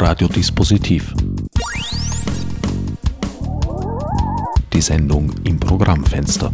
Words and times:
Radiodispositiv. 0.00 1.14
Die 4.72 4.80
Sendung 4.80 5.30
im 5.44 5.60
Programmfenster. 5.60 6.50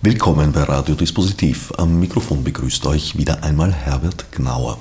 Willkommen 0.00 0.52
bei 0.52 0.62
Radiodispositiv. 0.62 1.72
Am 1.76 1.98
Mikrofon 1.98 2.44
begrüßt 2.44 2.86
euch 2.86 3.18
wieder 3.18 3.42
einmal 3.42 3.72
Herbert 3.72 4.30
Gnauer. 4.30 4.78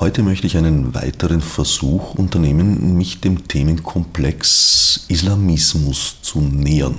Heute 0.00 0.24
möchte 0.24 0.48
ich 0.48 0.56
einen 0.56 0.92
weiteren 0.92 1.40
Versuch 1.40 2.14
unternehmen, 2.14 2.96
mich 2.96 3.20
dem 3.20 3.46
Themenkomplex 3.46 5.04
Islamismus 5.06 6.16
zu 6.22 6.40
nähern. 6.40 6.96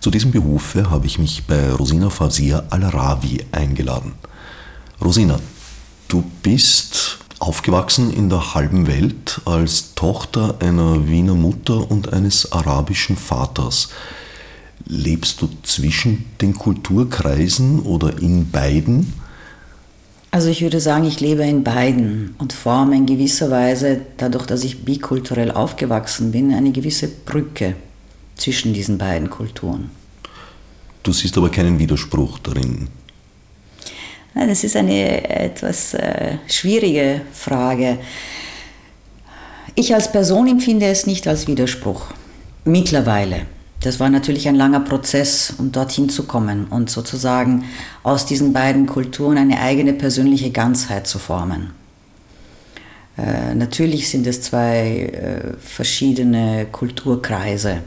Zu 0.00 0.10
diesem 0.10 0.30
Behufe 0.30 0.88
habe 0.88 1.04
ich 1.04 1.18
mich 1.18 1.44
bei 1.46 1.70
Rosina 1.72 2.08
Fazia 2.08 2.62
Al-Rawi 2.70 3.44
eingeladen. 3.52 4.14
Rosina, 5.04 5.38
du 6.08 6.24
bist 6.42 7.18
aufgewachsen 7.38 8.12
in 8.12 8.28
der 8.28 8.54
halben 8.54 8.86
Welt 8.86 9.40
als 9.44 9.94
Tochter 9.94 10.56
einer 10.60 11.06
Wiener 11.06 11.34
Mutter 11.34 11.90
und 11.90 12.12
eines 12.12 12.50
arabischen 12.50 13.16
Vaters. 13.16 13.90
Lebst 14.86 15.40
du 15.42 15.48
zwischen 15.62 16.24
den 16.40 16.54
Kulturkreisen 16.54 17.80
oder 17.80 18.18
in 18.20 18.50
beiden? 18.50 19.12
Also 20.30 20.48
ich 20.48 20.62
würde 20.62 20.80
sagen, 20.80 21.04
ich 21.04 21.20
lebe 21.20 21.42
in 21.42 21.64
beiden 21.64 22.34
und 22.38 22.52
forme 22.52 22.96
in 22.96 23.06
gewisser 23.06 23.50
Weise, 23.50 24.02
dadurch, 24.16 24.46
dass 24.46 24.64
ich 24.64 24.84
bikulturell 24.84 25.50
aufgewachsen 25.50 26.32
bin, 26.32 26.52
eine 26.52 26.72
gewisse 26.72 27.08
Brücke 27.08 27.76
zwischen 28.36 28.74
diesen 28.74 28.98
beiden 28.98 29.30
Kulturen. 29.30 29.90
Du 31.02 31.12
siehst 31.12 31.36
aber 31.38 31.50
keinen 31.50 31.78
Widerspruch 31.78 32.38
darin. 32.40 32.88
Das 34.34 34.64
ist 34.64 34.76
eine 34.76 35.28
etwas 35.28 35.94
äh, 35.94 36.36
schwierige 36.46 37.22
Frage. 37.32 37.98
Ich 39.74 39.94
als 39.94 40.10
Person 40.10 40.48
empfinde 40.48 40.86
es 40.86 41.06
nicht 41.06 41.26
als 41.26 41.46
Widerspruch. 41.46 42.06
Mittlerweile. 42.64 43.46
Das 43.80 44.00
war 44.00 44.10
natürlich 44.10 44.48
ein 44.48 44.56
langer 44.56 44.80
Prozess, 44.80 45.54
um 45.56 45.70
dorthin 45.70 46.08
zu 46.08 46.24
kommen 46.24 46.66
und 46.66 46.90
sozusagen 46.90 47.64
aus 48.02 48.26
diesen 48.26 48.52
beiden 48.52 48.86
Kulturen 48.86 49.38
eine 49.38 49.60
eigene 49.60 49.92
persönliche 49.92 50.50
Ganzheit 50.50 51.06
zu 51.06 51.18
formen. 51.18 51.70
Äh, 53.16 53.54
natürlich 53.54 54.08
sind 54.08 54.26
es 54.26 54.42
zwei 54.42 55.12
äh, 55.12 55.56
verschiedene 55.60 56.66
Kulturkreise. 56.70 57.78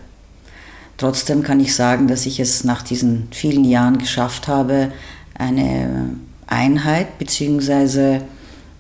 Trotzdem 0.98 1.44
kann 1.44 1.60
ich 1.60 1.76
sagen, 1.76 2.08
dass 2.08 2.26
ich 2.26 2.40
es 2.40 2.64
nach 2.64 2.84
diesen 2.84 3.28
vielen 3.32 3.66
Jahren 3.66 3.98
geschafft 3.98 4.48
habe, 4.48 4.92
eine 5.38 6.16
Einheit 6.52 7.18
bzw. 7.18 8.22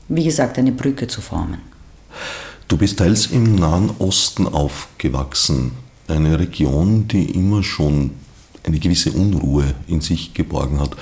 wie 0.07 0.23
gesagt 0.23 0.59
eine 0.59 0.71
Brücke 0.71 1.07
zu 1.07 1.21
formen. 1.21 1.59
Du 2.67 2.77
bist 2.77 2.99
teils 2.99 3.27
im 3.27 3.55
Nahen 3.55 3.91
Osten 3.99 4.47
aufgewachsen, 4.47 5.71
eine 6.07 6.39
Region, 6.39 7.07
die 7.07 7.25
immer 7.31 7.63
schon 7.63 8.11
eine 8.63 8.79
gewisse 8.79 9.11
Unruhe 9.11 9.73
in 9.87 10.01
sich 10.01 10.33
geborgen 10.33 10.79
hat. 10.79 10.95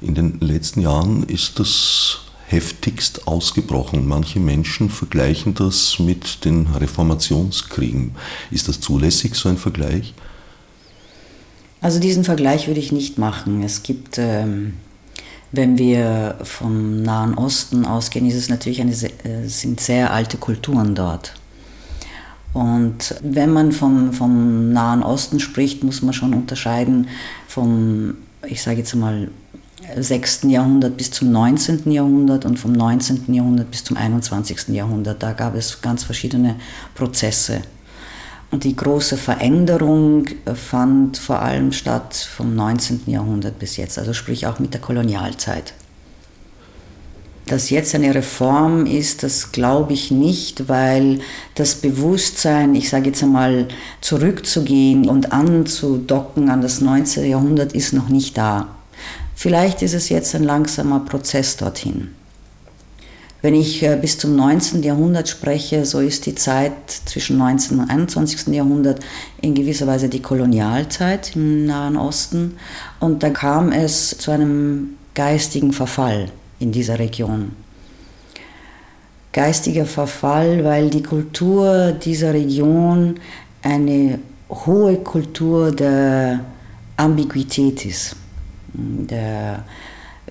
In 0.00 0.14
den 0.14 0.40
letzten 0.40 0.80
Jahren 0.80 1.22
ist 1.24 1.58
das 1.58 2.20
heftigst 2.48 3.26
ausgebrochen. 3.26 4.06
Manche 4.06 4.40
Menschen 4.40 4.90
vergleichen 4.90 5.54
das 5.54 5.98
mit 5.98 6.44
den 6.44 6.66
Reformationskriegen. 6.66 8.12
Ist 8.50 8.68
das 8.68 8.80
zulässig, 8.80 9.34
so 9.34 9.48
ein 9.48 9.56
Vergleich? 9.56 10.14
Also 11.80 12.00
diesen 12.00 12.24
Vergleich 12.24 12.66
würde 12.66 12.80
ich 12.80 12.92
nicht 12.92 13.18
machen. 13.18 13.62
Es 13.62 13.82
gibt, 13.82 14.18
ähm, 14.18 14.74
wenn 15.52 15.78
wir 15.78 16.36
vom 16.42 17.02
Nahen 17.02 17.34
Osten 17.34 17.84
ausgehen, 17.84 18.26
ist 18.26 18.34
es 18.34 18.48
natürlich 18.48 18.80
eine, 18.80 18.92
äh, 18.92 19.46
sind 19.46 19.80
sehr 19.80 20.12
alte 20.12 20.36
Kulturen 20.36 20.94
dort. 20.94 21.34
Und 22.52 23.14
wenn 23.22 23.52
man 23.52 23.72
vom, 23.72 24.12
vom 24.12 24.72
Nahen 24.72 25.02
Osten 25.02 25.40
spricht, 25.40 25.84
muss 25.84 26.02
man 26.02 26.14
schon 26.14 26.32
unterscheiden 26.32 27.08
vom, 27.48 28.14
ich 28.46 28.62
sage 28.62 28.78
jetzt 28.78 28.94
mal, 28.94 29.28
6. 29.94 30.44
Jahrhundert 30.44 30.96
bis 30.96 31.10
zum 31.10 31.30
19. 31.30 31.90
Jahrhundert 31.92 32.44
und 32.44 32.58
vom 32.58 32.72
19. 32.72 33.32
Jahrhundert 33.32 33.70
bis 33.70 33.84
zum 33.84 33.96
21. 33.96 34.68
Jahrhundert. 34.68 35.22
Da 35.22 35.32
gab 35.32 35.54
es 35.54 35.80
ganz 35.80 36.02
verschiedene 36.02 36.56
Prozesse. 36.94 37.60
Und 38.56 38.64
die 38.64 38.74
große 38.74 39.18
Veränderung 39.18 40.24
fand 40.54 41.18
vor 41.18 41.42
allem 41.42 41.72
statt 41.72 42.14
vom 42.14 42.54
19. 42.54 43.02
Jahrhundert 43.04 43.58
bis 43.58 43.76
jetzt, 43.76 43.98
also 43.98 44.14
sprich 44.14 44.46
auch 44.46 44.60
mit 44.60 44.72
der 44.72 44.80
Kolonialzeit. 44.80 45.74
Dass 47.44 47.68
jetzt 47.68 47.94
eine 47.94 48.14
Reform 48.14 48.86
ist, 48.86 49.24
das 49.24 49.52
glaube 49.52 49.92
ich 49.92 50.10
nicht, 50.10 50.70
weil 50.70 51.20
das 51.54 51.74
Bewusstsein, 51.74 52.74
ich 52.74 52.88
sage 52.88 53.08
jetzt 53.08 53.22
einmal, 53.22 53.68
zurückzugehen 54.00 55.06
und 55.06 55.32
anzudocken 55.32 56.48
an 56.48 56.62
das 56.62 56.80
19. 56.80 57.28
Jahrhundert 57.28 57.74
ist 57.74 57.92
noch 57.92 58.08
nicht 58.08 58.38
da. 58.38 58.68
Vielleicht 59.34 59.82
ist 59.82 59.92
es 59.92 60.08
jetzt 60.08 60.34
ein 60.34 60.44
langsamer 60.44 61.00
Prozess 61.00 61.58
dorthin. 61.58 62.14
Wenn 63.42 63.54
ich 63.54 63.82
äh, 63.82 63.96
bis 64.00 64.18
zum 64.18 64.34
19. 64.34 64.82
Jahrhundert 64.82 65.28
spreche, 65.28 65.84
so 65.84 66.00
ist 66.00 66.26
die 66.26 66.34
Zeit 66.34 66.72
zwischen 67.04 67.36
19. 67.38 67.80
und 67.80 67.90
21. 67.90 68.48
Jahrhundert 68.54 69.00
in 69.40 69.54
gewisser 69.54 69.86
Weise 69.86 70.08
die 70.08 70.22
Kolonialzeit 70.22 71.36
im 71.36 71.66
Nahen 71.66 71.96
Osten. 71.96 72.56
Und 72.98 73.22
da 73.22 73.30
kam 73.30 73.72
es 73.72 74.16
zu 74.18 74.30
einem 74.30 74.96
geistigen 75.14 75.72
Verfall 75.72 76.30
in 76.58 76.72
dieser 76.72 76.98
Region. 76.98 77.52
Geistiger 79.32 79.84
Verfall, 79.84 80.64
weil 80.64 80.88
die 80.88 81.02
Kultur 81.02 81.92
dieser 81.92 82.32
Region 82.32 83.20
eine 83.62 84.18
hohe 84.48 84.96
Kultur 84.96 85.72
der 85.72 86.40
Ambiguität 86.96 87.84
ist, 87.84 88.16
der 88.72 89.64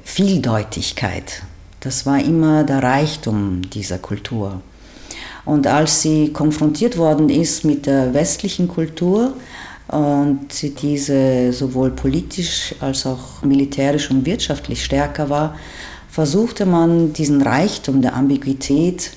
Vieldeutigkeit. 0.04 1.44
Das 1.86 2.04
war 2.08 2.20
immer 2.20 2.64
der 2.64 2.82
Reichtum 2.82 3.62
dieser 3.70 4.00
Kultur. 4.00 4.60
Und 5.46 5.68
als 5.68 6.02
sie 6.02 6.34
konfrontiert 6.34 6.98
worden 6.98 7.30
ist 7.30 7.64
mit 7.64 7.86
der 7.86 8.12
westlichen 8.12 8.68
Kultur 8.68 9.36
und 9.90 10.52
sie 10.52 10.72
diese 10.72 11.54
sowohl 11.54 11.92
politisch 11.92 12.74
als 12.80 13.06
auch 13.06 13.44
militärisch 13.44 14.10
und 14.10 14.26
wirtschaftlich 14.26 14.84
stärker 14.84 15.30
war, 15.30 15.56
versuchte 16.10 16.66
man 16.66 17.14
diesen 17.14 17.44
Reichtum 17.44 18.02
der 18.02 18.16
Ambiguität 18.16 19.12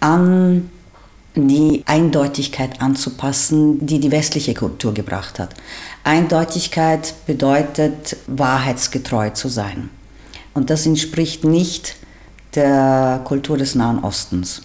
an 0.00 0.68
die 1.34 1.84
Eindeutigkeit 1.86 2.82
anzupassen, 2.82 3.86
die 3.86 3.98
die 3.98 4.12
westliche 4.12 4.52
Kultur 4.52 4.92
gebracht 4.92 5.38
hat. 5.38 5.54
Eindeutigkeit 6.04 7.14
bedeutet, 7.26 8.18
wahrheitsgetreu 8.26 9.30
zu 9.30 9.48
sein. 9.48 9.88
Und 10.54 10.70
das 10.70 10.86
entspricht 10.86 11.44
nicht 11.44 11.96
der 12.54 13.20
Kultur 13.24 13.58
des 13.58 13.74
Nahen 13.74 14.02
Ostens. 14.02 14.62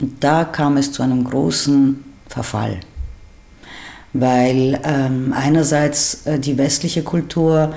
Und 0.00 0.24
da 0.24 0.44
kam 0.44 0.78
es 0.78 0.92
zu 0.92 1.02
einem 1.02 1.24
großen 1.24 2.02
Verfall, 2.26 2.80
weil 4.14 4.80
ähm, 4.82 5.34
einerseits 5.36 6.26
äh, 6.26 6.38
die 6.38 6.56
westliche 6.56 7.02
Kultur 7.02 7.74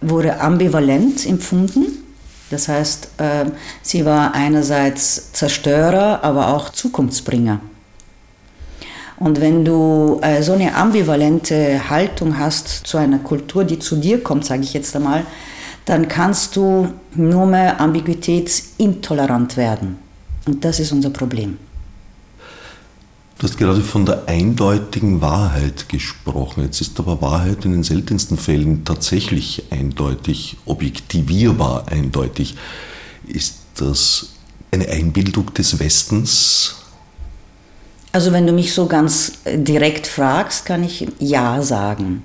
wurde 0.00 0.40
ambivalent 0.40 1.26
empfunden. 1.26 1.86
Das 2.50 2.68
heißt, 2.68 3.08
äh, 3.18 3.46
sie 3.82 4.04
war 4.04 4.34
einerseits 4.34 5.32
Zerstörer, 5.32 6.22
aber 6.22 6.54
auch 6.54 6.70
Zukunftsbringer. 6.70 7.60
Und 9.18 9.40
wenn 9.40 9.64
du 9.64 10.20
äh, 10.22 10.42
so 10.42 10.52
eine 10.52 10.76
ambivalente 10.76 11.90
Haltung 11.90 12.38
hast 12.38 12.86
zu 12.86 12.98
einer 12.98 13.18
Kultur, 13.18 13.64
die 13.64 13.80
zu 13.80 13.96
dir 13.96 14.22
kommt, 14.22 14.44
sage 14.44 14.62
ich 14.62 14.72
jetzt 14.74 14.94
einmal, 14.94 15.26
dann 15.88 16.06
kannst 16.06 16.54
du 16.54 16.92
nur 17.14 17.46
mehr 17.46 17.80
ambiguitätsintolerant 17.80 19.56
werden. 19.56 19.96
Und 20.46 20.62
das 20.62 20.80
ist 20.80 20.92
unser 20.92 21.08
Problem. 21.08 21.56
Du 23.38 23.44
hast 23.44 23.56
gerade 23.56 23.80
von 23.80 24.04
der 24.04 24.24
eindeutigen 24.26 25.22
Wahrheit 25.22 25.88
gesprochen. 25.88 26.62
Jetzt 26.64 26.82
ist 26.82 26.98
aber 26.98 27.22
Wahrheit 27.22 27.64
in 27.64 27.72
den 27.72 27.84
seltensten 27.84 28.36
Fällen 28.36 28.84
tatsächlich 28.84 29.62
eindeutig, 29.70 30.58
objektivierbar 30.66 31.88
eindeutig. 31.88 32.56
Ist 33.26 33.54
das 33.76 34.34
eine 34.70 34.88
Einbildung 34.88 35.54
des 35.54 35.78
Westens? 35.78 36.74
Also 38.12 38.32
wenn 38.32 38.46
du 38.46 38.52
mich 38.52 38.74
so 38.74 38.86
ganz 38.86 39.38
direkt 39.46 40.06
fragst, 40.06 40.66
kann 40.66 40.84
ich 40.84 41.08
ja 41.18 41.62
sagen. 41.62 42.24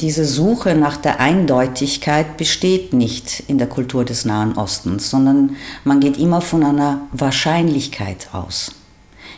Diese 0.00 0.26
Suche 0.26 0.74
nach 0.74 0.98
der 0.98 1.20
Eindeutigkeit 1.20 2.36
besteht 2.36 2.92
nicht 2.92 3.42
in 3.48 3.56
der 3.56 3.66
Kultur 3.66 4.04
des 4.04 4.26
Nahen 4.26 4.58
Ostens, 4.58 5.08
sondern 5.08 5.56
man 5.84 6.00
geht 6.00 6.18
immer 6.18 6.42
von 6.42 6.62
einer 6.62 7.02
Wahrscheinlichkeit 7.12 8.28
aus. 8.32 8.72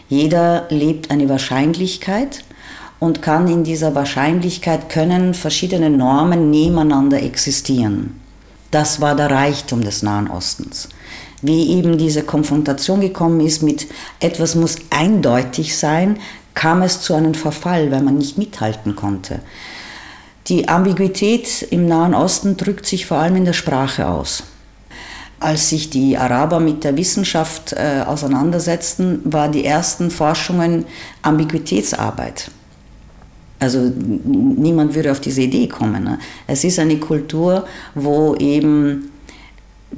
Jeder 0.08 0.66
lebt 0.70 1.10
eine 1.10 1.28
Wahrscheinlichkeit 1.28 2.44
und 2.98 3.22
kann 3.22 3.46
in 3.46 3.62
dieser 3.62 3.94
Wahrscheinlichkeit 3.94 4.88
können 4.88 5.34
verschiedene 5.34 5.90
Normen 5.90 6.50
nebeneinander 6.50 7.22
existieren. 7.22 8.20
Das 8.72 9.00
war 9.00 9.14
der 9.14 9.30
Reichtum 9.30 9.82
des 9.82 10.02
Nahen 10.02 10.28
Ostens. 10.28 10.88
wie 11.42 11.70
eben 11.70 11.98
diese 11.98 12.22
Konfrontation 12.22 13.00
gekommen 13.00 13.40
ist 13.40 13.62
mit 13.62 13.86
etwas 14.20 14.54
muss 14.54 14.76
eindeutig 14.90 15.76
sein, 15.76 16.18
kam 16.54 16.82
es 16.82 17.00
zu 17.00 17.14
einem 17.14 17.34
Verfall, 17.34 17.90
weil 17.92 18.02
man 18.02 18.18
nicht 18.18 18.38
mithalten 18.38 18.96
konnte. 18.96 19.40
Die 20.48 20.66
Ambiguität 20.66 21.66
im 21.70 21.86
Nahen 21.86 22.14
Osten 22.14 22.56
drückt 22.56 22.86
sich 22.86 23.04
vor 23.04 23.18
allem 23.18 23.36
in 23.36 23.44
der 23.44 23.52
Sprache 23.52 24.08
aus. 24.08 24.44
Als 25.40 25.68
sich 25.68 25.90
die 25.90 26.16
Araber 26.16 26.58
mit 26.58 26.84
der 26.84 26.96
Wissenschaft 26.96 27.74
äh, 27.74 28.02
auseinandersetzten, 28.06 29.20
waren 29.24 29.52
die 29.52 29.64
ersten 29.64 30.10
Forschungen 30.10 30.86
Ambiguitätsarbeit. 31.22 32.50
Also 33.60 33.78
niemand 33.80 34.94
würde 34.94 35.12
auf 35.12 35.20
diese 35.20 35.42
Idee 35.42 35.68
kommen. 35.68 36.04
Ne? 36.04 36.18
Es 36.46 36.64
ist 36.64 36.78
eine 36.78 36.98
Kultur, 36.98 37.66
wo 37.94 38.34
eben 38.36 39.10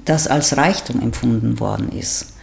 das 0.04 0.26
als 0.26 0.56
Reichtum 0.56 1.00
empfunden 1.00 1.60
worden 1.60 1.90
ist. 1.92 2.34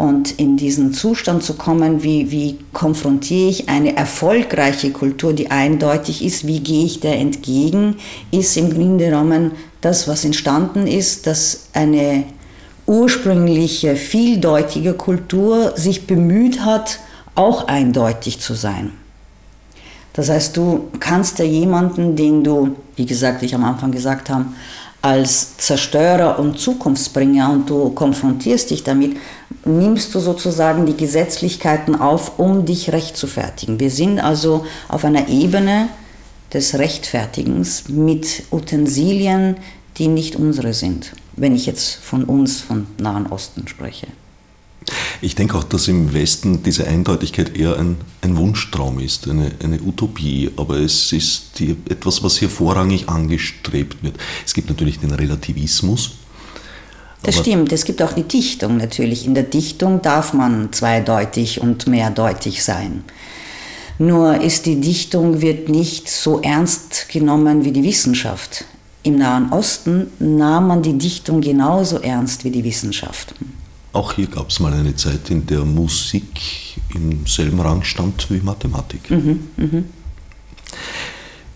Und 0.00 0.40
in 0.40 0.56
diesen 0.56 0.94
Zustand 0.94 1.42
zu 1.42 1.52
kommen, 1.52 2.02
wie, 2.02 2.30
wie 2.30 2.56
konfrontiere 2.72 3.50
ich 3.50 3.68
eine 3.68 3.94
erfolgreiche 3.98 4.92
Kultur, 4.92 5.34
die 5.34 5.50
eindeutig 5.50 6.24
ist, 6.24 6.46
wie 6.46 6.60
gehe 6.60 6.86
ich 6.86 7.00
der 7.00 7.18
entgegen, 7.18 7.96
ist 8.30 8.56
im 8.56 8.72
Grunde 8.72 9.04
genommen 9.04 9.50
das, 9.82 10.08
was 10.08 10.24
entstanden 10.24 10.86
ist, 10.86 11.26
dass 11.26 11.66
eine 11.74 12.24
ursprüngliche, 12.86 13.94
vieldeutige 13.94 14.94
Kultur 14.94 15.74
sich 15.76 16.06
bemüht 16.06 16.64
hat, 16.64 16.98
auch 17.34 17.68
eindeutig 17.68 18.40
zu 18.40 18.54
sein. 18.54 18.92
Das 20.14 20.30
heißt, 20.30 20.56
du 20.56 20.88
kannst 20.98 21.40
ja 21.40 21.44
jemanden, 21.44 22.16
den 22.16 22.42
du, 22.42 22.74
wie 22.96 23.04
gesagt, 23.04 23.42
ich 23.42 23.54
am 23.54 23.64
Anfang 23.64 23.92
gesagt 23.92 24.30
habe, 24.30 24.46
als 25.02 25.56
Zerstörer 25.58 26.38
und 26.38 26.58
Zukunftsbringer 26.58 27.50
und 27.50 27.68
du 27.68 27.90
konfrontierst 27.90 28.70
dich 28.70 28.82
damit, 28.82 29.16
nimmst 29.64 30.14
du 30.14 30.20
sozusagen 30.20 30.86
die 30.86 30.96
Gesetzlichkeiten 30.96 31.94
auf, 31.96 32.38
um 32.38 32.64
dich 32.64 32.92
rechtfertigen. 32.92 33.80
Wir 33.80 33.90
sind 33.90 34.18
also 34.18 34.64
auf 34.88 35.04
einer 35.04 35.28
Ebene 35.28 35.88
des 36.52 36.78
Rechtfertigens 36.78 37.88
mit 37.88 38.44
Utensilien, 38.50 39.56
die 39.98 40.08
nicht 40.08 40.36
unsere 40.36 40.72
sind, 40.72 41.12
wenn 41.36 41.54
ich 41.54 41.66
jetzt 41.66 41.96
von 41.96 42.24
uns, 42.24 42.60
von 42.60 42.86
Nahen 42.98 43.26
Osten 43.26 43.68
spreche. 43.68 44.06
Ich 45.20 45.34
denke 45.34 45.56
auch, 45.56 45.64
dass 45.64 45.88
im 45.88 46.14
Westen 46.14 46.62
diese 46.62 46.86
Eindeutigkeit 46.86 47.56
eher 47.56 47.78
ein, 47.78 47.98
ein 48.22 48.36
Wunschtraum 48.36 48.98
ist, 48.98 49.28
eine, 49.28 49.52
eine, 49.62 49.80
Utopie, 49.80 50.50
aber 50.56 50.78
es 50.78 51.12
ist 51.12 51.58
die, 51.58 51.76
etwas, 51.88 52.22
was 52.22 52.38
hier 52.38 52.48
vorrangig 52.48 53.08
angestrebt 53.08 54.02
wird. 54.02 54.16
Es 54.44 54.54
gibt 54.54 54.70
natürlich 54.70 54.98
den 54.98 55.12
Relativismus. 55.12 56.12
Das 57.22 57.36
stimmt, 57.36 57.72
es 57.72 57.84
gibt 57.84 58.00
auch 58.02 58.12
die 58.12 58.22
Dichtung 58.22 58.78
natürlich. 58.78 59.26
In 59.26 59.34
der 59.34 59.42
Dichtung 59.42 60.00
darf 60.00 60.32
man 60.32 60.72
zweideutig 60.72 61.60
und 61.60 61.86
mehrdeutig 61.86 62.64
sein. 62.64 63.04
Nur 63.98 64.40
ist 64.40 64.64
die 64.64 64.80
Dichtung 64.80 65.42
wird 65.42 65.68
nicht 65.68 66.08
so 66.08 66.40
ernst 66.40 67.08
genommen 67.10 67.64
wie 67.64 67.72
die 67.72 67.82
Wissenschaft. 67.82 68.64
Im 69.02 69.16
Nahen 69.16 69.52
Osten 69.52 70.06
nahm 70.18 70.68
man 70.68 70.82
die 70.82 70.96
Dichtung 70.96 71.42
genauso 71.42 71.98
ernst 71.98 72.44
wie 72.44 72.50
die 72.50 72.64
Wissenschaft. 72.64 73.34
Auch 73.92 74.14
hier 74.14 74.26
gab 74.26 74.48
es 74.48 74.60
mal 74.60 74.72
eine 74.72 74.94
Zeit, 74.94 75.30
in 75.30 75.46
der 75.46 75.64
Musik 75.64 76.40
im 76.94 77.26
selben 77.26 77.60
Rang 77.60 77.82
stand 77.82 78.30
wie 78.30 78.40
Mathematik. 78.40 79.10
Mhm, 79.10 79.48
mh. 79.56 79.82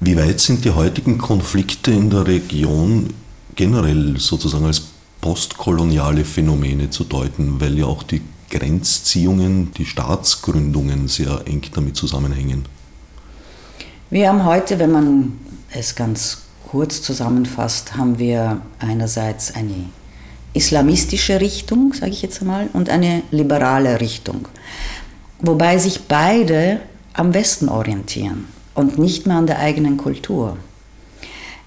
Wie 0.00 0.16
weit 0.16 0.40
sind 0.40 0.64
die 0.64 0.70
heutigen 0.70 1.16
Konflikte 1.16 1.92
in 1.92 2.10
der 2.10 2.26
Region 2.26 3.08
generell 3.54 4.18
sozusagen 4.18 4.66
als 4.66 4.82
postkoloniale 5.24 6.22
Phänomene 6.22 6.90
zu 6.90 7.02
deuten, 7.02 7.58
weil 7.58 7.78
ja 7.78 7.86
auch 7.86 8.02
die 8.02 8.20
Grenzziehungen, 8.50 9.72
die 9.72 9.86
Staatsgründungen 9.86 11.08
sehr 11.08 11.40
eng 11.46 11.62
damit 11.74 11.96
zusammenhängen? 11.96 12.66
Wir 14.10 14.28
haben 14.28 14.44
heute, 14.44 14.78
wenn 14.78 14.92
man 14.92 15.32
es 15.72 15.94
ganz 15.94 16.42
kurz 16.68 17.00
zusammenfasst, 17.00 17.96
haben 17.96 18.18
wir 18.18 18.60
einerseits 18.78 19.54
eine 19.54 19.86
islamistische 20.52 21.40
Richtung, 21.40 21.94
sage 21.94 22.12
ich 22.12 22.20
jetzt 22.20 22.42
einmal, 22.42 22.68
und 22.74 22.90
eine 22.90 23.22
liberale 23.30 24.02
Richtung. 24.02 24.46
Wobei 25.40 25.78
sich 25.78 26.02
beide 26.02 26.80
am 27.14 27.32
Westen 27.32 27.70
orientieren 27.70 28.44
und 28.74 28.98
nicht 28.98 29.26
mehr 29.26 29.36
an 29.36 29.46
der 29.46 29.58
eigenen 29.58 29.96
Kultur. 29.96 30.58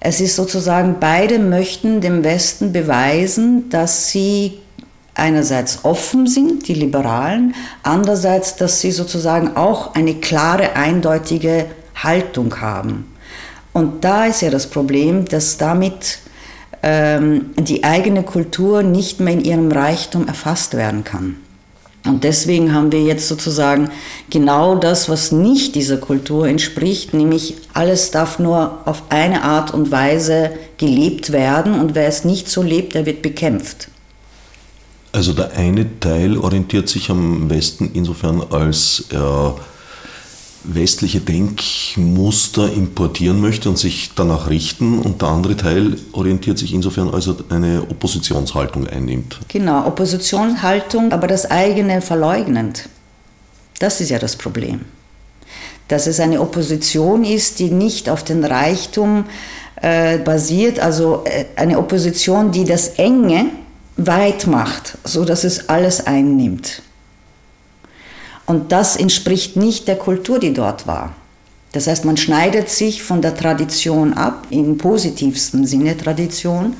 Es 0.00 0.20
ist 0.20 0.36
sozusagen, 0.36 0.96
beide 1.00 1.38
möchten 1.38 2.00
dem 2.00 2.22
Westen 2.22 2.72
beweisen, 2.72 3.68
dass 3.70 4.10
sie 4.10 4.60
einerseits 5.14 5.84
offen 5.84 6.26
sind, 6.28 6.68
die 6.68 6.74
Liberalen, 6.74 7.54
andererseits, 7.82 8.54
dass 8.56 8.80
sie 8.80 8.92
sozusagen 8.92 9.56
auch 9.56 9.94
eine 9.94 10.14
klare, 10.14 10.76
eindeutige 10.76 11.66
Haltung 11.96 12.60
haben. 12.60 13.12
Und 13.72 14.04
da 14.04 14.26
ist 14.26 14.42
ja 14.42 14.50
das 14.50 14.68
Problem, 14.68 15.24
dass 15.24 15.56
damit 15.56 16.20
ähm, 16.82 17.50
die 17.56 17.82
eigene 17.82 18.22
Kultur 18.22 18.84
nicht 18.84 19.18
mehr 19.18 19.34
in 19.34 19.44
ihrem 19.44 19.72
Reichtum 19.72 20.28
erfasst 20.28 20.74
werden 20.74 21.02
kann. 21.02 21.36
Und 22.08 22.24
deswegen 22.24 22.72
haben 22.72 22.90
wir 22.90 23.02
jetzt 23.02 23.28
sozusagen 23.28 23.90
genau 24.30 24.74
das, 24.76 25.08
was 25.08 25.30
nicht 25.30 25.74
dieser 25.74 25.98
Kultur 25.98 26.48
entspricht, 26.48 27.14
nämlich 27.14 27.54
alles 27.74 28.10
darf 28.10 28.38
nur 28.38 28.78
auf 28.86 29.02
eine 29.10 29.42
Art 29.42 29.74
und 29.74 29.90
Weise 29.90 30.50
gelebt 30.78 31.32
werden 31.32 31.78
und 31.78 31.94
wer 31.94 32.08
es 32.08 32.24
nicht 32.24 32.48
so 32.48 32.62
lebt, 32.62 32.94
der 32.94 33.06
wird 33.06 33.22
bekämpft. 33.22 33.88
Also 35.12 35.32
der 35.32 35.52
eine 35.52 36.00
Teil 36.00 36.36
orientiert 36.36 36.88
sich 36.88 37.10
am 37.10 37.48
Westen 37.50 37.90
insofern, 37.94 38.42
als 38.50 39.04
er 39.10 39.56
westliche 40.64 41.20
Denkmuster 41.20 42.72
importieren 42.72 43.40
möchte 43.40 43.68
und 43.68 43.78
sich 43.78 44.10
danach 44.14 44.50
richten 44.50 44.98
und 44.98 45.22
der 45.22 45.28
andere 45.28 45.56
Teil 45.56 45.96
orientiert 46.12 46.58
sich 46.58 46.74
insofern, 46.74 47.10
als 47.10 47.28
er 47.28 47.36
eine 47.50 47.82
Oppositionshaltung 47.82 48.86
einnimmt. 48.86 49.38
Genau, 49.48 49.86
Oppositionshaltung, 49.86 51.12
aber 51.12 51.26
das 51.26 51.50
eigene 51.50 52.00
verleugnend. 52.00 52.88
Das 53.78 54.00
ist 54.00 54.10
ja 54.10 54.18
das 54.18 54.36
Problem. 54.36 54.80
Dass 55.86 56.06
es 56.06 56.20
eine 56.20 56.40
Opposition 56.40 57.24
ist, 57.24 57.60
die 57.60 57.70
nicht 57.70 58.10
auf 58.10 58.24
den 58.24 58.44
Reichtum 58.44 59.24
äh, 59.80 60.18
basiert, 60.18 60.80
also 60.80 61.22
äh, 61.24 61.46
eine 61.56 61.78
Opposition, 61.78 62.50
die 62.50 62.64
das 62.64 62.88
Enge 62.98 63.46
weit 63.96 64.46
macht, 64.46 64.98
sodass 65.04 65.44
es 65.44 65.68
alles 65.68 66.06
einnimmt. 66.06 66.82
Und 68.48 68.72
das 68.72 68.96
entspricht 68.96 69.56
nicht 69.56 69.88
der 69.88 69.96
Kultur, 69.96 70.38
die 70.38 70.54
dort 70.54 70.86
war. 70.86 71.14
Das 71.72 71.86
heißt, 71.86 72.06
man 72.06 72.16
schneidet 72.16 72.70
sich 72.70 73.02
von 73.02 73.20
der 73.20 73.36
Tradition 73.36 74.14
ab, 74.14 74.46
im 74.48 74.78
positivsten 74.78 75.66
Sinne 75.66 75.98
Tradition, 75.98 76.74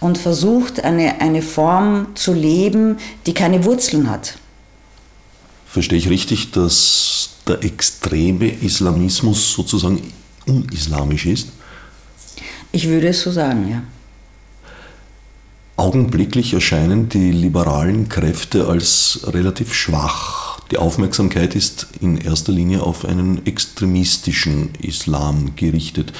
und 0.00 0.16
versucht 0.16 0.82
eine, 0.82 1.20
eine 1.20 1.42
Form 1.42 2.06
zu 2.14 2.32
leben, 2.32 2.96
die 3.26 3.34
keine 3.34 3.66
Wurzeln 3.66 4.08
hat. 4.08 4.38
Verstehe 5.66 5.98
ich 5.98 6.08
richtig, 6.08 6.52
dass 6.52 7.32
der 7.46 7.62
extreme 7.64 8.48
Islamismus 8.48 9.52
sozusagen 9.52 10.00
unislamisch 10.46 11.26
ist? 11.26 11.48
Ich 12.72 12.88
würde 12.88 13.08
es 13.08 13.20
so 13.20 13.30
sagen, 13.30 13.70
ja. 13.70 13.82
Augenblicklich 15.76 16.54
erscheinen 16.54 17.10
die 17.10 17.30
liberalen 17.30 18.08
Kräfte 18.08 18.68
als 18.68 19.20
relativ 19.26 19.74
schwach 19.74 20.39
die 20.70 20.78
Aufmerksamkeit 20.78 21.54
ist 21.54 21.88
in 22.00 22.16
erster 22.18 22.52
Linie 22.52 22.82
auf 22.82 23.04
einen 23.04 23.44
extremistischen 23.46 24.70
Islam 24.80 25.56
gerichtet. 25.56 26.12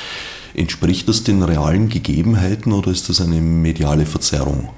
Entspricht 0.55 1.09
das 1.09 1.23
den 1.23 1.43
realen 1.43 1.89
Gegebenheiten 1.89 2.73
oder 2.73 2.91
ist 2.91 3.09
das 3.09 3.21
eine 3.21 3.41
mediale 3.41 4.07
Verzerrung? 4.07 4.71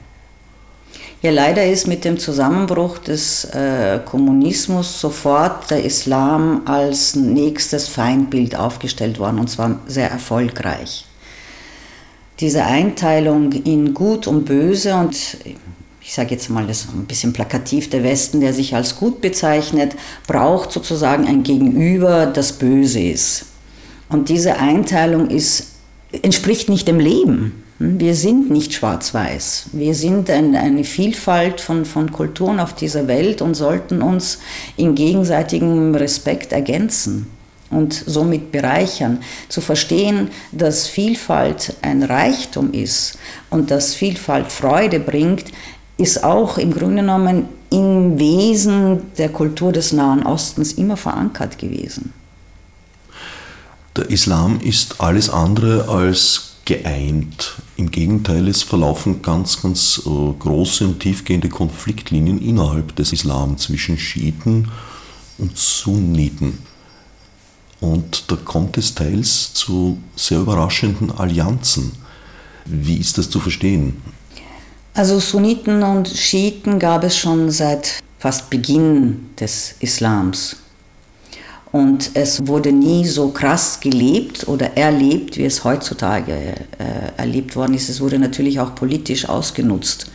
Ja, 1.22 1.30
leider 1.30 1.64
ist 1.64 1.86
mit 1.86 2.04
dem 2.04 2.18
Zusammenbruch 2.18 2.98
des 2.98 3.44
äh, 3.44 4.00
Kommunismus 4.04 5.00
sofort 5.00 5.70
der 5.70 5.84
Islam 5.84 6.62
als 6.64 7.14
nächstes 7.14 7.86
Feindbild 7.86 8.56
aufgestellt 8.56 9.20
worden 9.20 9.38
und 9.38 9.48
zwar 9.48 9.78
sehr 9.86 10.10
erfolgreich. 10.10 11.06
Diese 12.40 12.64
Einteilung 12.64 13.52
in 13.52 13.94
Gut 13.94 14.26
und 14.26 14.46
Böse 14.46 14.96
und 14.96 15.16
ich 16.04 16.14
sage 16.14 16.30
jetzt 16.30 16.50
mal 16.50 16.66
das 16.66 16.88
ein 16.92 17.06
bisschen 17.06 17.32
plakativ, 17.32 17.88
der 17.88 18.02
Westen, 18.02 18.40
der 18.40 18.52
sich 18.52 18.74
als 18.74 18.96
gut 18.96 19.20
bezeichnet, 19.20 19.94
braucht 20.26 20.72
sozusagen 20.72 21.26
ein 21.26 21.42
Gegenüber, 21.42 22.26
das 22.26 22.54
böse 22.54 23.00
ist. 23.00 23.46
Und 24.08 24.28
diese 24.28 24.58
Einteilung 24.58 25.30
ist, 25.30 25.68
entspricht 26.22 26.68
nicht 26.68 26.88
dem 26.88 26.98
Leben. 26.98 27.62
Wir 27.78 28.14
sind 28.14 28.50
nicht 28.50 28.74
schwarz-weiß. 28.74 29.70
Wir 29.72 29.94
sind 29.94 30.30
ein, 30.30 30.54
eine 30.54 30.84
Vielfalt 30.84 31.60
von, 31.60 31.84
von 31.84 32.12
Kulturen 32.12 32.60
auf 32.60 32.74
dieser 32.74 33.08
Welt 33.08 33.42
und 33.42 33.54
sollten 33.54 34.02
uns 34.02 34.38
in 34.76 34.94
gegenseitigem 34.94 35.94
Respekt 35.94 36.52
ergänzen 36.52 37.26
und 37.70 37.92
somit 37.92 38.52
bereichern. 38.52 39.18
Zu 39.48 39.60
verstehen, 39.60 40.30
dass 40.52 40.86
Vielfalt 40.86 41.74
ein 41.82 42.02
Reichtum 42.02 42.72
ist 42.72 43.18
und 43.50 43.70
dass 43.70 43.94
Vielfalt 43.94 44.52
Freude 44.52 45.00
bringt, 45.00 45.46
ist 45.96 46.24
auch 46.24 46.58
im 46.58 46.72
Grunde 46.72 47.02
genommen 47.02 47.48
im 47.70 48.18
Wesen 48.18 49.12
der 49.16 49.30
Kultur 49.30 49.72
des 49.72 49.92
Nahen 49.92 50.24
Ostens 50.24 50.72
immer 50.72 50.96
verankert 50.96 51.58
gewesen. 51.58 52.12
Der 53.96 54.10
Islam 54.10 54.60
ist 54.60 55.00
alles 55.00 55.30
andere 55.30 55.88
als 55.88 56.52
geeint. 56.64 57.56
Im 57.76 57.90
Gegenteil, 57.90 58.48
es 58.48 58.62
verlaufen 58.62 59.22
ganz, 59.22 59.60
ganz 59.60 60.00
äh, 60.06 60.32
große 60.38 60.86
und 60.86 61.00
tiefgehende 61.00 61.48
Konfliktlinien 61.48 62.40
innerhalb 62.40 62.94
des 62.96 63.12
Islam 63.12 63.58
zwischen 63.58 63.98
Schiiten 63.98 64.70
und 65.38 65.56
Sunniten. 65.56 66.58
Und 67.80 68.30
da 68.30 68.36
kommt 68.36 68.78
es 68.78 68.94
teils 68.94 69.52
zu 69.54 69.98
sehr 70.14 70.40
überraschenden 70.40 71.10
Allianzen. 71.10 71.92
Wie 72.64 72.96
ist 72.96 73.18
das 73.18 73.28
zu 73.28 73.40
verstehen? 73.40 74.00
Also 74.94 75.18
Sunniten 75.20 75.82
und 75.82 76.08
Schiiten 76.08 76.78
gab 76.78 77.02
es 77.04 77.16
schon 77.16 77.50
seit 77.50 78.02
fast 78.18 78.50
Beginn 78.50 79.30
des 79.40 79.74
Islams. 79.80 80.56
Und 81.72 82.10
es 82.12 82.46
wurde 82.46 82.70
nie 82.70 83.06
so 83.06 83.30
krass 83.30 83.80
gelebt 83.80 84.46
oder 84.46 84.76
erlebt, 84.76 85.38
wie 85.38 85.46
es 85.46 85.64
heutzutage 85.64 86.34
äh, 86.34 86.54
erlebt 87.16 87.56
worden 87.56 87.72
ist. 87.72 87.88
Es 87.88 88.02
wurde 88.02 88.18
natürlich 88.18 88.60
auch 88.60 88.74
politisch 88.74 89.26
ausgenutzt. 89.26 90.08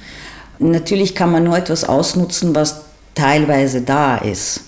Natürlich 0.59 1.15
kann 1.15 1.31
man 1.31 1.43
nur 1.43 1.57
etwas 1.57 1.83
ausnutzen, 1.83 2.53
was 2.53 2.81
teilweise 3.15 3.81
da 3.81 4.17
ist. 4.17 4.61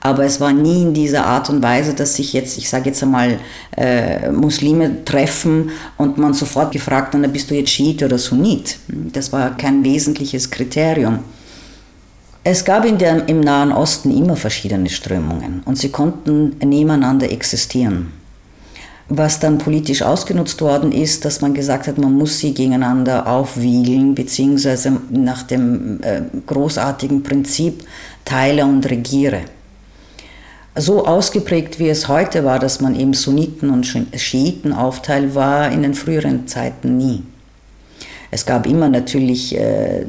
Aber 0.00 0.24
es 0.24 0.40
war 0.40 0.52
nie 0.52 0.82
in 0.82 0.94
dieser 0.94 1.26
Art 1.26 1.50
und 1.50 1.62
Weise, 1.62 1.92
dass 1.92 2.14
sich 2.14 2.32
jetzt, 2.32 2.56
ich 2.56 2.68
sage 2.68 2.90
jetzt 2.90 3.02
einmal, 3.02 3.40
äh, 3.76 4.30
Muslime 4.30 5.04
treffen 5.04 5.70
und 5.96 6.18
man 6.18 6.34
sofort 6.34 6.72
gefragt 6.72 7.14
hat, 7.14 7.32
bist 7.32 7.50
du 7.50 7.54
jetzt 7.54 7.70
Schiit 7.70 8.02
oder 8.02 8.16
Sunnit? 8.16 8.78
Das 8.88 9.32
war 9.32 9.56
kein 9.56 9.84
wesentliches 9.84 10.50
Kriterium. 10.50 11.20
Es 12.44 12.64
gab 12.64 12.84
in 12.84 12.96
der, 12.96 13.28
im 13.28 13.40
Nahen 13.40 13.72
Osten 13.72 14.16
immer 14.16 14.36
verschiedene 14.36 14.88
Strömungen 14.88 15.62
und 15.64 15.76
sie 15.76 15.90
konnten 15.90 16.56
nebeneinander 16.64 17.30
existieren. 17.30 18.12
Was 19.10 19.40
dann 19.40 19.58
politisch 19.58 20.02
ausgenutzt 20.02 20.60
worden 20.60 20.92
ist, 20.92 21.24
dass 21.24 21.40
man 21.40 21.54
gesagt 21.54 21.88
hat, 21.88 21.98
man 21.98 22.12
muss 22.12 22.38
sie 22.38 22.52
gegeneinander 22.54 23.26
aufwiegeln, 23.26 24.14
beziehungsweise 24.14 24.92
nach 25.10 25.42
dem 25.42 26.00
äh, 26.02 26.22
großartigen 26.46 27.22
Prinzip 27.22 27.84
teile 28.24 28.64
und 28.64 28.88
regiere. 28.88 29.40
So 30.80 31.06
ausgeprägt 31.06 31.80
wie 31.80 31.88
es 31.88 32.06
heute 32.06 32.44
war, 32.44 32.60
dass 32.60 32.80
man 32.80 32.94
eben 32.94 33.12
Sunniten 33.12 33.70
und 33.70 33.84
Schiiten 33.84 34.72
aufteilt, 34.72 35.34
war 35.34 35.72
in 35.72 35.82
den 35.82 35.94
früheren 35.94 36.46
Zeiten 36.46 36.96
nie. 36.96 37.24
Es 38.30 38.46
gab 38.46 38.64
immer 38.64 38.88
natürlich 38.88 39.56
äh, 39.56 40.04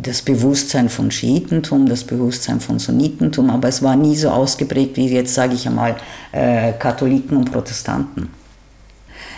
das 0.00 0.22
Bewusstsein 0.22 0.88
von 0.88 1.10
Schiitentum, 1.10 1.86
das 1.86 2.04
Bewusstsein 2.04 2.60
von 2.60 2.78
Sunnitentum, 2.78 3.50
aber 3.50 3.68
es 3.68 3.82
war 3.82 3.96
nie 3.96 4.16
so 4.16 4.30
ausgeprägt 4.30 4.96
wie 4.96 5.08
jetzt, 5.08 5.34
sage 5.34 5.54
ich 5.54 5.66
einmal, 5.66 5.96
äh, 6.32 6.72
Katholiken 6.78 7.36
und 7.36 7.52
Protestanten. 7.52 8.30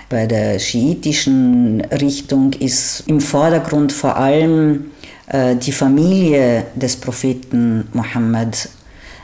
Bei 0.08 0.26
der 0.26 0.58
schiitischen 0.60 1.80
Richtung 1.80 2.52
ist 2.52 3.04
im 3.06 3.20
Vordergrund 3.20 3.90
vor 3.92 4.16
allem 4.16 4.90
äh, 5.28 5.56
die 5.56 5.72
Familie 5.72 6.66
des 6.76 6.96
Propheten 6.96 7.88
Mohammed, 7.92 8.68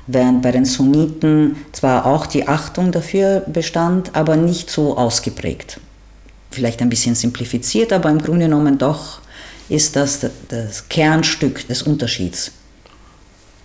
während 0.07 0.43
bei 0.43 0.53
den 0.53 0.65
Sunniten 0.65 1.57
zwar 1.73 2.07
auch 2.07 2.27
die 2.27 2.49
Achtung 2.49 2.93
dafür 2.93 3.41
bestand, 3.47 4.15
aber 4.15 4.37
nicht 4.37 4.71
so 4.71 4.97
ausgeprägt 4.97 5.81
vielleicht 6.57 6.81
ein 6.83 6.89
bisschen 6.89 7.15
simplifiziert, 7.15 7.93
aber 7.93 8.11
im 8.11 8.19
Grunde 8.19 8.47
genommen 8.47 8.79
doch 8.79 9.21
ist 9.69 9.95
das 9.95 10.27
das 10.49 10.89
Kernstück 10.89 11.69
des 11.69 11.83
Unterschieds. 11.83 12.53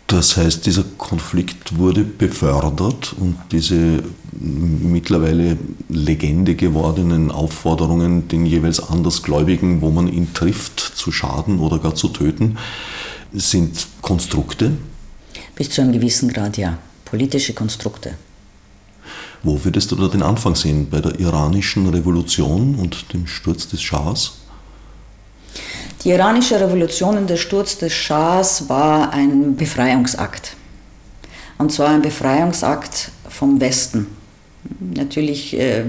Das 0.08 0.36
heißt, 0.36 0.66
dieser 0.66 0.84
Konflikt 0.98 1.78
wurde 1.78 2.04
befördert 2.04 3.16
und 3.18 3.38
diese 3.52 4.04
mittlerweile 4.34 5.58
Legende 5.88 6.56
gewordenen 6.56 7.32
Aufforderungen, 7.32 8.28
den 8.28 8.46
jeweils 8.46 8.82
Andersgläubigen, 8.82 9.82
wo 9.82 9.90
man 9.90 10.10
ihn 10.10 10.34
trifft, 10.34 10.80
zu 10.82 11.14
schaden 11.14 11.60
oder 11.60 11.80
gar 11.80 11.96
zu 11.96 12.10
töten, 12.10 12.58
sind 13.32 13.88
Konstrukte? 14.02 14.72
Bis 15.62 15.70
zu 15.70 15.82
einem 15.82 15.92
gewissen 15.92 16.34
Grad 16.34 16.58
ja, 16.58 16.80
politische 17.06 17.54
Konstrukte. 17.54 18.16
Wo 19.44 19.64
würdest 19.64 19.92
du 19.92 19.96
da 19.96 20.08
den 20.08 20.24
Anfang 20.24 20.56
sehen? 20.56 20.90
Bei 20.90 21.02
der 21.02 21.20
iranischen 21.20 21.88
Revolution 21.88 22.74
und 22.74 23.14
dem 23.14 23.28
Sturz 23.28 23.68
des 23.68 23.80
Schahs? 23.80 24.38
Die 26.04 26.10
iranische 26.10 26.60
Revolution 26.60 27.16
und 27.16 27.30
der 27.30 27.38
Sturz 27.38 27.78
des 27.78 27.94
Schahs 27.94 28.70
war 28.70 29.14
ein 29.14 29.56
Befreiungsakt. 29.56 30.56
Und 31.60 31.72
zwar 31.72 31.90
ein 31.90 32.02
Befreiungsakt 32.02 33.12
vom 33.30 33.62
Westen. 33.62 34.08
Natürlich 34.80 35.58
äh, 35.58 35.86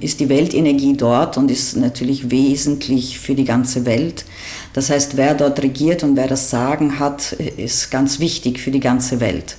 ist 0.00 0.18
die 0.20 0.28
Weltenergie 0.28 0.96
dort 0.96 1.36
und 1.36 1.50
ist 1.50 1.76
natürlich 1.76 2.30
wesentlich 2.30 3.18
für 3.18 3.34
die 3.34 3.44
ganze 3.44 3.86
Welt. 3.86 4.24
Das 4.72 4.90
heißt, 4.90 5.16
wer 5.16 5.34
dort 5.34 5.62
regiert 5.62 6.02
und 6.02 6.16
wer 6.16 6.26
das 6.26 6.50
Sagen 6.50 6.98
hat, 6.98 7.32
ist 7.32 7.90
ganz 7.90 8.18
wichtig 8.18 8.60
für 8.60 8.70
die 8.70 8.80
ganze 8.80 9.20
Welt. 9.20 9.56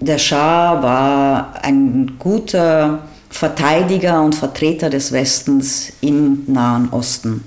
Der 0.00 0.18
Schah 0.18 0.82
war 0.82 1.64
ein 1.64 2.16
guter 2.18 3.08
Verteidiger 3.30 4.22
und 4.22 4.34
Vertreter 4.34 4.90
des 4.90 5.12
Westens 5.12 5.92
im 6.00 6.42
Nahen 6.46 6.88
Osten. 6.90 7.44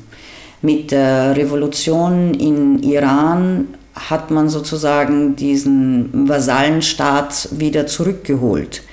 Mit 0.62 0.92
der 0.92 1.36
Revolution 1.36 2.34
in 2.34 2.82
Iran 2.84 3.68
hat 3.94 4.32
man 4.32 4.50
sozusagen 4.50 5.36
diesen 5.36 6.28
Vasallenstaat 6.28 7.50
wieder 7.52 7.88
zurückgeholt. 7.88 8.84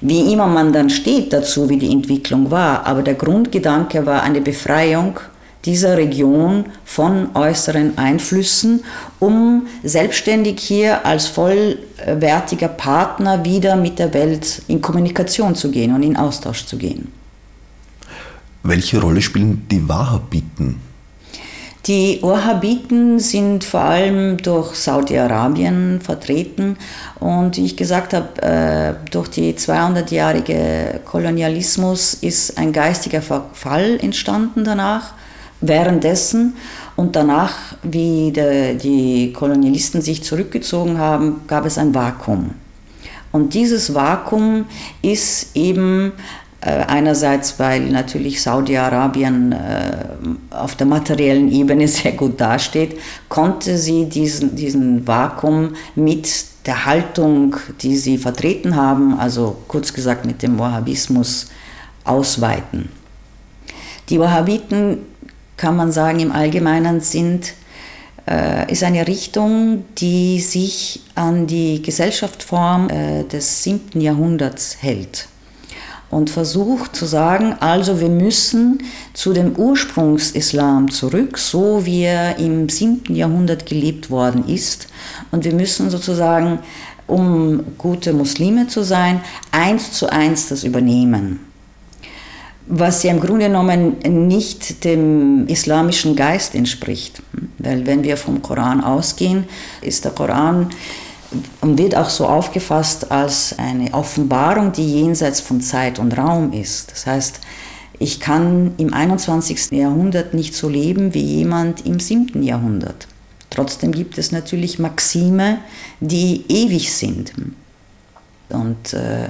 Wie 0.00 0.32
immer 0.32 0.46
man 0.46 0.72
dann 0.72 0.90
steht 0.90 1.32
dazu, 1.32 1.68
wie 1.68 1.78
die 1.78 1.90
Entwicklung 1.90 2.50
war, 2.50 2.86
aber 2.86 3.02
der 3.02 3.14
Grundgedanke 3.14 4.06
war 4.06 4.22
eine 4.22 4.40
Befreiung 4.40 5.18
dieser 5.64 5.96
Region 5.96 6.66
von 6.84 7.34
äußeren 7.34 7.98
Einflüssen, 7.98 8.84
um 9.18 9.66
selbstständig 9.82 10.60
hier 10.60 11.04
als 11.04 11.26
vollwertiger 11.26 12.68
Partner 12.68 13.44
wieder 13.44 13.76
mit 13.76 13.98
der 13.98 14.14
Welt 14.14 14.62
in 14.68 14.80
Kommunikation 14.80 15.56
zu 15.56 15.70
gehen 15.70 15.94
und 15.94 16.04
in 16.04 16.16
Austausch 16.16 16.64
zu 16.64 16.78
gehen. 16.78 17.12
Welche 18.62 19.00
Rolle 19.00 19.20
spielen 19.20 19.66
die 19.70 19.86
Wahhabiten? 19.88 20.87
Die 21.86 22.18
Wahhabiten 22.22 23.18
sind 23.18 23.64
vor 23.64 23.80
allem 23.80 24.36
durch 24.36 24.74
Saudi-Arabien 24.74 26.00
vertreten 26.02 26.76
und 27.18 27.56
wie 27.56 27.64
ich 27.64 27.76
gesagt 27.76 28.12
habe, 28.12 28.42
äh, 28.42 28.94
durch 29.10 29.28
die 29.28 29.54
200-jährige 29.54 31.00
Kolonialismus 31.04 32.14
ist 32.14 32.58
ein 32.58 32.72
geistiger 32.72 33.22
Verfall 33.22 33.98
entstanden 34.00 34.64
danach 34.64 35.14
währenddessen 35.60 36.56
und 36.96 37.16
danach, 37.16 37.54
wie 37.82 38.32
die 38.32 39.32
Kolonialisten 39.32 40.02
sich 40.02 40.22
zurückgezogen 40.22 40.98
haben, 40.98 41.42
gab 41.46 41.64
es 41.64 41.78
ein 41.78 41.94
Vakuum. 41.94 42.50
Und 43.32 43.54
dieses 43.54 43.94
Vakuum 43.94 44.66
ist 45.02 45.54
eben 45.56 46.12
einerseits, 46.68 47.58
weil 47.58 47.90
natürlich 47.90 48.42
Saudi-Arabien 48.42 49.52
äh, 49.52 50.06
auf 50.50 50.74
der 50.74 50.86
materiellen 50.86 51.50
Ebene 51.50 51.88
sehr 51.88 52.12
gut 52.12 52.40
dasteht, 52.40 52.98
konnte 53.28 53.78
sie 53.78 54.06
diesen, 54.06 54.56
diesen 54.56 55.06
Vakuum 55.06 55.74
mit 55.94 56.28
der 56.66 56.84
Haltung, 56.84 57.56
die 57.80 57.96
sie 57.96 58.18
vertreten 58.18 58.76
haben, 58.76 59.18
also 59.18 59.56
kurz 59.68 59.92
gesagt 59.92 60.26
mit 60.26 60.42
dem 60.42 60.58
Wahhabismus, 60.58 61.48
ausweiten. 62.04 62.88
Die 64.08 64.18
Wahhabiten 64.18 64.98
kann 65.56 65.76
man 65.76 65.92
sagen, 65.92 66.20
im 66.20 66.32
Allgemeinen 66.32 67.00
sind, 67.00 67.54
äh, 68.28 68.70
ist 68.70 68.82
eine 68.82 69.06
Richtung, 69.06 69.84
die 69.98 70.40
sich 70.40 71.02
an 71.14 71.46
die 71.46 71.82
Gesellschaftsform 71.82 72.88
äh, 72.90 73.24
des 73.24 73.62
7. 73.62 74.00
Jahrhunderts 74.00 74.78
hält 74.80 75.28
und 76.10 76.30
versucht 76.30 76.96
zu 76.96 77.06
sagen, 77.06 77.54
also 77.60 78.00
wir 78.00 78.08
müssen 78.08 78.82
zu 79.12 79.32
dem 79.32 79.56
Ursprungsislam 79.56 80.90
zurück, 80.90 81.38
so 81.38 81.84
wie 81.84 82.02
er 82.02 82.38
im 82.38 82.68
7. 82.68 83.14
Jahrhundert 83.14 83.66
gelebt 83.66 84.10
worden 84.10 84.48
ist. 84.48 84.88
Und 85.30 85.44
wir 85.44 85.54
müssen 85.54 85.90
sozusagen, 85.90 86.60
um 87.06 87.62
gute 87.76 88.12
Muslime 88.12 88.68
zu 88.68 88.82
sein, 88.82 89.20
eins 89.50 89.92
zu 89.92 90.10
eins 90.10 90.48
das 90.48 90.64
übernehmen 90.64 91.40
was 92.68 93.02
ja 93.02 93.10
im 93.10 93.20
Grunde 93.20 93.46
genommen 93.46 93.96
nicht 94.04 94.84
dem 94.84 95.46
islamischen 95.46 96.14
Geist 96.14 96.54
entspricht. 96.54 97.22
Weil 97.58 97.86
wenn 97.86 98.04
wir 98.04 98.16
vom 98.16 98.42
Koran 98.42 98.82
ausgehen, 98.82 99.44
ist 99.80 100.04
der 100.04 100.12
Koran 100.12 100.68
und 101.60 101.78
wird 101.78 101.94
auch 101.94 102.08
so 102.08 102.26
aufgefasst 102.26 103.10
als 103.10 103.54
eine 103.58 103.92
Offenbarung, 103.92 104.72
die 104.72 105.00
jenseits 105.00 105.40
von 105.40 105.60
Zeit 105.60 105.98
und 105.98 106.16
Raum 106.16 106.52
ist. 106.52 106.92
Das 106.92 107.06
heißt, 107.06 107.40
ich 107.98 108.20
kann 108.20 108.72
im 108.78 108.94
21. 108.94 109.72
Jahrhundert 109.72 110.32
nicht 110.32 110.54
so 110.54 110.68
leben 110.68 111.14
wie 111.14 111.22
jemand 111.22 111.84
im 111.84 112.00
7. 112.00 112.42
Jahrhundert. 112.42 113.08
trotzdem 113.50 113.92
gibt 113.92 114.18
es 114.18 114.30
natürlich 114.30 114.78
Maxime, 114.78 115.58
die 116.00 116.44
ewig 116.48 116.92
sind. 116.92 117.32
Und 118.50 118.92
äh, 118.92 119.28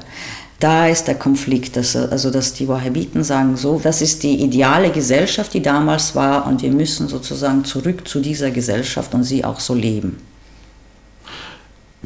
da 0.60 0.88
ist 0.88 1.06
der 1.06 1.14
Konflikt, 1.14 1.76
dass, 1.76 1.94
also 1.94 2.30
dass 2.30 2.52
die 2.52 2.66
Wahhabiten 2.66 3.22
sagen, 3.22 3.56
so, 3.56 3.80
das 3.82 4.02
ist 4.02 4.22
die 4.22 4.42
ideale 4.42 4.90
Gesellschaft, 4.90 5.54
die 5.54 5.62
damals 5.62 6.14
war 6.14 6.46
und 6.46 6.62
wir 6.62 6.72
müssen 6.72 7.08
sozusagen 7.08 7.64
zurück 7.64 8.06
zu 8.08 8.20
dieser 8.20 8.50
Gesellschaft 8.50 9.14
und 9.14 9.22
sie 9.22 9.44
auch 9.44 9.60
so 9.60 9.74
leben. 9.74 10.16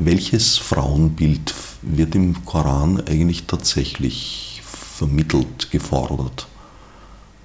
Welches 0.04 0.58
Frauenbild 0.58 1.54
wird 1.82 2.16
im 2.16 2.44
Koran 2.44 3.00
eigentlich 3.08 3.44
tatsächlich 3.44 4.60
vermittelt, 4.64 5.70
gefordert? 5.70 6.48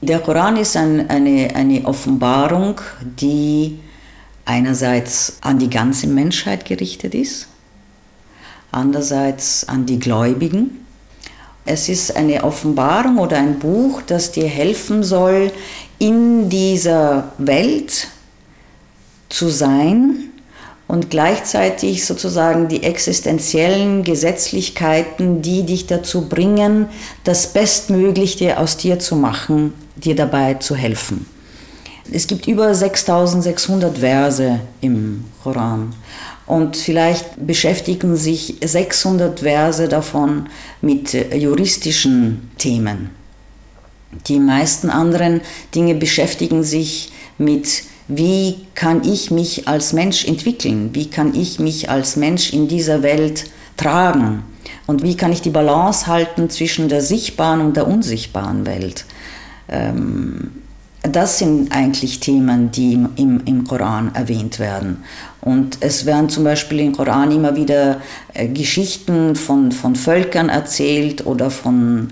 Der 0.02 0.20
Koran 0.20 0.58
ist 0.58 0.76
ein, 0.76 1.08
eine, 1.08 1.54
eine 1.54 1.86
Offenbarung, 1.86 2.82
die 3.20 3.78
einerseits 4.46 5.38
an 5.42 5.60
die 5.60 5.70
ganze 5.70 6.08
Menschheit 6.08 6.66
gerichtet 6.66 7.14
ist, 7.14 7.48
andererseits 8.72 9.68
an 9.70 9.86
die 9.86 10.00
Gläubigen. 10.00 10.84
Es 11.64 11.90
ist 11.90 12.16
eine 12.16 12.44
Offenbarung 12.44 13.20
oder 13.20 13.38
ein 13.38 13.60
Buch, 13.60 14.02
das 14.02 14.32
dir 14.32 14.48
helfen 14.48 15.04
soll, 15.04 15.52
in 16.00 16.50
dieser 16.50 17.34
Welt 17.38 18.08
zu 19.30 19.50
sein 19.50 20.32
und 20.88 21.10
gleichzeitig 21.10 22.06
sozusagen 22.06 22.68
die 22.68 22.84
existenziellen 22.84 24.04
Gesetzlichkeiten, 24.04 25.42
die 25.42 25.64
dich 25.64 25.88
dazu 25.88 26.30
bringen, 26.30 26.88
das 27.24 27.54
Bestmögliche 27.54 28.58
aus 28.58 28.78
dir 28.78 29.00
zu 29.00 29.16
machen, 29.16 29.74
dir 29.96 30.16
dabei 30.16 30.56
zu 30.56 30.76
helfen. 30.76 31.26
Es 32.12 32.28
gibt 32.28 32.48
über 32.48 32.74
6600 32.74 33.98
Verse 33.98 34.60
im 34.80 35.26
Koran 35.44 35.94
und 36.46 36.78
vielleicht 36.78 37.46
beschäftigen 37.46 38.16
sich 38.16 38.56
600 38.64 39.42
Verse 39.42 39.90
davon 39.90 40.48
mit 40.82 41.14
juristischen 41.36 42.50
Themen. 42.58 43.10
Die 44.28 44.40
meisten 44.40 44.90
anderen 44.90 45.42
Dinge 45.76 45.96
beschäftigen 45.96 46.64
sich 46.64 47.12
mit, 47.38 47.84
wie 48.08 48.56
kann 48.74 49.04
ich 49.04 49.32
mich 49.32 49.68
als 49.68 49.94
Mensch 49.94 50.26
entwickeln, 50.26 50.92
wie 50.94 51.10
kann 51.10 51.36
ich 51.36 51.60
mich 51.60 51.90
als 51.90 52.16
Mensch 52.16 52.54
in 52.54 52.68
dieser 52.68 53.04
Welt 53.04 53.46
tragen 53.76 54.44
und 54.86 55.04
wie 55.04 55.18
kann 55.18 55.32
ich 55.32 55.42
die 55.42 55.50
Balance 55.50 56.08
halten 56.08 56.50
zwischen 56.50 56.90
der 56.90 57.02
sichtbaren 57.02 57.62
und 57.62 57.76
der 57.76 57.88
unsichtbaren 57.88 58.66
Welt. 58.66 59.06
Ähm, 59.70 60.52
das 61.04 61.40
sind 61.40 61.72
eigentlich 61.72 62.20
Themen, 62.20 62.72
die 62.72 62.94
im, 62.94 63.10
im, 63.16 63.42
im, 63.46 63.64
Koran 63.64 64.14
erwähnt 64.14 64.60
werden. 64.60 65.04
Und 65.42 65.78
es 65.80 66.06
werden 66.06 66.30
zum 66.30 66.44
Beispiel 66.44 66.80
im 66.80 66.92
Koran 66.92 67.32
immer 67.32 67.56
wieder 67.56 68.02
äh, 68.34 68.48
Geschichten 68.48 69.36
von, 69.36 69.72
von 69.72 69.96
Völkern 69.96 70.50
erzählt 70.50 71.26
oder 71.26 71.50
von, 71.50 72.10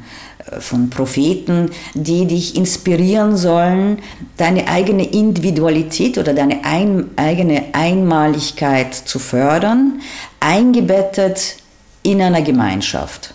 von 0.59 0.89
Propheten, 0.89 1.71
die 1.93 2.27
dich 2.27 2.55
inspirieren 2.55 3.35
sollen, 3.35 3.99
deine 4.37 4.67
eigene 4.67 5.05
Individualität 5.05 6.17
oder 6.17 6.33
deine 6.33 6.63
ein, 6.63 7.09
eigene 7.15 7.73
Einmaligkeit 7.73 8.93
zu 8.93 9.17
fördern, 9.19 10.01
eingebettet 10.39 11.57
in 12.03 12.21
einer 12.21 12.43
Gemeinschaft 12.43 13.33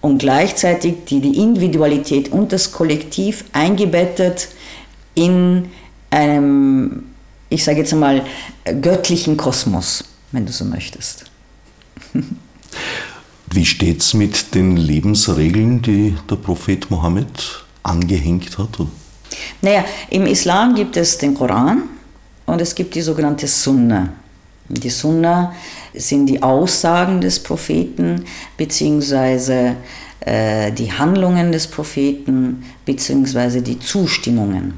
und 0.00 0.18
gleichzeitig 0.18 1.04
die, 1.08 1.20
die 1.20 1.38
Individualität 1.38 2.32
und 2.32 2.52
das 2.52 2.72
Kollektiv 2.72 3.44
eingebettet 3.52 4.48
in 5.14 5.70
einem, 6.10 7.04
ich 7.48 7.62
sage 7.64 7.78
jetzt 7.78 7.92
einmal, 7.92 8.24
göttlichen 8.80 9.36
Kosmos, 9.36 10.04
wenn 10.32 10.46
du 10.46 10.52
so 10.52 10.64
möchtest. 10.64 11.26
Wie 13.52 13.66
steht 13.66 14.00
es 14.00 14.14
mit 14.14 14.54
den 14.54 14.76
Lebensregeln, 14.76 15.82
die 15.82 16.14
der 16.30 16.36
Prophet 16.36 16.88
Mohammed 16.88 17.64
angehängt 17.82 18.56
hat? 18.56 18.78
Naja, 19.60 19.84
im 20.08 20.26
Islam 20.26 20.76
gibt 20.76 20.96
es 20.96 21.18
den 21.18 21.34
Koran 21.34 21.82
und 22.46 22.60
es 22.60 22.74
gibt 22.74 22.94
die 22.94 23.00
sogenannte 23.00 23.48
Sunna. 23.48 24.10
Die 24.68 24.90
Sunna 24.90 25.52
sind 25.92 26.26
die 26.26 26.40
Aussagen 26.40 27.20
des 27.20 27.40
Propheten 27.40 28.24
beziehungsweise 28.56 29.74
äh, 30.20 30.70
die 30.70 30.92
Handlungen 30.92 31.50
des 31.50 31.66
Propheten 31.66 32.64
beziehungsweise 32.84 33.62
die 33.62 33.80
Zustimmungen. 33.80 34.74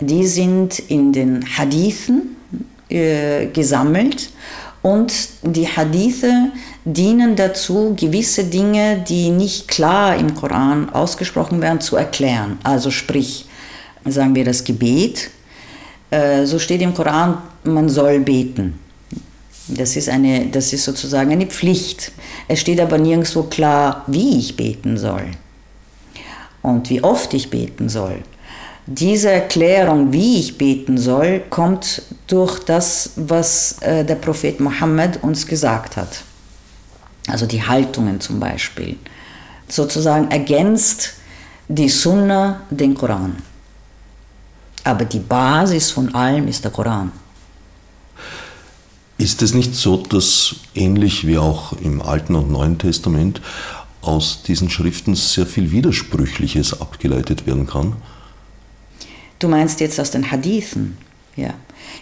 Die 0.00 0.26
sind 0.26 0.78
in 0.78 1.12
den 1.12 1.44
Hadithen 1.58 2.36
äh, 2.88 3.46
gesammelt 3.46 4.30
und 4.84 5.14
die 5.40 5.66
Hadithe 5.66 6.52
dienen 6.84 7.36
dazu, 7.36 7.94
gewisse 7.98 8.44
Dinge, 8.44 9.02
die 9.08 9.30
nicht 9.30 9.66
klar 9.66 10.14
im 10.14 10.34
Koran 10.34 10.90
ausgesprochen 10.90 11.62
werden, 11.62 11.80
zu 11.80 11.96
erklären. 11.96 12.58
Also 12.64 12.90
sprich, 12.90 13.46
sagen 14.04 14.34
wir 14.34 14.44
das 14.44 14.62
Gebet. 14.62 15.30
Äh, 16.10 16.44
so 16.44 16.58
steht 16.58 16.82
im 16.82 16.92
Koran, 16.92 17.38
man 17.62 17.88
soll 17.88 18.20
beten. 18.20 18.78
Das 19.68 19.96
ist, 19.96 20.10
eine, 20.10 20.48
das 20.48 20.74
ist 20.74 20.84
sozusagen 20.84 21.32
eine 21.32 21.46
Pflicht. 21.46 22.12
Es 22.46 22.60
steht 22.60 22.78
aber 22.78 22.98
nirgendwo 22.98 23.44
klar, 23.44 24.04
wie 24.06 24.38
ich 24.38 24.54
beten 24.54 24.98
soll 24.98 25.30
und 26.60 26.90
wie 26.90 27.02
oft 27.02 27.32
ich 27.32 27.48
beten 27.48 27.88
soll. 27.88 28.18
Diese 28.86 29.30
Erklärung, 29.30 30.12
wie 30.12 30.40
ich 30.40 30.58
beten 30.58 30.98
soll, 30.98 31.40
kommt 31.48 32.02
durch 32.26 32.58
das, 32.58 33.10
was 33.16 33.78
äh, 33.80 34.04
der 34.04 34.16
Prophet 34.16 34.60
Mohammed 34.60 35.22
uns 35.22 35.46
gesagt 35.46 35.96
hat. 35.96 36.22
Also 37.26 37.46
die 37.46 37.62
Haltungen 37.62 38.20
zum 38.20 38.38
Beispiel. 38.38 38.96
Sozusagen 39.68 40.30
ergänzt 40.30 41.14
die 41.68 41.88
Sunna 41.88 42.60
den 42.68 42.94
Koran. 42.94 43.36
Aber 44.84 45.06
die 45.06 45.20
Basis 45.20 45.90
von 45.90 46.14
allem 46.14 46.46
ist 46.48 46.62
der 46.62 46.70
Koran. 46.70 47.10
Ist 49.16 49.40
es 49.40 49.54
nicht 49.54 49.74
so, 49.74 49.96
dass 49.96 50.56
ähnlich 50.74 51.26
wie 51.26 51.38
auch 51.38 51.72
im 51.72 52.02
Alten 52.02 52.34
und 52.34 52.50
Neuen 52.50 52.78
Testament 52.78 53.40
aus 54.02 54.42
diesen 54.42 54.68
Schriften 54.68 55.14
sehr 55.14 55.46
viel 55.46 55.70
Widersprüchliches 55.70 56.82
abgeleitet 56.82 57.46
werden 57.46 57.66
kann? 57.66 57.96
Du 59.44 59.50
meinst 59.50 59.80
jetzt 59.80 60.00
aus 60.00 60.10
den 60.10 60.30
Hadithen? 60.30 60.96
Ja. 61.36 61.50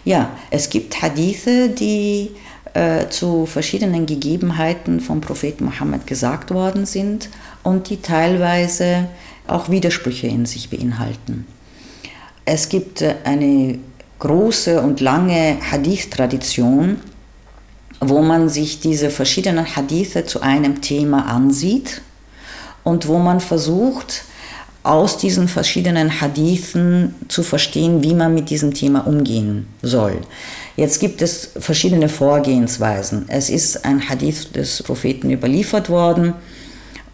Ja, 0.05 0.31
es 0.49 0.69
gibt 0.69 1.01
Hadithe, 1.01 1.67
die 1.67 2.31
äh, 2.73 3.09
zu 3.09 3.45
verschiedenen 3.45 4.05
Gegebenheiten 4.05 5.01
vom 5.01 5.19
Propheten 5.19 5.65
Mohammed 5.65 6.07
gesagt 6.07 6.51
worden 6.51 6.85
sind 6.85 7.27
und 7.61 7.89
die 7.89 8.01
teilweise 8.01 9.09
auch 9.45 9.67
Widersprüche 9.67 10.27
in 10.27 10.45
sich 10.45 10.69
beinhalten. 10.69 11.45
Es 12.45 12.69
gibt 12.69 13.01
äh, 13.01 13.15
eine 13.25 13.77
große 14.19 14.81
und 14.81 15.01
lange 15.01 15.57
Hadith-Tradition, 15.69 17.01
wo 17.99 18.21
man 18.21 18.47
sich 18.47 18.79
diese 18.79 19.09
verschiedenen 19.09 19.75
Hadithe 19.75 20.25
zu 20.25 20.39
einem 20.39 20.79
Thema 20.79 21.25
ansieht 21.25 22.03
und 22.85 23.09
wo 23.09 23.19
man 23.19 23.41
versucht, 23.41 24.23
aus 24.83 25.17
diesen 25.17 25.47
verschiedenen 25.47 26.21
Hadithen 26.21 27.15
zu 27.29 27.41
verstehen, 27.41 28.03
wie 28.03 28.13
man 28.13 28.33
mit 28.33 28.49
diesem 28.49 28.73
Thema 28.73 29.07
umgehen 29.07 29.67
soll. 29.81 30.19
Jetzt 30.75 30.99
gibt 30.99 31.21
es 31.21 31.51
verschiedene 31.57 32.09
Vorgehensweisen. 32.09 33.25
Es 33.29 33.49
ist 33.49 33.85
ein 33.85 34.09
Hadith 34.09 34.51
des 34.53 34.83
Propheten 34.83 35.31
überliefert 35.31 35.89
worden 35.89 36.33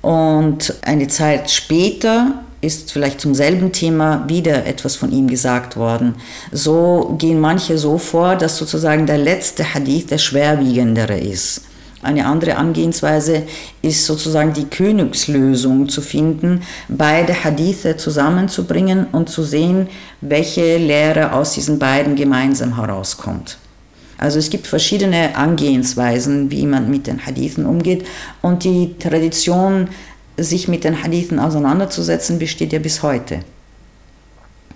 und 0.01 0.73
eine 0.81 1.07
Zeit 1.07 1.51
später 1.51 2.43
ist 2.61 2.91
vielleicht 2.91 3.21
zum 3.21 3.35
selben 3.35 3.71
Thema 3.71 4.25
wieder 4.27 4.65
etwas 4.65 4.95
von 4.95 5.11
ihm 5.11 5.27
gesagt 5.27 5.77
worden. 5.77 6.15
So 6.51 7.15
gehen 7.17 7.39
manche 7.39 7.77
so 7.77 7.97
vor, 7.97 8.35
dass 8.35 8.57
sozusagen 8.57 9.05
der 9.05 9.17
letzte 9.17 9.73
Hadith 9.73 10.07
der 10.07 10.17
schwerwiegendere 10.17 11.17
ist. 11.17 11.61
Eine 12.01 12.25
andere 12.25 12.55
Angehensweise 12.55 13.43
ist 13.81 14.05
sozusagen 14.05 14.53
die 14.53 14.69
Königslösung 14.69 15.89
zu 15.89 16.01
finden, 16.01 16.61
beide 16.87 17.43
Hadithe 17.43 17.97
zusammenzubringen 17.97 19.07
und 19.11 19.29
zu 19.29 19.43
sehen, 19.43 19.87
welche 20.21 20.77
Lehre 20.77 21.33
aus 21.33 21.53
diesen 21.53 21.77
beiden 21.77 22.15
gemeinsam 22.15 22.77
herauskommt. 22.77 23.57
Also 24.17 24.39
es 24.39 24.49
gibt 24.49 24.67
verschiedene 24.67 25.35
Angehensweisen, 25.35 26.51
wie 26.51 26.65
man 26.65 26.89
mit 26.89 27.07
den 27.07 27.25
Hadithen 27.25 27.65
umgeht 27.65 28.05
und 28.41 28.63
die 28.63 28.95
Tradition 28.97 29.89
sich 30.37 30.69
mit 30.69 30.85
den 30.85 31.03
Hadithen 31.03 31.39
auseinanderzusetzen, 31.39 32.39
besteht 32.39 32.71
ja 32.71 32.79
bis 32.79 33.03
heute. 33.03 33.41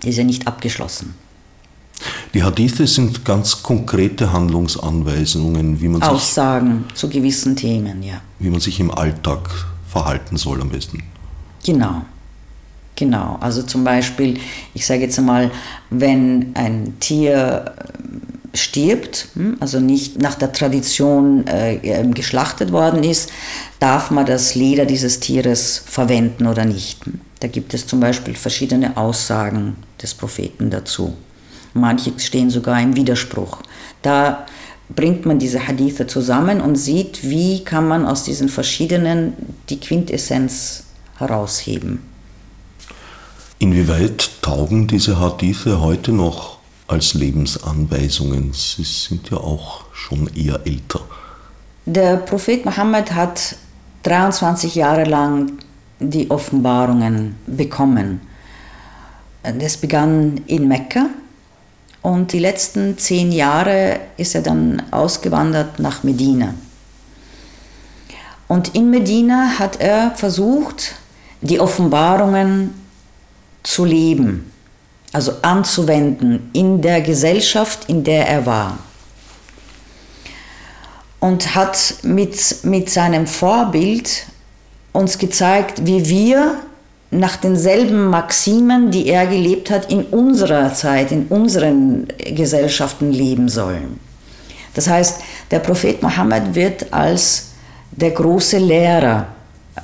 Ist 0.04 0.18
ja 0.18 0.24
nicht 0.24 0.46
abgeschlossen. 0.46 1.14
Die 2.34 2.42
Hadithe 2.42 2.88
sind 2.88 3.24
ganz 3.24 3.62
konkrete 3.62 4.32
Handlungsanweisungen, 4.32 5.80
wie 5.80 5.86
man 5.86 6.02
Aussagen 6.02 6.84
sich, 6.88 6.96
zu 6.96 7.08
gewissen 7.08 7.54
Themen, 7.54 8.02
ja. 8.02 8.20
Wie 8.40 8.50
man 8.50 8.60
sich 8.60 8.80
im 8.80 8.90
Alltag 8.90 9.48
verhalten 9.88 10.36
soll 10.36 10.60
am 10.60 10.68
besten. 10.68 11.04
Genau. 11.64 12.02
Genau. 12.96 13.38
Also 13.40 13.62
zum 13.62 13.84
Beispiel, 13.84 14.38
ich 14.74 14.84
sage 14.84 15.02
jetzt 15.02 15.18
einmal, 15.18 15.52
wenn 15.90 16.50
ein 16.54 16.94
Tier 16.98 17.72
stirbt, 18.52 19.28
hm, 19.34 19.56
also 19.60 19.78
nicht 19.78 20.20
nach 20.20 20.34
der 20.34 20.52
Tradition 20.52 21.46
äh, 21.46 21.76
ähm, 21.76 22.14
geschlachtet 22.14 22.72
worden 22.72 23.04
ist, 23.04 23.30
darf 23.78 24.10
man 24.10 24.26
das 24.26 24.56
Leder 24.56 24.86
dieses 24.86 25.20
Tieres 25.20 25.82
verwenden 25.86 26.48
oder 26.48 26.64
nicht. 26.64 27.00
Da 27.38 27.46
gibt 27.46 27.74
es 27.74 27.86
zum 27.86 28.00
Beispiel 28.00 28.34
verschiedene 28.34 28.96
Aussagen 28.96 29.76
des 30.02 30.14
Propheten 30.14 30.70
dazu. 30.70 31.14
Manche 31.74 32.12
stehen 32.18 32.50
sogar 32.50 32.80
im 32.80 32.96
Widerspruch. 32.96 33.58
Da 34.02 34.46
bringt 34.88 35.26
man 35.26 35.38
diese 35.38 35.66
Hadithe 35.66 36.06
zusammen 36.06 36.60
und 36.60 36.76
sieht, 36.76 37.28
wie 37.28 37.64
kann 37.64 37.88
man 37.88 38.06
aus 38.06 38.24
diesen 38.24 38.48
verschiedenen 38.48 39.34
die 39.68 39.80
Quintessenz 39.80 40.84
herausheben. 41.18 42.00
Inwieweit 43.58 44.42
taugen 44.42 44.86
diese 44.86 45.18
Hadithe 45.18 45.80
heute 45.80 46.12
noch 46.12 46.58
als 46.86 47.14
Lebensanweisungen? 47.14 48.52
Sie 48.52 48.84
sind 48.84 49.30
ja 49.30 49.38
auch 49.38 49.84
schon 49.92 50.28
eher 50.34 50.60
älter. 50.64 51.00
Der 51.86 52.16
Prophet 52.16 52.64
Mohammed 52.64 53.12
hat 53.12 53.56
23 54.02 54.74
Jahre 54.74 55.04
lang 55.04 55.52
die 55.98 56.30
Offenbarungen 56.30 57.36
bekommen. 57.46 58.20
Das 59.42 59.76
begann 59.76 60.40
in 60.46 60.68
Mekka 60.68 61.06
und 62.04 62.32
die 62.32 62.38
letzten 62.38 62.98
zehn 62.98 63.32
Jahre 63.32 63.98
ist 64.16 64.36
er 64.36 64.42
dann 64.42 64.80
ausgewandert 64.92 65.80
nach 65.80 66.04
Medina. 66.04 66.54
Und 68.46 68.76
in 68.76 68.90
Medina 68.90 69.58
hat 69.58 69.80
er 69.80 70.12
versucht, 70.12 70.94
die 71.40 71.58
Offenbarungen 71.58 72.74
zu 73.64 73.84
leben 73.84 74.52
also 75.14 75.32
anzuwenden 75.42 76.50
in 76.52 76.82
der 76.82 77.00
Gesellschaft, 77.00 77.88
in 77.88 78.02
der 78.02 78.26
er 78.26 78.44
war. 78.46 78.78
Und 81.20 81.54
hat 81.54 81.94
mit, 82.02 82.64
mit 82.64 82.90
seinem 82.90 83.28
Vorbild 83.28 84.26
uns 84.92 85.16
gezeigt, 85.16 85.86
wie 85.86 86.08
wir 86.08 86.56
nach 87.18 87.36
denselben 87.36 88.10
Maximen, 88.10 88.90
die 88.90 89.08
er 89.08 89.26
gelebt 89.26 89.70
hat, 89.70 89.90
in 89.90 90.04
unserer 90.04 90.72
Zeit, 90.74 91.12
in 91.12 91.26
unseren 91.28 92.08
Gesellschaften 92.18 93.12
leben 93.12 93.48
sollen. 93.48 93.98
Das 94.74 94.88
heißt, 94.88 95.20
der 95.50 95.60
Prophet 95.60 96.02
Mohammed 96.02 96.54
wird 96.54 96.92
als 96.92 97.52
der 97.92 98.10
große 98.10 98.58
Lehrer 98.58 99.28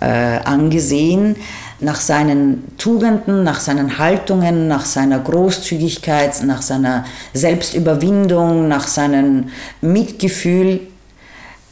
äh, 0.01 0.39
angesehen, 0.45 1.37
nach 1.81 2.01
seinen 2.01 2.77
Tugenden, 2.77 3.43
nach 3.43 3.61
seinen 3.61 3.99
Haltungen, 3.99 4.69
nach 4.69 4.85
seiner 4.85 5.19
Großzügigkeit, 5.19 6.43
nach 6.45 6.63
seiner 6.63 7.05
Selbstüberwindung, 7.33 8.69
nach 8.69 8.87
seinem 8.87 9.49
Mitgefühl, 9.81 10.81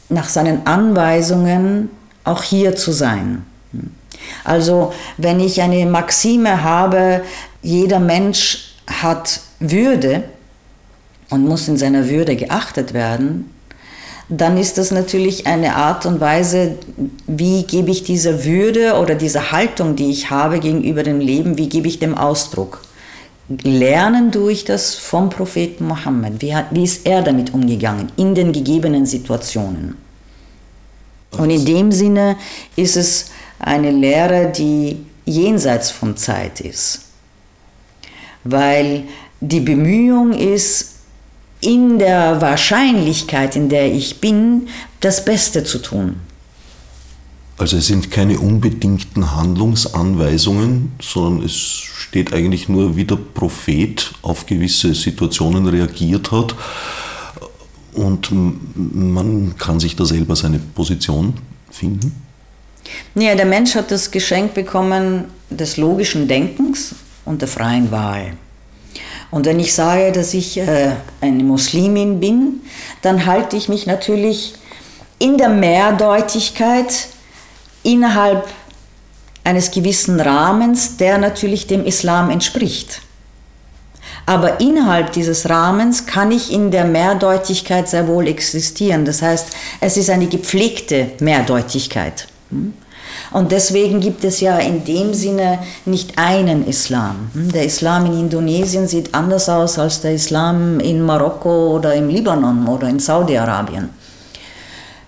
nach 0.09 0.27
seinen 0.27 0.65
Anweisungen, 0.65 1.89
auch 2.23 2.41
hier 2.41 2.75
zu 2.75 2.91
sein. 2.91 3.45
Also 4.43 4.93
wenn 5.17 5.39
ich 5.39 5.61
eine 5.61 5.85
Maxime 5.85 6.63
habe, 6.63 7.21
jeder 7.61 7.99
Mensch 7.99 8.73
hat 8.87 9.41
Würde 9.59 10.23
und 11.29 11.45
muss 11.45 11.67
in 11.67 11.77
seiner 11.77 12.09
Würde 12.09 12.35
geachtet 12.35 12.93
werden, 12.93 13.53
dann 14.29 14.57
ist 14.57 14.77
das 14.77 14.91
natürlich 14.91 15.47
eine 15.47 15.75
Art 15.75 16.05
und 16.05 16.19
Weise, 16.19 16.75
wie 17.25 17.63
gebe 17.63 17.89
ich 17.89 18.03
dieser 18.03 18.45
Würde 18.45 18.93
oder 18.99 19.15
dieser 19.15 19.51
Haltung, 19.51 19.95
die 19.95 20.11
ich 20.11 20.29
habe 20.29 20.59
gegenüber 20.59 21.01
dem 21.01 21.19
Leben, 21.19 21.57
wie 21.57 21.67
gebe 21.67 21.87
ich 21.87 21.97
dem 21.97 22.15
Ausdruck? 22.15 22.81
Lernen 23.63 24.29
durch 24.29 24.63
das 24.63 24.93
vom 24.93 25.31
Propheten 25.31 25.87
Mohammed. 25.87 26.43
Wie, 26.43 26.55
hat, 26.55 26.67
wie 26.69 26.83
ist 26.83 27.07
er 27.07 27.23
damit 27.23 27.55
umgegangen 27.55 28.11
in 28.15 28.35
den 28.35 28.51
gegebenen 28.51 29.07
Situationen? 29.07 29.97
Und 31.31 31.49
in 31.49 31.65
dem 31.65 31.91
Sinne 31.91 32.37
ist 32.75 32.95
es 32.95 33.31
eine 33.59 33.91
Lehre, 33.91 34.51
die 34.51 35.05
jenseits 35.25 35.91
von 35.91 36.17
Zeit 36.17 36.61
ist. 36.61 37.01
Weil 38.43 39.03
die 39.41 39.59
Bemühung 39.59 40.33
ist, 40.33 40.95
in 41.61 41.99
der 41.99 42.41
Wahrscheinlichkeit, 42.41 43.55
in 43.55 43.69
der 43.69 43.93
ich 43.93 44.21
bin, 44.21 44.69
das 45.01 45.25
Beste 45.25 45.63
zu 45.63 45.79
tun. 45.79 46.15
Also 47.57 47.75
es 47.75 47.87
sind 47.87 48.09
keine 48.09 48.39
unbedingten 48.39 49.35
Handlungsanweisungen, 49.35 50.93
sondern 51.01 51.45
es 51.45 51.53
steht 51.53 52.31
eigentlich 52.31 52.69
nur, 52.69 52.95
wie 52.95 53.03
der 53.03 53.17
Prophet 53.17 54.13
auf 54.21 54.45
gewisse 54.45 54.95
Situationen 54.95 55.67
reagiert 55.67 56.31
hat. 56.31 56.55
Und 57.93 58.29
man 58.75 59.57
kann 59.57 59.81
sich 59.81 59.97
da 59.97 60.05
selber 60.05 60.37
seine 60.37 60.59
Position 60.59 61.33
finden. 61.69 62.28
Ja, 63.15 63.35
der 63.35 63.45
Mensch 63.45 63.75
hat 63.75 63.91
das 63.91 64.11
Geschenk 64.11 64.53
bekommen 64.53 65.25
des 65.49 65.77
logischen 65.77 66.27
Denkens 66.27 66.95
und 67.25 67.41
der 67.41 67.47
freien 67.47 67.91
Wahl. 67.91 68.33
Und 69.31 69.45
wenn 69.45 69.59
ich 69.59 69.73
sage, 69.73 70.11
dass 70.11 70.33
ich 70.33 70.57
äh, 70.57 70.91
eine 71.21 71.43
Muslimin 71.43 72.19
bin, 72.19 72.61
dann 73.01 73.25
halte 73.25 73.57
ich 73.57 73.69
mich 73.69 73.85
natürlich 73.85 74.53
in 75.19 75.37
der 75.37 75.49
Mehrdeutigkeit 75.49 77.07
innerhalb 77.83 78.47
eines 79.43 79.71
gewissen 79.71 80.19
Rahmens, 80.19 80.97
der 80.97 81.17
natürlich 81.17 81.67
dem 81.67 81.85
Islam 81.85 82.29
entspricht. 82.29 83.01
Aber 84.25 84.59
innerhalb 84.59 85.11
dieses 85.13 85.49
Rahmens 85.49 86.05
kann 86.05 86.31
ich 86.31 86.51
in 86.51 86.69
der 86.69 86.85
Mehrdeutigkeit 86.85 87.89
sehr 87.89 88.07
wohl 88.07 88.27
existieren. 88.27 89.05
Das 89.05 89.21
heißt, 89.21 89.47
es 89.81 89.97
ist 89.97 90.09
eine 90.09 90.27
gepflegte 90.27 91.11
Mehrdeutigkeit. 91.19 92.27
Hm? 92.51 92.73
Und 93.31 93.51
deswegen 93.51 93.99
gibt 93.99 94.23
es 94.23 94.41
ja 94.41 94.57
in 94.57 94.83
dem 94.85 95.13
Sinne 95.13 95.59
nicht 95.85 96.17
einen 96.17 96.67
Islam. 96.67 97.29
Hm, 97.33 97.51
der 97.51 97.65
Islam 97.65 98.07
in 98.07 98.19
Indonesien 98.19 98.87
sieht 98.87 99.13
anders 99.13 99.49
aus 99.49 99.77
als 99.77 100.01
der 100.01 100.13
Islam 100.13 100.79
in 100.79 101.01
Marokko 101.01 101.75
oder 101.75 101.93
im 101.93 102.09
Libanon 102.09 102.67
oder 102.67 102.89
in 102.89 102.99
Saudi-Arabien. 102.99 103.89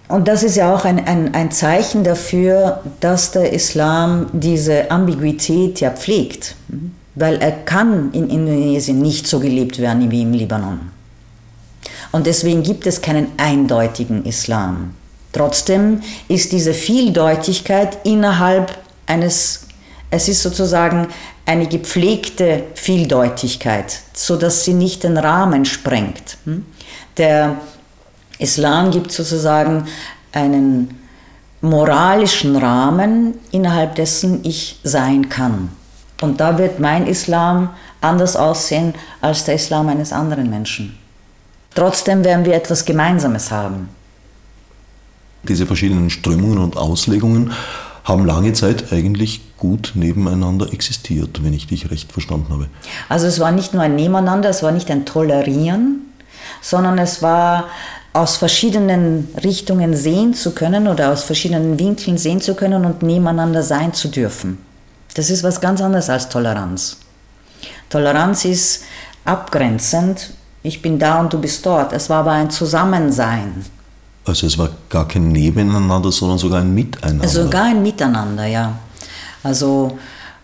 Und 0.07 0.27
das 0.27 0.43
ist 0.43 0.57
ja 0.57 0.75
auch 0.75 0.85
ein, 0.85 1.07
ein, 1.07 1.33
ein 1.33 1.51
Zeichen 1.51 2.03
dafür, 2.03 2.81
dass 2.99 3.31
der 3.31 3.53
Islam 3.53 4.27
diese 4.33 4.91
Ambiguität 4.91 5.79
ja 5.79 5.89
pflegt. 5.89 6.55
Hm, 6.69 6.91
weil 7.15 7.35
er 7.41 7.51
kann 7.51 8.11
in 8.13 8.29
Indonesien 8.29 8.99
nicht 8.99 9.27
so 9.27 9.39
gelebt 9.39 9.79
werden 9.79 10.09
wie 10.11 10.21
im 10.21 10.33
Libanon. 10.33 10.79
Und 12.11 12.25
deswegen 12.25 12.63
gibt 12.63 12.87
es 12.87 13.01
keinen 13.01 13.27
eindeutigen 13.37 14.25
Islam. 14.25 14.95
Trotzdem 15.31 16.01
ist 16.27 16.51
diese 16.51 16.73
Vieldeutigkeit 16.73 17.99
innerhalb 18.03 18.77
eines, 19.05 19.67
es 20.09 20.27
ist 20.27 20.43
sozusagen 20.43 21.07
eine 21.45 21.67
gepflegte 21.67 22.63
Vieldeutigkeit, 22.75 23.99
sodass 24.13 24.65
sie 24.65 24.73
nicht 24.73 25.03
den 25.03 25.17
Rahmen 25.17 25.65
sprengt. 25.65 26.37
Hm? 26.45 26.65
Der 27.17 27.57
Islam 28.37 28.91
gibt 28.91 29.11
sozusagen 29.11 29.87
einen 30.31 30.99
moralischen 31.61 32.55
Rahmen, 32.55 33.35
innerhalb 33.51 33.95
dessen 33.95 34.43
ich 34.43 34.79
sein 34.83 35.29
kann. 35.29 35.69
Und 36.21 36.39
da 36.39 36.57
wird 36.57 36.79
mein 36.79 37.07
Islam 37.07 37.69
anders 37.99 38.35
aussehen 38.35 38.93
als 39.21 39.45
der 39.45 39.55
Islam 39.55 39.89
eines 39.89 40.11
anderen 40.11 40.49
Menschen. 40.49 40.97
Trotzdem 41.73 42.23
werden 42.23 42.45
wir 42.45 42.53
etwas 42.53 42.85
Gemeinsames 42.85 43.51
haben. 43.51 43.89
Diese 45.47 45.65
verschiedenen 45.65 46.09
Strömungen 46.09 46.59
und 46.59 46.77
Auslegungen 46.77 47.51
haben 48.03 48.25
lange 48.25 48.53
Zeit 48.53 48.91
eigentlich 48.91 49.57
gut 49.57 49.91
nebeneinander 49.95 50.73
existiert, 50.73 51.43
wenn 51.43 51.53
ich 51.53 51.67
dich 51.67 51.91
recht 51.91 52.11
verstanden 52.11 52.51
habe. 52.51 52.67
Also 53.09 53.27
es 53.27 53.39
war 53.39 53.51
nicht 53.51 53.73
nur 53.73 53.83
ein 53.83 53.95
Nebeneinander, 53.95 54.49
es 54.49 54.63
war 54.63 54.71
nicht 54.71 54.89
ein 54.89 55.05
Tolerieren, 55.05 56.01
sondern 56.61 56.97
es 56.97 57.21
war 57.21 57.65
aus 58.13 58.37
verschiedenen 58.37 59.29
Richtungen 59.43 59.95
sehen 59.95 60.33
zu 60.33 60.51
können 60.51 60.87
oder 60.87 61.11
aus 61.11 61.23
verschiedenen 61.23 61.79
Winkeln 61.79 62.17
sehen 62.17 62.41
zu 62.41 62.55
können 62.55 62.85
und 62.85 63.03
nebeneinander 63.03 63.63
sein 63.63 63.93
zu 63.93 64.09
dürfen. 64.09 64.57
Das 65.13 65.29
ist 65.29 65.43
was 65.43 65.61
ganz 65.61 65.81
anderes 65.81 66.09
als 66.09 66.27
Toleranz. 66.29 66.97
Toleranz 67.89 68.45
ist 68.45 68.83
abgrenzend, 69.25 70.31
ich 70.63 70.81
bin 70.81 70.99
da 70.99 71.19
und 71.19 71.33
du 71.33 71.39
bist 71.39 71.65
dort. 71.65 71.93
Es 71.93 72.09
war 72.09 72.19
aber 72.19 72.31
ein 72.31 72.49
Zusammensein. 72.49 73.65
Also 74.25 74.47
es 74.47 74.57
war 74.57 74.69
gar 74.89 75.07
kein 75.07 75.31
Nebeneinander, 75.31 76.11
sondern 76.11 76.37
sogar 76.37 76.61
ein 76.61 76.73
Miteinander. 76.73 77.27
Sogar 77.27 77.63
ein 77.65 77.81
Miteinander, 77.81 78.45
ja. 78.45 78.77
Also 79.43 79.97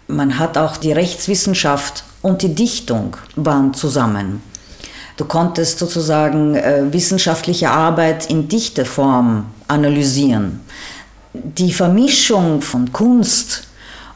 man 0.08 0.40
hat 0.40 0.58
auch 0.58 0.78
die 0.78 0.92
Rechtswissenschaft 0.92 2.04
und 2.22 2.42
die 2.42 2.56
Dichtung 2.56 3.16
waren 3.36 3.74
zusammen. 3.74 4.42
Du 5.18 5.26
konntest 5.26 5.80
sozusagen 5.80 6.56
äh, 6.56 6.84
wissenschaftliche 6.92 7.70
Arbeit 7.70 8.30
in 8.30 8.48
Dichteform 8.48 9.46
analysieren. 9.68 10.62
Die 11.34 11.74
Vermischung 11.74 12.62
von 12.62 12.92
Kunst 12.92 13.68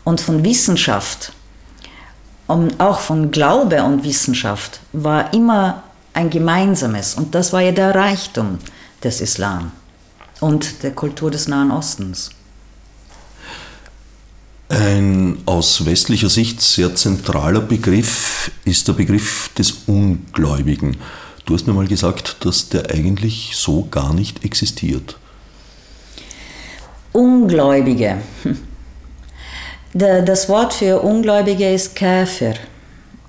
und 0.03 0.21
von 0.21 0.43
Wissenschaft 0.43 1.33
und 2.47 2.79
auch 2.79 2.99
von 2.99 3.31
Glaube 3.31 3.83
und 3.83 4.03
Wissenschaft 4.03 4.79
war 4.93 5.33
immer 5.33 5.83
ein 6.13 6.29
gemeinsames. 6.29 7.15
Und 7.15 7.33
das 7.35 7.53
war 7.53 7.61
ja 7.61 7.71
der 7.71 7.95
Reichtum 7.95 8.59
des 9.03 9.21
Islam 9.21 9.71
und 10.39 10.83
der 10.83 10.91
Kultur 10.91 11.31
des 11.31 11.47
Nahen 11.47 11.71
Ostens. 11.71 12.31
Ein 14.69 15.39
aus 15.45 15.85
westlicher 15.85 16.29
Sicht 16.29 16.61
sehr 16.61 16.95
zentraler 16.95 17.59
Begriff 17.59 18.51
ist 18.63 18.87
der 18.87 18.93
Begriff 18.93 19.49
des 19.57 19.83
Ungläubigen. 19.87 20.95
Du 21.45 21.55
hast 21.55 21.67
mir 21.67 21.73
mal 21.73 21.87
gesagt, 21.87 22.37
dass 22.45 22.69
der 22.69 22.89
eigentlich 22.89 23.51
so 23.55 23.87
gar 23.91 24.13
nicht 24.13 24.45
existiert. 24.45 25.17
Ungläubige. 27.11 28.21
Das 29.93 30.47
Wort 30.47 30.73
für 30.73 31.01
Ungläubige 31.01 31.73
ist 31.73 31.97
Käfer. 31.97 32.53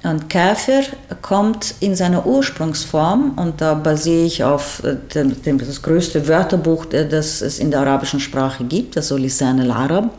Und 0.04 0.28
Käfer 0.28 0.82
kommt 1.20 1.76
in 1.78 1.94
seiner 1.94 2.26
Ursprungsform, 2.26 3.34
und 3.36 3.60
da 3.60 3.74
basiere 3.74 4.24
ich 4.24 4.42
auf 4.42 4.82
äh, 4.82 4.96
dem, 5.14 5.40
dem, 5.42 5.58
das 5.58 5.80
größte 5.80 6.26
Wörterbuch, 6.26 6.86
das 6.86 7.40
es 7.40 7.58
in 7.60 7.70
der 7.70 7.80
arabischen 7.80 8.18
Sprache 8.18 8.64
gibt, 8.64 8.96
also 8.96 9.16
Lisan 9.16 9.60
al-Arab, 9.60 10.10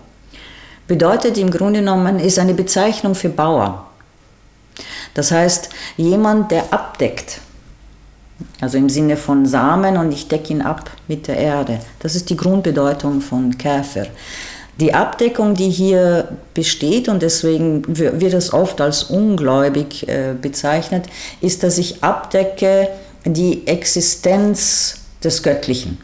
bedeutet 0.87 1.37
im 1.37 1.51
Grunde 1.51 1.79
genommen, 1.79 2.19
ist 2.19 2.39
eine 2.39 2.53
Bezeichnung 2.53 3.13
für 3.13 3.29
Bauer. 3.29 3.87
Das 5.13 5.31
heißt, 5.31 5.69
jemand, 5.97 6.51
der 6.51 6.71
abdeckt, 6.73 7.41
also 8.61 8.77
im 8.77 8.89
Sinne 8.89 9.17
von 9.17 9.45
Samen 9.45 9.97
und 9.97 10.11
ich 10.11 10.27
decke 10.27 10.53
ihn 10.53 10.61
ab 10.61 10.89
mit 11.07 11.27
der 11.27 11.37
Erde. 11.37 11.79
Das 11.99 12.15
ist 12.15 12.29
die 12.29 12.37
Grundbedeutung 12.37 13.21
von 13.21 13.57
Käfer. 13.57 14.07
Die 14.79 14.93
Abdeckung, 14.93 15.53
die 15.53 15.69
hier 15.69 16.29
besteht, 16.53 17.07
und 17.07 17.21
deswegen 17.21 17.83
wird 17.87 18.33
es 18.33 18.53
oft 18.53 18.81
als 18.81 19.03
ungläubig 19.03 20.07
äh, 20.07 20.33
bezeichnet, 20.39 21.05
ist, 21.41 21.61
dass 21.61 21.77
ich 21.77 22.03
abdecke 22.03 22.87
die 23.23 23.67
Existenz 23.67 25.01
des 25.23 25.43
Göttlichen. 25.43 25.99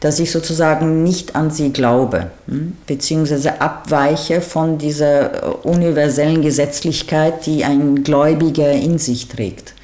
Dass 0.00 0.18
ich 0.18 0.32
sozusagen 0.32 1.04
nicht 1.04 1.36
an 1.36 1.52
sie 1.52 1.72
glaube, 1.72 2.32
hm, 2.48 2.76
beziehungsweise 2.88 3.60
abweiche 3.60 4.40
von 4.40 4.78
dieser 4.78 5.44
äh, 5.44 5.46
universellen 5.62 6.42
Gesetzlichkeit, 6.42 7.46
die 7.46 7.64
ein 7.64 8.02
Gläubiger 8.02 8.72
in 8.72 8.98
sich 8.98 9.28
trägt. 9.28 9.74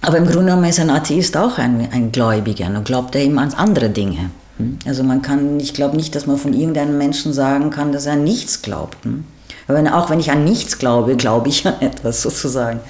Aber 0.00 0.18
im 0.18 0.26
Grunde 0.26 0.46
genommen 0.46 0.68
ist 0.68 0.80
ein 0.80 0.90
Atheist 0.90 1.36
auch 1.36 1.58
ein, 1.58 1.88
ein 1.92 2.10
Gläubiger 2.10 2.66
und 2.66 2.84
glaubt 2.84 3.14
er 3.14 3.22
eben 3.22 3.38
an 3.38 3.54
andere 3.54 3.90
Dinge. 3.90 4.30
Hm? 4.58 4.78
Also 4.86 5.02
man 5.02 5.22
kann, 5.22 5.60
ich 5.60 5.74
glaube 5.74 5.96
nicht, 5.96 6.14
dass 6.14 6.26
man 6.26 6.38
von 6.38 6.52
irgendeinem 6.52 6.98
Menschen 6.98 7.32
sagen 7.32 7.70
kann, 7.70 7.92
dass 7.92 8.06
er 8.06 8.14
an 8.14 8.24
nichts 8.24 8.62
glaubt. 8.62 9.04
Hm? 9.04 9.24
Aber 9.68 9.96
auch 9.96 10.10
wenn 10.10 10.20
ich 10.20 10.30
an 10.30 10.44
nichts 10.44 10.78
glaube, 10.78 11.16
glaube 11.16 11.48
ich 11.48 11.66
an 11.66 11.80
etwas 11.80 12.22
sozusagen. 12.22 12.80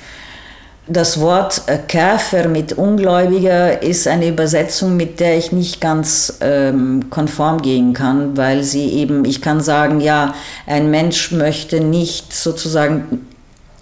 Das 0.89 1.19
Wort 1.19 1.63
äh, 1.67 1.79
Käfer 1.79 2.47
mit 2.47 2.75
Ungläubiger 2.75 3.83
ist 3.83 4.07
eine 4.07 4.29
Übersetzung, 4.29 4.97
mit 4.97 5.19
der 5.19 5.37
ich 5.37 5.51
nicht 5.51 5.81
ganz 5.81 6.39
ähm, 6.41 7.11
konform 7.11 7.61
gehen 7.61 7.93
kann, 7.93 8.37
weil 8.37 8.63
sie 8.63 8.91
eben, 8.91 9.25
ich 9.25 9.43
kann 9.43 9.61
sagen, 9.61 10.01
ja, 10.01 10.35
ein 10.65 10.89
Mensch 10.93 11.33
möchte 11.33 11.81
nicht 11.81 12.33
sozusagen 12.33 13.27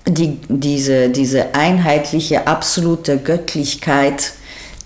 die, 0.07 0.38
diese, 0.49 1.11
diese 1.11 1.55
einheitliche, 1.55 2.47
absolute 2.47 3.18
Göttlichkeit 3.18 4.33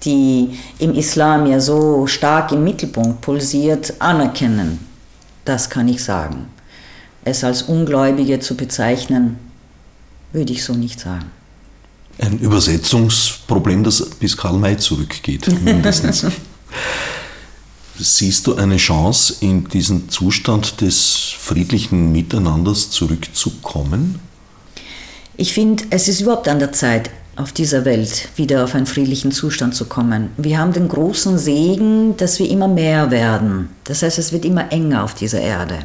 die 0.04 0.58
im 0.78 0.94
Islam 0.94 1.46
ja 1.46 1.60
so 1.60 2.06
stark 2.06 2.52
im 2.52 2.64
Mittelpunkt 2.64 3.20
pulsiert, 3.20 3.94
anerkennen. 3.98 4.86
Das 5.44 5.70
kann 5.70 5.88
ich 5.88 6.02
sagen. 6.02 6.46
Es 7.24 7.44
als 7.44 7.62
Ungläubige 7.62 8.40
zu 8.40 8.56
bezeichnen, 8.56 9.38
würde 10.32 10.52
ich 10.52 10.64
so 10.64 10.74
nicht 10.74 11.00
sagen. 11.00 11.30
Ein 12.18 12.38
Übersetzungsproblem, 12.38 13.84
das 13.84 14.04
bis 14.10 14.36
Karl 14.36 14.58
May 14.58 14.76
zurückgeht, 14.76 15.46
mindestens. 15.62 16.26
Siehst 17.98 18.46
du 18.46 18.54
eine 18.54 18.76
Chance, 18.76 19.36
in 19.40 19.68
diesen 19.68 20.08
Zustand 20.08 20.80
des 20.80 21.34
friedlichen 21.38 22.12
Miteinanders 22.12 22.90
zurückzukommen? 22.90 24.20
Ich 25.36 25.52
finde, 25.52 25.84
es 25.90 26.08
ist 26.08 26.20
überhaupt 26.20 26.48
an 26.48 26.58
der 26.58 26.72
Zeit, 26.72 27.10
auf 27.38 27.52
dieser 27.52 27.84
Welt 27.84 28.28
wieder 28.34 28.64
auf 28.64 28.74
einen 28.74 28.86
friedlichen 28.86 29.30
Zustand 29.30 29.74
zu 29.74 29.84
kommen. 29.84 30.30
Wir 30.36 30.58
haben 30.58 30.72
den 30.72 30.88
großen 30.88 31.38
Segen, 31.38 32.16
dass 32.16 32.40
wir 32.40 32.50
immer 32.50 32.66
mehr 32.66 33.12
werden. 33.12 33.68
Das 33.84 34.02
heißt, 34.02 34.18
es 34.18 34.32
wird 34.32 34.44
immer 34.44 34.72
enger 34.72 35.04
auf 35.04 35.14
dieser 35.14 35.40
Erde. 35.40 35.78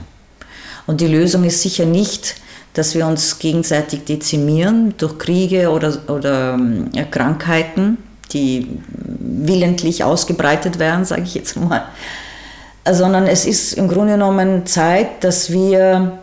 Und 0.88 1.00
die 1.00 1.08
Lösung 1.08 1.44
ist 1.44 1.62
sicher 1.62 1.86
nicht, 1.86 2.36
dass 2.74 2.96
wir 2.96 3.06
uns 3.06 3.38
gegenseitig 3.38 4.04
dezimieren 4.04 4.96
durch 4.98 5.20
Kriege 5.20 5.70
oder, 5.70 5.96
oder 6.08 6.60
ja, 6.92 7.04
Krankheiten, 7.04 8.00
die 8.32 8.80
willentlich 8.90 10.04
ausgebreitet 10.04 10.80
werden, 10.80 11.06
sage 11.06 11.22
ich 11.22 11.36
jetzt 11.36 11.56
mal, 11.56 11.84
sondern 12.92 13.28
es 13.28 13.46
ist 13.46 13.74
im 13.74 13.88
Grunde 13.88 14.14
genommen 14.14 14.66
Zeit, 14.66 15.24
dass 15.24 15.52
wir, 15.52 16.18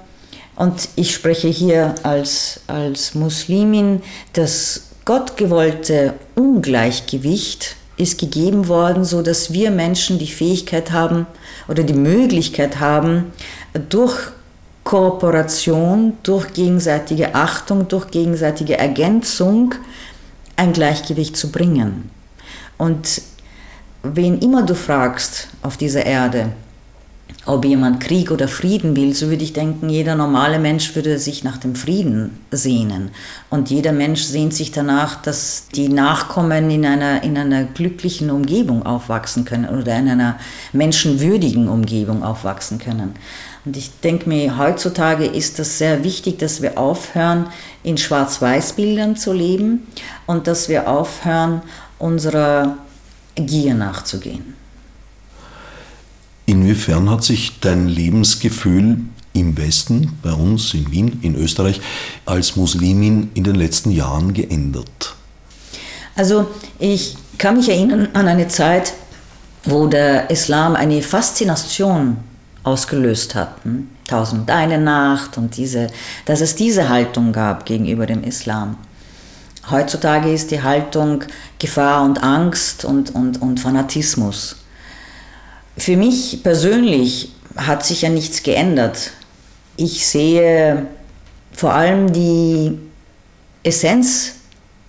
und 0.56 0.88
ich 0.96 1.14
spreche 1.14 1.46
hier 1.46 1.94
als, 2.02 2.60
als 2.66 3.14
Muslimin, 3.14 4.02
dass 4.32 4.89
gottgewollte 5.04 6.14
Ungleichgewicht 6.34 7.76
ist 7.96 8.18
gegeben 8.18 8.68
worden, 8.68 9.04
so 9.04 9.22
dass 9.22 9.52
wir 9.52 9.70
Menschen 9.70 10.18
die 10.18 10.26
Fähigkeit 10.26 10.92
haben 10.92 11.26
oder 11.68 11.82
die 11.82 11.94
Möglichkeit 11.94 12.80
haben, 12.80 13.32
durch 13.88 14.16
Kooperation, 14.84 16.14
durch 16.22 16.52
gegenseitige 16.52 17.34
Achtung, 17.34 17.88
durch 17.88 18.10
gegenseitige 18.10 18.78
Ergänzung 18.78 19.74
ein 20.56 20.72
Gleichgewicht 20.72 21.36
zu 21.36 21.52
bringen. 21.52 22.10
Und 22.78 23.22
wen 24.02 24.38
immer 24.38 24.62
du 24.62 24.74
fragst 24.74 25.48
auf 25.62 25.76
dieser 25.76 26.06
Erde, 26.06 26.52
ob 27.46 27.64
jemand 27.64 28.00
Krieg 28.00 28.30
oder 28.30 28.48
Frieden 28.48 28.94
will, 28.96 29.14
so 29.14 29.30
würde 29.30 29.42
ich 29.42 29.54
denken, 29.54 29.88
jeder 29.88 30.14
normale 30.14 30.58
Mensch 30.58 30.94
würde 30.94 31.18
sich 31.18 31.42
nach 31.42 31.56
dem 31.56 31.74
Frieden 31.74 32.38
sehnen. 32.50 33.10
Und 33.48 33.70
jeder 33.70 33.92
Mensch 33.92 34.22
sehnt 34.22 34.52
sich 34.52 34.72
danach, 34.72 35.20
dass 35.22 35.68
die 35.74 35.88
Nachkommen 35.88 36.70
in 36.70 36.84
einer, 36.84 37.22
in 37.22 37.38
einer 37.38 37.64
glücklichen 37.64 38.30
Umgebung 38.30 38.84
aufwachsen 38.84 39.46
können 39.46 39.68
oder 39.68 39.98
in 39.98 40.08
einer 40.08 40.38
menschenwürdigen 40.72 41.68
Umgebung 41.68 42.22
aufwachsen 42.22 42.78
können. 42.78 43.14
Und 43.64 43.76
ich 43.76 43.90
denke 44.00 44.28
mir, 44.28 44.58
heutzutage 44.58 45.24
ist 45.24 45.58
das 45.58 45.78
sehr 45.78 46.04
wichtig, 46.04 46.38
dass 46.38 46.60
wir 46.60 46.78
aufhören, 46.78 47.46
in 47.82 47.96
Schwarz-Weiß-Bildern 47.96 49.16
zu 49.16 49.32
leben 49.32 49.86
und 50.26 50.46
dass 50.46 50.68
wir 50.68 50.88
aufhören, 50.88 51.62
unserer 51.98 52.78
Gier 53.34 53.74
nachzugehen. 53.74 54.59
Inwiefern 56.50 57.08
hat 57.08 57.22
sich 57.22 57.60
dein 57.60 57.86
Lebensgefühl 57.86 58.98
im 59.34 59.56
Westen, 59.56 60.18
bei 60.20 60.32
uns 60.32 60.74
in 60.74 60.90
Wien, 60.90 61.20
in 61.22 61.36
Österreich, 61.36 61.80
als 62.26 62.56
Muslimin 62.56 63.30
in 63.34 63.44
den 63.44 63.54
letzten 63.54 63.92
Jahren 63.92 64.34
geändert? 64.34 65.14
Also 66.16 66.48
ich 66.80 67.16
kann 67.38 67.56
mich 67.56 67.68
erinnern 67.68 68.08
an 68.14 68.26
eine 68.26 68.48
Zeit, 68.48 68.94
wo 69.62 69.86
der 69.86 70.28
Islam 70.28 70.74
eine 70.74 71.02
Faszination 71.02 72.16
ausgelöst 72.64 73.36
hat. 73.36 73.62
Hm? 73.62 73.86
Tausend 74.08 74.50
eine 74.50 74.78
Nacht 74.78 75.38
und 75.38 75.56
diese, 75.56 75.86
dass 76.24 76.40
es 76.40 76.56
diese 76.56 76.88
Haltung 76.88 77.32
gab 77.32 77.64
gegenüber 77.64 78.06
dem 78.06 78.24
Islam. 78.24 78.76
Heutzutage 79.70 80.32
ist 80.32 80.50
die 80.50 80.64
Haltung 80.64 81.22
Gefahr 81.60 82.02
und 82.02 82.24
Angst 82.24 82.84
und, 82.84 83.14
und, 83.14 83.40
und 83.40 83.60
Fanatismus. 83.60 84.56
Für 85.76 85.96
mich 85.96 86.42
persönlich 86.42 87.32
hat 87.56 87.84
sich 87.84 88.02
ja 88.02 88.08
nichts 88.08 88.42
geändert. 88.42 89.12
Ich 89.76 90.06
sehe 90.06 90.86
vor 91.52 91.72
allem 91.72 92.12
die 92.12 92.78
Essenz 93.62 94.34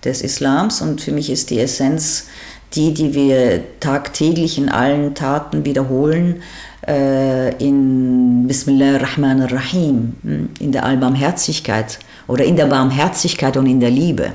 des 0.03 0.21
Islams 0.21 0.81
und 0.81 1.01
für 1.01 1.11
mich 1.11 1.29
ist 1.29 1.49
die 1.49 1.59
Essenz 1.59 2.27
die, 2.73 2.93
die 2.93 3.13
wir 3.13 3.63
tagtäglich 3.79 4.57
in 4.57 4.69
allen 4.69 5.13
Taten 5.13 5.65
wiederholen, 5.65 6.41
äh, 6.87 7.53
in 7.57 8.47
Bismillah 8.47 8.95
ar-Rahman 8.95 9.41
ar-Rahim, 9.41 10.15
hm, 10.23 10.49
in 10.59 10.71
der 10.71 10.85
Allbarmherzigkeit 10.85 11.99
oder 12.27 12.45
in 12.45 12.55
der 12.55 12.67
Barmherzigkeit 12.67 13.57
und 13.57 13.65
in 13.65 13.79
der 13.79 13.91
Liebe. 13.91 14.31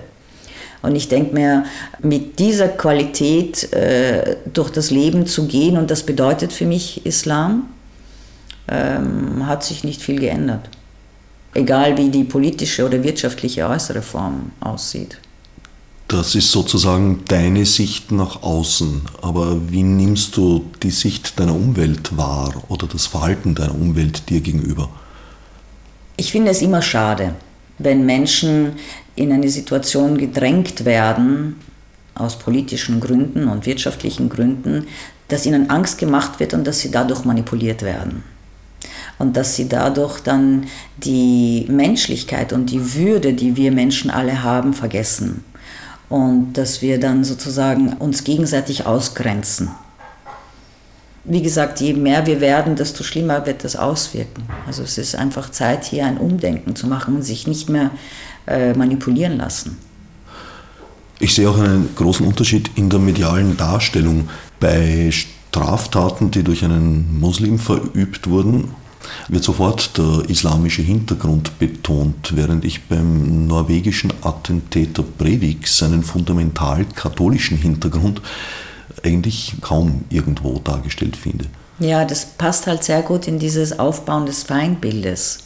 Und 0.83 0.95
ich 0.97 1.09
denke 1.09 1.35
mir, 1.35 1.65
mit 2.01 2.39
dieser 2.39 2.69
Qualität 2.69 3.73
äh, 3.73 4.37
durch 4.53 4.71
das 4.71 4.91
Leben 4.91 5.27
zu 5.27 5.47
gehen, 5.47 5.77
und 5.77 5.91
das 5.91 6.05
bedeutet 6.05 6.53
für 6.53 6.67
mich 6.67 7.05
Islam, 7.07 7.69
ähm, 8.69 9.47
hat 9.47 9.65
sich 9.65 9.85
nicht 9.85 10.03
viel 10.03 10.21
geändert. 10.21 10.69
Egal 11.55 11.97
wie 11.97 12.11
die 12.11 12.25
politische 12.25 12.85
oder 12.85 13.03
wirtschaftliche 13.03 13.67
äußere 13.67 14.03
Form 14.03 14.53
aussieht. 14.61 15.19
Das 16.09 16.37
ist 16.37 16.53
sozusagen 16.53 17.25
deine 17.27 17.67
Sicht 17.67 18.13
nach 18.13 18.43
außen. 18.43 19.03
Aber 19.23 19.71
wie 19.71 19.83
nimmst 19.83 20.37
du 20.37 20.65
die 20.83 20.91
Sicht 20.91 21.39
deiner 21.41 21.55
Umwelt 21.55 22.17
wahr 22.17 22.63
oder 22.69 22.87
das 22.87 23.07
Verhalten 23.07 23.55
deiner 23.55 23.75
Umwelt 23.75 24.29
dir 24.29 24.41
gegenüber? 24.41 24.89
Ich 26.17 26.31
finde 26.31 26.53
es 26.53 26.63
immer 26.63 26.81
schade, 26.81 27.35
wenn 27.79 28.07
Menschen 28.07 28.75
in 29.17 29.33
eine 29.33 29.49
Situation 29.49 30.19
gedrängt 30.19 30.85
werden, 30.85 31.57
aus 32.15 32.39
politischen 32.39 33.01
Gründen 33.01 33.49
und 33.49 33.67
wirtschaftlichen 33.67 34.29
Gründen, 34.29 34.87
dass 35.29 35.47
ihnen 35.47 35.71
Angst 35.71 35.99
gemacht 35.99 36.41
wird 36.41 36.55
und 36.55 36.67
dass 36.67 36.81
sie 36.81 36.91
dadurch 36.91 37.25
manipuliert 37.25 37.83
werden. 37.83 38.23
Und 39.19 39.37
dass 39.37 39.57
sie 39.57 39.69
dadurch 39.69 40.21
dann 40.21 40.67
die 40.99 41.67
Menschlichkeit 41.69 42.53
und 42.53 42.71
die 42.71 42.95
Würde, 42.95 43.33
die 43.33 43.57
wir 43.57 43.73
Menschen 43.73 44.11
alle 44.11 44.43
haben, 44.43 44.73
vergessen. 44.75 45.45
Und 46.09 46.53
dass 46.53 46.83
wir 46.83 47.01
dann 47.01 47.25
sozusagen 47.25 47.95
uns 47.95 48.25
gegenseitig 48.25 48.87
ausgrenzen. 48.87 49.71
Wie 51.25 51.43
gesagt, 51.43 51.81
je 51.81 51.95
mehr 51.95 52.25
wir 52.27 52.41
werden, 52.41 52.77
desto 52.77 53.03
schlimmer 53.03 53.45
wird 53.47 53.65
das 53.65 53.75
auswirken. 53.75 54.45
Also 54.67 54.85
es 54.85 54.97
ist 54.97 55.17
einfach 55.17 55.51
Zeit, 55.51 55.85
hier 55.85 56.07
ein 56.07 56.19
Umdenken 56.19 56.77
zu 56.77 56.87
machen 56.87 57.17
und 57.17 57.23
sich 57.23 57.49
nicht 57.49 57.69
mehr 57.69 57.91
äh, 58.47 58.75
manipulieren 58.75 59.37
lassen. 59.37 59.79
Ich 61.19 61.35
sehe 61.35 61.49
auch 61.49 61.59
einen 61.59 61.89
großen 61.95 62.27
Unterschied 62.27 62.71
in 62.75 62.91
der 62.91 62.99
medialen 62.99 63.57
Darstellung. 63.57 64.29
Bei 64.61 65.11
Straftaten, 65.11 66.31
die 66.31 66.43
durch 66.43 66.65
einen 66.65 67.19
Muslim 67.19 67.59
verübt 67.59 68.29
wurden, 68.29 68.75
wird 69.29 69.45
sofort 69.45 69.97
der 69.97 70.29
islamische 70.29 70.83
Hintergrund 70.83 71.59
betont, 71.59 72.37
während 72.37 72.65
ich 72.65 72.85
beim 72.85 73.47
norwegischen 73.47 74.13
Attentäter 74.23 75.03
Breivik 75.03 75.69
seinen 75.69 76.03
fundamental 76.03 76.85
katholischen 76.95 77.57
Hintergrund 77.57 78.21
eigentlich 79.03 79.55
kaum 79.61 80.05
irgendwo 80.11 80.59
dargestellt 80.59 81.17
finde. 81.17 81.47
Ja, 81.79 82.05
das 82.05 82.27
passt 82.27 82.67
halt 82.67 82.85
sehr 82.85 83.03
gut 83.03 83.29
in 83.29 83.39
dieses 83.39 83.79
Aufbauen 83.79 84.27
des 84.27 84.43
Feindbildes. 84.43 85.46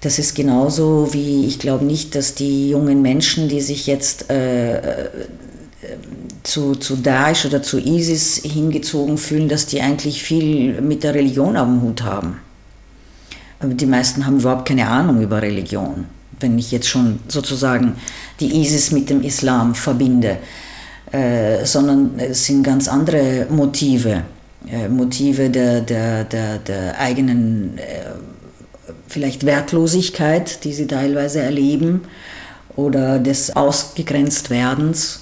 Das 0.00 0.18
ist 0.18 0.34
genauso 0.34 1.12
wie, 1.12 1.44
ich 1.46 1.58
glaube 1.58 1.84
nicht, 1.84 2.14
dass 2.14 2.34
die 2.34 2.70
jungen 2.70 3.02
Menschen, 3.02 3.48
die 3.48 3.60
sich 3.60 3.86
jetzt 3.86 4.30
äh, 4.30 4.78
äh, 4.78 5.08
zu, 6.42 6.74
zu 6.74 6.96
Daesh 6.96 7.44
oder 7.44 7.62
zu 7.62 7.78
ISIS 7.78 8.40
hingezogen 8.42 9.18
fühlen, 9.18 9.48
dass 9.48 9.66
die 9.66 9.82
eigentlich 9.82 10.22
viel 10.22 10.80
mit 10.80 11.04
der 11.04 11.14
Religion 11.14 11.56
am 11.56 11.82
Hut 11.82 12.02
haben. 12.02 12.38
Die 13.62 13.86
meisten 13.86 14.24
haben 14.24 14.40
überhaupt 14.40 14.66
keine 14.66 14.88
Ahnung 14.88 15.20
über 15.20 15.42
Religion. 15.42 16.06
Wenn 16.38 16.58
ich 16.58 16.70
jetzt 16.70 16.88
schon 16.88 17.20
sozusagen 17.28 17.96
die 18.40 18.62
ISIS 18.62 18.92
mit 18.92 19.10
dem 19.10 19.22
Islam 19.22 19.74
verbinde, 19.74 20.38
äh, 21.12 21.66
sondern 21.66 22.18
es 22.18 22.46
sind 22.46 22.62
ganz 22.62 22.88
andere 22.88 23.46
Motive. 23.50 24.22
Äh, 24.66 24.88
Motive 24.88 25.50
der, 25.50 25.82
der, 25.82 26.24
der, 26.24 26.58
der 26.58 26.98
eigenen 26.98 27.76
äh, 27.76 28.39
vielleicht 29.10 29.44
Wertlosigkeit, 29.44 30.64
die 30.64 30.72
sie 30.72 30.86
teilweise 30.86 31.40
erleben, 31.40 32.02
oder 32.76 33.18
des 33.18 33.54
Ausgegrenztwerdens. 33.54 35.20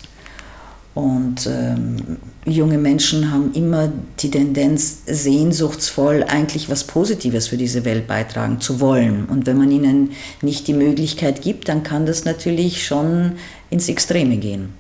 Und 0.94 1.46
ähm, 1.46 2.18
junge 2.44 2.76
Menschen 2.78 3.30
haben 3.30 3.52
immer 3.54 3.92
die 4.18 4.30
Tendenz, 4.30 4.98
sehnsuchtsvoll 5.06 6.24
eigentlich 6.24 6.68
was 6.68 6.84
Positives 6.84 7.48
für 7.48 7.56
diese 7.56 7.84
Welt 7.84 8.06
beitragen 8.06 8.60
zu 8.60 8.80
wollen. 8.80 9.26
Und 9.26 9.46
wenn 9.46 9.56
man 9.56 9.70
ihnen 9.70 10.10
nicht 10.42 10.66
die 10.66 10.74
Möglichkeit 10.74 11.42
gibt, 11.42 11.68
dann 11.68 11.82
kann 11.82 12.04
das 12.04 12.24
natürlich 12.24 12.84
schon 12.84 13.32
ins 13.70 13.88
Extreme 13.88 14.38
gehen. 14.38 14.70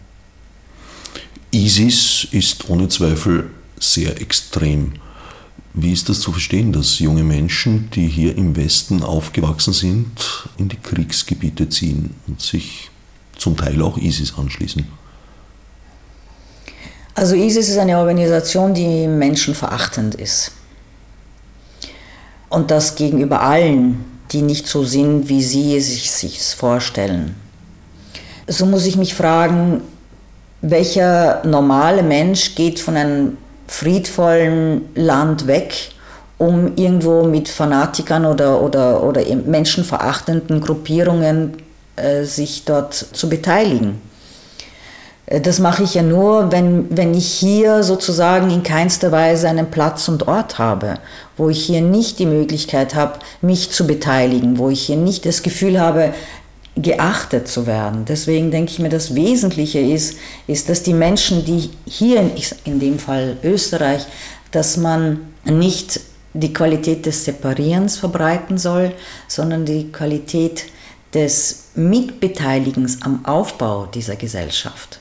ISIS 1.52 2.26
ist 2.32 2.68
ohne 2.68 2.88
Zweifel 2.88 3.50
sehr 3.78 4.20
extrem. 4.20 4.94
Wie 5.80 5.92
ist 5.92 6.08
das 6.08 6.18
zu 6.18 6.32
verstehen, 6.32 6.72
dass 6.72 6.98
junge 6.98 7.22
Menschen, 7.22 7.88
die 7.90 8.08
hier 8.08 8.36
im 8.36 8.56
Westen 8.56 9.04
aufgewachsen 9.04 9.72
sind, 9.72 10.10
in 10.56 10.68
die 10.68 10.76
Kriegsgebiete 10.76 11.68
ziehen 11.68 12.16
und 12.26 12.40
sich 12.40 12.90
zum 13.36 13.56
Teil 13.56 13.80
auch 13.80 13.96
ISIS 13.96 14.34
anschließen? 14.36 14.84
Also 17.14 17.36
ISIS 17.36 17.68
ist 17.68 17.78
eine 17.78 17.96
Organisation, 17.96 18.74
die 18.74 19.06
menschenverachtend 19.06 20.16
ist. 20.16 20.50
Und 22.48 22.72
das 22.72 22.96
gegenüber 22.96 23.42
allen, 23.42 24.04
die 24.32 24.42
nicht 24.42 24.66
so 24.66 24.82
sind, 24.82 25.28
wie 25.28 25.44
sie 25.44 25.76
es 25.76 26.18
sich, 26.18 26.40
vorstellen. 26.56 27.36
So 28.48 28.66
muss 28.66 28.84
ich 28.84 28.96
mich 28.96 29.14
fragen, 29.14 29.82
welcher 30.60 31.46
normale 31.46 32.02
Mensch 32.02 32.56
geht 32.56 32.80
von 32.80 32.96
einem 32.96 33.36
friedvollen 33.68 34.88
Land 34.94 35.46
weg, 35.46 35.90
um 36.38 36.72
irgendwo 36.76 37.24
mit 37.24 37.48
Fanatikern 37.48 38.24
oder, 38.24 38.60
oder, 38.62 39.02
oder 39.02 39.22
menschenverachtenden 39.34 40.60
Gruppierungen 40.60 41.54
äh, 41.96 42.24
sich 42.24 42.64
dort 42.64 42.94
zu 42.94 43.28
beteiligen. 43.28 44.00
Äh, 45.26 45.40
das 45.40 45.58
mache 45.58 45.82
ich 45.82 45.94
ja 45.94 46.02
nur, 46.02 46.50
wenn, 46.50 46.86
wenn 46.96 47.14
ich 47.14 47.30
hier 47.30 47.82
sozusagen 47.82 48.50
in 48.50 48.62
keinster 48.62 49.12
Weise 49.12 49.48
einen 49.48 49.70
Platz 49.70 50.08
und 50.08 50.26
Ort 50.26 50.58
habe, 50.58 50.94
wo 51.36 51.48
ich 51.48 51.64
hier 51.64 51.82
nicht 51.82 52.18
die 52.18 52.26
Möglichkeit 52.26 52.94
habe, 52.94 53.18
mich 53.42 53.70
zu 53.70 53.86
beteiligen, 53.86 54.58
wo 54.58 54.70
ich 54.70 54.86
hier 54.86 54.96
nicht 54.96 55.26
das 55.26 55.42
Gefühl 55.42 55.80
habe, 55.80 56.14
geachtet 56.80 57.48
zu 57.48 57.66
werden. 57.66 58.04
Deswegen 58.04 58.50
denke 58.50 58.70
ich 58.70 58.78
mir, 58.78 58.88
das 58.88 59.14
Wesentliche 59.14 59.80
ist, 59.80 60.16
ist, 60.46 60.68
dass 60.68 60.82
die 60.82 60.94
Menschen, 60.94 61.44
die 61.44 61.70
hier, 61.86 62.20
in, 62.20 62.30
in 62.64 62.80
dem 62.80 62.98
Fall 62.98 63.36
Österreich, 63.42 64.06
dass 64.52 64.76
man 64.76 65.20
nicht 65.44 66.00
die 66.34 66.52
Qualität 66.52 67.04
des 67.06 67.24
Separierens 67.24 67.96
verbreiten 67.98 68.58
soll, 68.58 68.92
sondern 69.26 69.64
die 69.64 69.90
Qualität 69.90 70.66
des 71.12 71.70
Mitbeteiligens 71.74 73.02
am 73.02 73.24
Aufbau 73.24 73.86
dieser 73.86 74.16
Gesellschaft. 74.16 75.00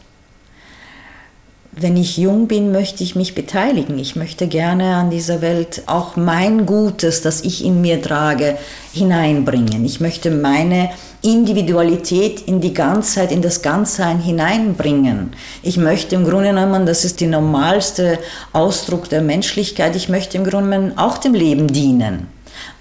Wenn 1.80 1.96
ich 1.96 2.18
jung 2.18 2.48
bin, 2.48 2.72
möchte 2.72 3.04
ich 3.04 3.16
mich 3.16 3.36
beteiligen. 3.36 4.00
Ich 4.00 4.16
möchte 4.16 4.48
gerne 4.48 4.96
an 4.96 5.12
dieser 5.12 5.44
Welt 5.44 5.84
auch 5.86 6.16
mein 6.16 6.66
Gutes, 6.66 7.22
das 7.22 7.42
ich 7.42 7.64
in 7.64 7.82
mir 7.82 8.02
trage, 8.02 8.58
hineinbringen. 8.94 9.86
Ich 9.86 10.00
möchte 10.00 10.32
meine 10.32 10.90
Individualität 11.22 12.42
in 12.42 12.62
die 12.62 12.74
Ganzheit, 12.74 13.32
in 13.32 13.44
das 13.44 13.62
Ganzsein 13.62 14.20
hineinbringen. 14.20 15.34
Ich 15.62 15.78
möchte 15.78 16.16
im 16.16 16.24
Grunde 16.24 16.50
genommen, 16.50 16.88
das 16.88 17.06
ist 17.06 17.22
der 17.22 17.28
normalste 17.28 18.18
Ausdruck 18.54 19.08
der 19.10 19.22
Menschlichkeit, 19.22 19.96
ich 19.96 20.10
möchte 20.10 20.38
im 20.38 20.46
Grunde 20.46 20.72
genommen 20.72 20.98
auch 20.98 21.20
dem 21.20 21.36
Leben 21.36 21.68
dienen. 21.68 22.26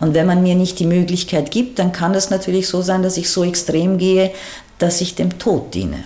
Und 0.00 0.14
wenn 0.14 0.26
man 0.26 0.42
mir 0.42 0.54
nicht 0.54 0.78
die 0.78 0.86
Möglichkeit 0.86 1.50
gibt, 1.50 1.78
dann 1.78 1.92
kann 1.92 2.14
es 2.14 2.30
natürlich 2.30 2.66
so 2.66 2.80
sein, 2.80 3.02
dass 3.02 3.18
ich 3.18 3.28
so 3.28 3.44
extrem 3.44 3.98
gehe, 3.98 4.30
dass 4.78 5.02
ich 5.02 5.14
dem 5.14 5.38
Tod 5.38 5.74
diene. 5.74 5.98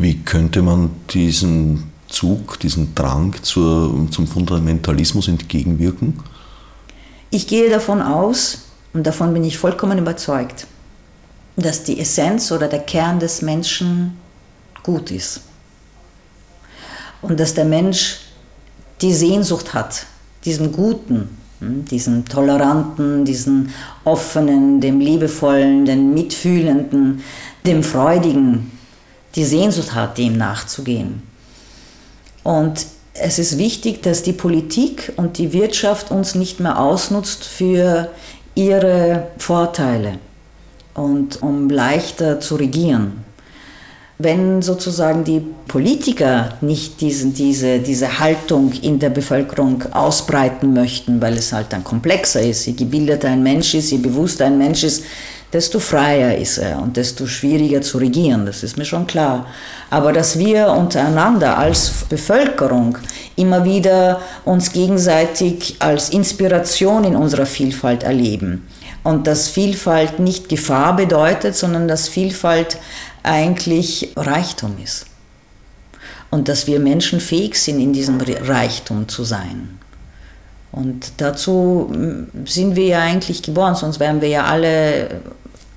Wie 0.00 0.16
könnte 0.22 0.62
man 0.62 0.90
diesen 1.10 1.90
Zug, 2.06 2.60
diesen 2.60 2.94
Drang 2.94 3.34
zur, 3.42 4.06
zum 4.12 4.28
Fundamentalismus 4.28 5.26
entgegenwirken? 5.26 6.20
Ich 7.30 7.48
gehe 7.48 7.68
davon 7.68 8.00
aus, 8.00 8.66
und 8.94 9.04
davon 9.08 9.34
bin 9.34 9.42
ich 9.42 9.58
vollkommen 9.58 9.98
überzeugt, 9.98 10.68
dass 11.56 11.82
die 11.82 11.98
Essenz 11.98 12.52
oder 12.52 12.68
der 12.68 12.78
Kern 12.78 13.18
des 13.18 13.42
Menschen 13.42 14.16
gut 14.84 15.10
ist. 15.10 15.40
Und 17.20 17.40
dass 17.40 17.54
der 17.54 17.64
Mensch 17.64 18.20
die 19.02 19.12
Sehnsucht 19.12 19.74
hat, 19.74 20.06
diesem 20.44 20.70
Guten, 20.70 21.36
hm, 21.58 21.84
diesem 21.86 22.24
Toleranten, 22.24 23.24
diesem 23.24 23.70
Offenen, 24.04 24.80
dem 24.80 25.00
Liebevollen, 25.00 25.84
dem 25.84 26.14
Mitfühlenden, 26.14 27.24
dem 27.66 27.82
Freudigen, 27.82 28.77
die 29.34 29.44
Sehnsucht 29.44 29.94
hat, 29.94 30.18
dem 30.18 30.36
nachzugehen. 30.36 31.22
Und 32.42 32.86
es 33.14 33.38
ist 33.38 33.58
wichtig, 33.58 34.02
dass 34.02 34.22
die 34.22 34.32
Politik 34.32 35.12
und 35.16 35.38
die 35.38 35.52
Wirtschaft 35.52 36.10
uns 36.10 36.34
nicht 36.34 36.60
mehr 36.60 36.78
ausnutzt 36.78 37.44
für 37.44 38.10
ihre 38.54 39.28
Vorteile 39.38 40.18
und 40.94 41.42
um 41.42 41.68
leichter 41.70 42.40
zu 42.40 42.56
regieren. 42.56 43.24
Wenn 44.20 44.62
sozusagen 44.62 45.22
die 45.22 45.40
Politiker 45.68 46.54
nicht 46.60 47.00
diesen, 47.00 47.34
diese, 47.34 47.78
diese 47.78 48.18
Haltung 48.18 48.72
in 48.82 48.98
der 48.98 49.10
Bevölkerung 49.10 49.84
ausbreiten 49.92 50.72
möchten, 50.72 51.20
weil 51.22 51.34
es 51.34 51.52
halt 51.52 51.72
dann 51.72 51.84
komplexer 51.84 52.40
ist, 52.40 52.66
je 52.66 52.72
gebildeter 52.72 53.28
ein 53.28 53.44
Mensch 53.44 53.74
ist, 53.74 53.92
je 53.92 53.98
bewusster 53.98 54.46
ein 54.46 54.58
Mensch 54.58 54.82
ist, 54.82 55.04
desto 55.52 55.78
freier 55.78 56.36
ist 56.36 56.58
er 56.58 56.80
und 56.80 56.96
desto 56.96 57.26
schwieriger 57.26 57.80
zu 57.80 57.98
regieren, 57.98 58.44
das 58.44 58.62
ist 58.62 58.76
mir 58.76 58.84
schon 58.84 59.06
klar. 59.06 59.46
Aber 59.90 60.12
dass 60.12 60.38
wir 60.38 60.68
untereinander 60.72 61.56
als 61.56 62.04
Bevölkerung 62.08 62.98
immer 63.36 63.64
wieder 63.64 64.20
uns 64.44 64.72
gegenseitig 64.72 65.76
als 65.78 66.10
Inspiration 66.10 67.04
in 67.04 67.16
unserer 67.16 67.46
Vielfalt 67.46 68.02
erleben 68.02 68.66
und 69.04 69.26
dass 69.26 69.48
Vielfalt 69.48 70.18
nicht 70.18 70.48
Gefahr 70.48 70.94
bedeutet, 70.94 71.56
sondern 71.56 71.88
dass 71.88 72.08
Vielfalt 72.08 72.78
eigentlich 73.22 74.12
Reichtum 74.16 74.76
ist. 74.82 75.06
Und 76.30 76.48
dass 76.48 76.66
wir 76.66 76.78
Menschen 76.78 77.20
fähig 77.20 77.56
sind, 77.56 77.80
in 77.80 77.94
diesem 77.94 78.20
Reichtum 78.20 79.08
zu 79.08 79.24
sein. 79.24 79.77
Und 80.72 81.12
dazu 81.16 81.90
sind 82.44 82.76
wir 82.76 82.86
ja 82.86 83.00
eigentlich 83.00 83.42
geboren, 83.42 83.74
sonst 83.74 84.00
wären 84.00 84.20
wir 84.20 84.28
ja 84.28 84.44
alle, 84.44 85.20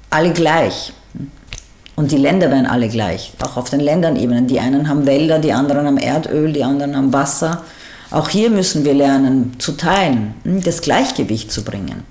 alle 0.10 0.34
gleich. 0.34 0.94
Und 1.96 2.12
die 2.12 2.18
Länder 2.18 2.50
werden 2.50 2.66
alle 2.66 2.90
gleich, 2.90 3.34
auch 3.42 3.58
auf 3.58 3.70
den 3.70 3.80
Ländernebenen. 3.80 4.48
Die 4.48 4.60
einen 4.60 4.90
haben 4.90 5.06
Wälder, 5.06 5.40
die 5.40 5.54
anderen 5.54 5.86
haben 5.86 5.98
Erdöl, 5.98 6.52
die 6.52 6.64
anderen 6.64 6.96
haben 6.96 7.14
Wasser. 7.14 7.64
Auch 8.10 8.28
hier 8.28 8.50
müssen 8.50 8.84
wir 8.84 8.94
lernen 8.94 9.56
zu 9.60 9.74
teilen, 9.74 10.34
hm, 10.44 10.62
das 10.62 10.82
Gleichgewicht 10.82 11.52
zu 11.52 11.64
bringen. 11.64 12.04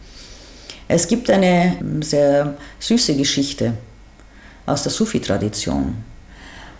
Es 0.88 1.06
gibt 1.06 1.30
eine 1.30 1.76
sehr 2.00 2.54
süße 2.78 3.16
Geschichte 3.16 3.74
aus 4.66 4.82
der 4.82 4.92
Sufi-Tradition, 4.92 5.94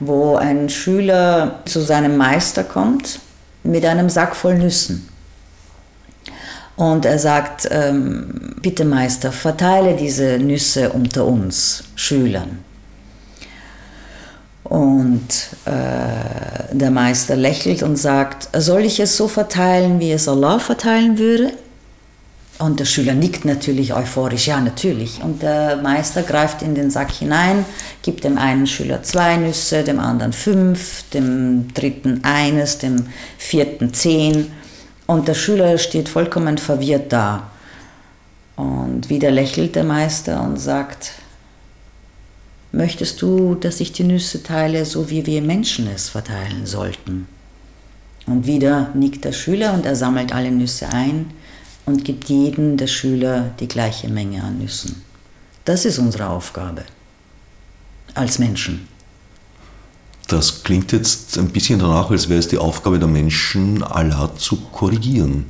wo 0.01 0.37
ein 0.37 0.69
Schüler 0.69 1.61
zu 1.67 1.81
seinem 1.81 2.17
Meister 2.17 2.65
kommt 2.65 3.21
mit 3.63 3.85
einem 3.85 4.09
Sack 4.09 4.35
voll 4.35 4.59
Nüssen. 4.59 5.10
Und 6.81 7.05
er 7.05 7.19
sagt, 7.19 7.69
ähm, 7.71 8.55
bitte 8.63 8.87
Meister, 8.87 9.33
verteile 9.33 9.97
diese 9.97 10.39
Nüsse 10.39 10.89
unter 10.89 11.27
uns 11.27 11.85
Schülern. 11.95 12.61
Und 14.65 15.29
äh, 15.67 16.75
der 16.75 16.91
Meister 16.91 17.37
lächelt 17.37 17.83
und 17.83 17.97
sagt, 17.97 18.49
soll 18.59 18.87
ich 18.87 18.99
es 18.99 19.15
so 19.15 19.29
verteilen, 19.29 20.01
wie 20.01 20.11
es 20.13 20.27
Allah 20.27 20.59
verteilen 20.59 21.19
würde? 21.19 21.53
Und 22.59 22.81
der 22.81 22.87
Schüler 22.87 23.13
nickt 23.13 23.45
natürlich 23.45 23.93
euphorisch, 23.93 24.47
ja 24.47 24.59
natürlich. 24.59 25.23
Und 25.23 25.43
der 25.43 25.77
Meister 25.77 26.23
greift 26.23 26.63
in 26.63 26.75
den 26.75 26.91
Sack 26.91 27.13
hinein, 27.13 27.67
gibt 28.01 28.25
dem 28.25 28.39
einen 28.39 28.67
Schüler 28.67 29.03
zwei 29.03 29.37
Nüsse, 29.37 29.85
dem 29.85 30.01
anderen 30.01 30.33
fünf, 30.33 31.05
dem 31.13 31.75
dritten 31.75 32.23
eines, 32.25 32.79
dem 32.79 33.05
vierten 33.37 33.93
zehn. 33.93 34.51
Und 35.11 35.27
der 35.27 35.35
Schüler 35.35 35.77
steht 35.77 36.09
vollkommen 36.09 36.57
verwirrt 36.57 37.13
da. 37.13 37.51
Und 38.55 39.11
wieder 39.11 39.33
lächelt 39.33 39.75
der 39.75 39.83
Meister 39.83 40.41
und 40.41 40.57
sagt, 40.57 41.15
möchtest 42.71 43.21
du, 43.21 43.57
dass 43.57 43.81
ich 43.81 43.91
die 43.91 44.05
Nüsse 44.05 44.45
teile, 44.45 44.85
so 44.85 45.11
wie 45.11 45.27
wir 45.27 45.43
Menschen 45.43 45.89
es 45.93 46.11
verteilen 46.11 46.65
sollten? 46.65 47.27
Und 48.27 48.47
wieder 48.47 48.91
nickt 48.95 49.25
der 49.25 49.33
Schüler 49.33 49.75
und 49.75 49.85
er 49.85 49.97
sammelt 49.97 50.33
alle 50.33 50.53
Nüsse 50.53 50.89
ein 50.93 51.33
und 51.87 52.05
gibt 52.05 52.29
jedem 52.29 52.77
der 52.77 52.87
Schüler 52.87 53.51
die 53.59 53.67
gleiche 53.67 54.09
Menge 54.09 54.45
an 54.45 54.59
Nüssen. 54.59 55.03
Das 55.65 55.87
ist 55.87 55.99
unsere 55.99 56.29
Aufgabe 56.29 56.85
als 58.15 58.39
Menschen. 58.39 58.87
Das 60.31 60.63
klingt 60.63 60.93
jetzt 60.93 61.37
ein 61.39 61.49
bisschen 61.49 61.81
danach, 61.81 62.09
als 62.09 62.29
wäre 62.29 62.39
es 62.39 62.47
die 62.47 62.57
Aufgabe 62.57 63.01
der 63.01 63.09
Menschen, 63.09 63.83
Allah 63.83 64.31
zu 64.37 64.59
korrigieren. 64.71 65.45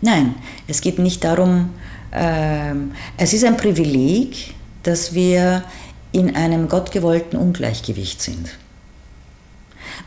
Nein, 0.00 0.36
es 0.66 0.80
geht 0.80 0.98
nicht 0.98 1.22
darum, 1.22 1.68
äh, 2.12 2.72
es 3.18 3.34
ist 3.34 3.44
ein 3.44 3.58
Privileg, 3.58 4.54
dass 4.84 5.12
wir 5.12 5.64
in 6.12 6.34
einem 6.34 6.70
gottgewollten 6.70 7.38
Ungleichgewicht 7.38 8.22
sind. 8.22 8.56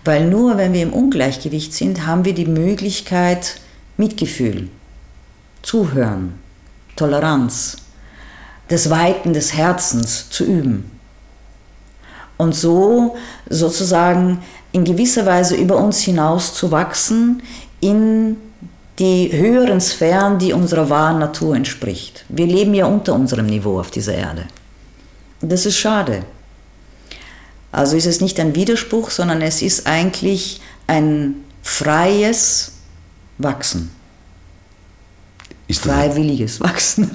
Weil 0.03 0.27
nur 0.27 0.57
wenn 0.57 0.73
wir 0.73 0.81
im 0.81 0.93
Ungleichgewicht 0.93 1.71
sind, 1.75 2.07
haben 2.07 2.25
wir 2.25 2.33
die 2.33 2.47
Möglichkeit, 2.47 3.61
Mitgefühl 3.95 4.69
Zuhören, 5.61 6.33
Toleranz, 6.95 7.77
das 8.69 8.89
Weiten 8.89 9.33
des 9.33 9.53
Herzens 9.53 10.31
zu 10.31 10.45
üben. 10.45 10.98
Und 12.39 12.55
so 12.55 13.17
sozusagen 13.49 14.41
in 14.71 14.85
gewisser 14.85 15.25
Weise 15.25 15.55
über 15.55 15.75
uns 15.75 15.99
hinaus 15.99 16.53
zu 16.53 16.71
wachsen 16.71 17.43
in 17.81 18.37
die 18.97 19.29
höheren 19.33 19.81
Sphären, 19.81 20.39
die 20.39 20.53
unserer 20.53 20.89
wahren 20.89 21.19
Natur 21.19 21.57
entspricht. 21.57 22.23
Wir 22.29 22.47
leben 22.47 22.73
ja 22.73 22.85
unter 22.85 23.13
unserem 23.13 23.45
Niveau 23.45 23.77
auf 23.77 23.91
dieser 23.91 24.13
Erde. 24.13 24.45
Das 25.41 25.65
ist 25.65 25.75
schade. 25.75 26.23
Also 27.73 27.97
ist 27.97 28.05
es 28.05 28.21
nicht 28.21 28.39
ein 28.39 28.55
Widerspruch, 28.55 29.09
sondern 29.09 29.41
es 29.41 29.61
ist 29.61 29.85
eigentlich 29.85 30.61
ein 30.87 31.35
freies 31.61 32.71
Wachsen. 33.37 33.91
Ist 35.67 35.83
Freiwilliges 35.83 36.61
Wachsen. 36.61 37.11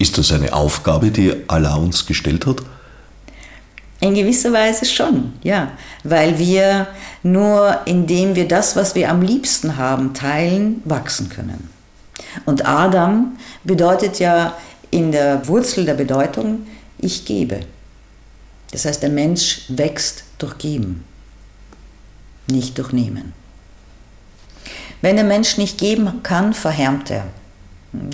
ist 0.00 0.18
das 0.18 0.32
eine 0.32 0.52
Aufgabe, 0.52 1.12
die 1.12 1.32
Allah 1.46 1.76
uns 1.76 2.04
gestellt 2.04 2.46
hat? 2.46 2.62
In 4.00 4.14
gewisser 4.14 4.52
Weise 4.52 4.84
schon, 4.84 5.32
ja. 5.42 5.72
Weil 6.04 6.38
wir 6.38 6.86
nur 7.22 7.80
indem 7.86 8.36
wir 8.36 8.46
das, 8.46 8.76
was 8.76 8.94
wir 8.94 9.10
am 9.10 9.22
liebsten 9.22 9.76
haben, 9.76 10.14
teilen, 10.14 10.82
wachsen 10.84 11.28
können. 11.28 11.70
Und 12.44 12.66
Adam 12.66 13.36
bedeutet 13.64 14.18
ja 14.18 14.56
in 14.90 15.12
der 15.12 15.48
Wurzel 15.48 15.84
der 15.84 15.94
Bedeutung, 15.94 16.66
ich 16.98 17.24
gebe. 17.24 17.60
Das 18.70 18.84
heißt, 18.84 19.02
der 19.02 19.10
Mensch 19.10 19.62
wächst 19.68 20.24
durch 20.38 20.58
Geben, 20.58 21.04
nicht 22.50 22.78
durch 22.78 22.92
Nehmen. 22.92 23.32
Wenn 25.00 25.16
der 25.16 25.24
Mensch 25.24 25.56
nicht 25.56 25.78
geben 25.78 26.22
kann, 26.22 26.52
verhärmt 26.52 27.10
er. 27.10 27.26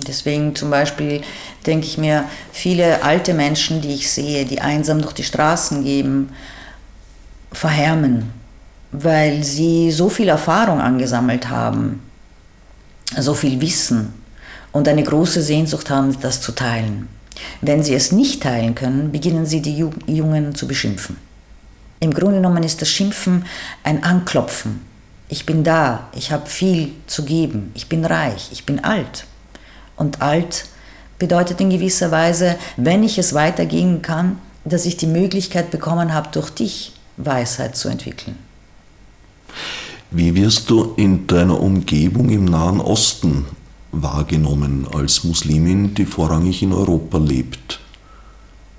Deswegen 0.07 0.55
zum 0.55 0.69
Beispiel 0.69 1.21
denke 1.65 1.85
ich 1.85 1.97
mir, 1.97 2.25
viele 2.51 3.03
alte 3.03 3.33
Menschen, 3.33 3.81
die 3.81 3.93
ich 3.93 4.09
sehe, 4.09 4.45
die 4.45 4.61
einsam 4.61 5.01
durch 5.01 5.13
die 5.13 5.23
Straßen 5.23 5.83
gehen, 5.83 6.29
verhärmen, 7.51 8.31
weil 8.91 9.43
sie 9.43 9.91
so 9.91 10.09
viel 10.09 10.29
Erfahrung 10.29 10.79
angesammelt 10.79 11.49
haben, 11.49 12.01
so 13.17 13.33
viel 13.33 13.59
Wissen 13.61 14.13
und 14.71 14.87
eine 14.87 15.03
große 15.03 15.41
Sehnsucht 15.41 15.89
haben, 15.89 16.19
das 16.21 16.41
zu 16.41 16.51
teilen. 16.53 17.07
Wenn 17.61 17.83
sie 17.83 17.95
es 17.95 18.11
nicht 18.11 18.43
teilen 18.43 18.75
können, 18.75 19.11
beginnen 19.11 19.45
sie 19.45 19.61
die 19.61 19.85
Jungen 20.07 20.55
zu 20.55 20.67
beschimpfen. 20.67 21.17
Im 21.99 22.13
Grunde 22.13 22.35
genommen 22.37 22.63
ist 22.63 22.81
das 22.81 22.89
Schimpfen 22.89 23.45
ein 23.83 24.03
Anklopfen 24.03 24.81
ich 25.33 25.47
bin 25.47 25.63
da, 25.63 26.09
ich 26.15 26.31
habe 26.31 26.45
viel 26.47 26.91
zu 27.07 27.25
geben, 27.25 27.71
ich 27.73 27.89
bin 27.89 28.05
reich, 28.05 28.49
ich 28.51 28.65
bin 28.65 28.83
alt. 28.83 29.25
Und 29.95 30.21
alt 30.21 30.65
bedeutet 31.19 31.61
in 31.61 31.69
gewisser 31.69 32.11
Weise, 32.11 32.57
wenn 32.77 33.03
ich 33.03 33.17
es 33.17 33.33
weitergehen 33.33 34.01
kann, 34.01 34.39
dass 34.65 34.85
ich 34.85 34.97
die 34.97 35.07
Möglichkeit 35.07 35.71
bekommen 35.71 36.13
habe, 36.13 36.29
durch 36.31 36.49
dich 36.49 36.93
Weisheit 37.17 37.75
zu 37.75 37.89
entwickeln. 37.89 38.37
Wie 40.11 40.35
wirst 40.35 40.69
du 40.69 40.93
in 40.95 41.27
deiner 41.27 41.59
Umgebung 41.59 42.29
im 42.29 42.45
Nahen 42.45 42.79
Osten 42.79 43.45
wahrgenommen 43.91 44.87
als 44.93 45.23
Muslimin, 45.23 45.95
die 45.95 46.05
vorrangig 46.05 46.61
in 46.61 46.71
Europa 46.71 47.17
lebt? 47.17 47.79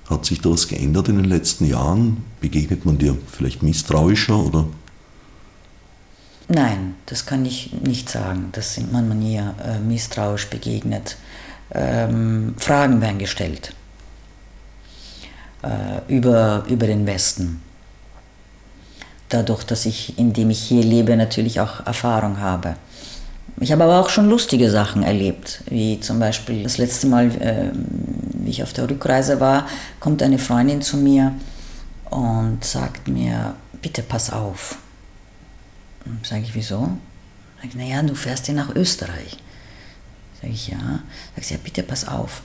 Hat 0.09 0.25
sich 0.25 0.39
da 0.41 0.51
was 0.51 0.67
geändert 0.67 1.09
in 1.09 1.17
den 1.17 1.25
letzten 1.25 1.65
Jahren? 1.65 2.23
Begegnet 2.39 2.85
man 2.85 2.97
dir 2.97 3.17
vielleicht 3.31 3.63
misstrauischer 3.63 4.37
oder 4.37 4.65
Nein, 6.47 6.95
das 7.07 7.25
kann 7.25 7.43
ich 7.45 7.73
nicht 7.73 8.09
sagen, 8.09 8.49
dass 8.51 8.79
man 8.91 9.17
mir 9.17 9.55
äh, 9.63 9.79
misstrauisch 9.79 10.47
begegnet. 10.47 11.17
Ähm, 11.73 12.53
Fragen 12.59 13.01
werden 13.01 13.17
gestellt 13.17 13.73
äh, 15.63 16.13
über, 16.13 16.63
über 16.69 16.85
den 16.85 17.07
Westen. 17.07 17.61
Dadurch, 19.29 19.63
dass 19.63 19.87
ich, 19.87 20.19
indem 20.19 20.51
ich 20.51 20.59
hier 20.59 20.83
lebe, 20.83 21.17
natürlich 21.17 21.59
auch 21.59 21.83
Erfahrung 21.87 22.39
habe. 22.39 22.75
Ich 23.59 23.71
habe 23.71 23.83
aber 23.85 23.99
auch 23.99 24.09
schon 24.09 24.29
lustige 24.29 24.69
Sachen 24.69 25.01
erlebt, 25.01 25.63
wie 25.67 25.99
zum 25.99 26.19
Beispiel 26.19 26.61
das 26.61 26.77
letzte 26.77 27.07
Mal, 27.07 27.31
äh, 27.41 27.71
wie 27.73 28.51
ich 28.51 28.61
auf 28.61 28.73
der 28.73 28.87
Rückreise 28.87 29.39
war, 29.39 29.65
kommt 29.99 30.21
eine 30.21 30.37
Freundin 30.37 30.83
zu 30.83 30.97
mir 30.97 31.33
und 32.11 32.63
sagt 32.63 33.07
mir, 33.07 33.55
bitte 33.81 34.03
pass 34.03 34.31
auf 34.31 34.77
Sage 36.23 36.43
ich, 36.43 36.55
wieso? 36.55 36.97
Sag 37.57 37.69
ich, 37.69 37.75
naja, 37.75 38.01
du 38.03 38.15
fährst 38.15 38.47
ja 38.47 38.53
nach 38.53 38.75
Österreich. 38.75 39.37
Sage 40.41 40.53
ich, 40.53 40.67
ja. 40.67 40.99
Sag 41.35 41.43
ich, 41.43 41.49
ja, 41.49 41.57
bitte 41.63 41.83
pass 41.83 42.07
auf. 42.07 42.41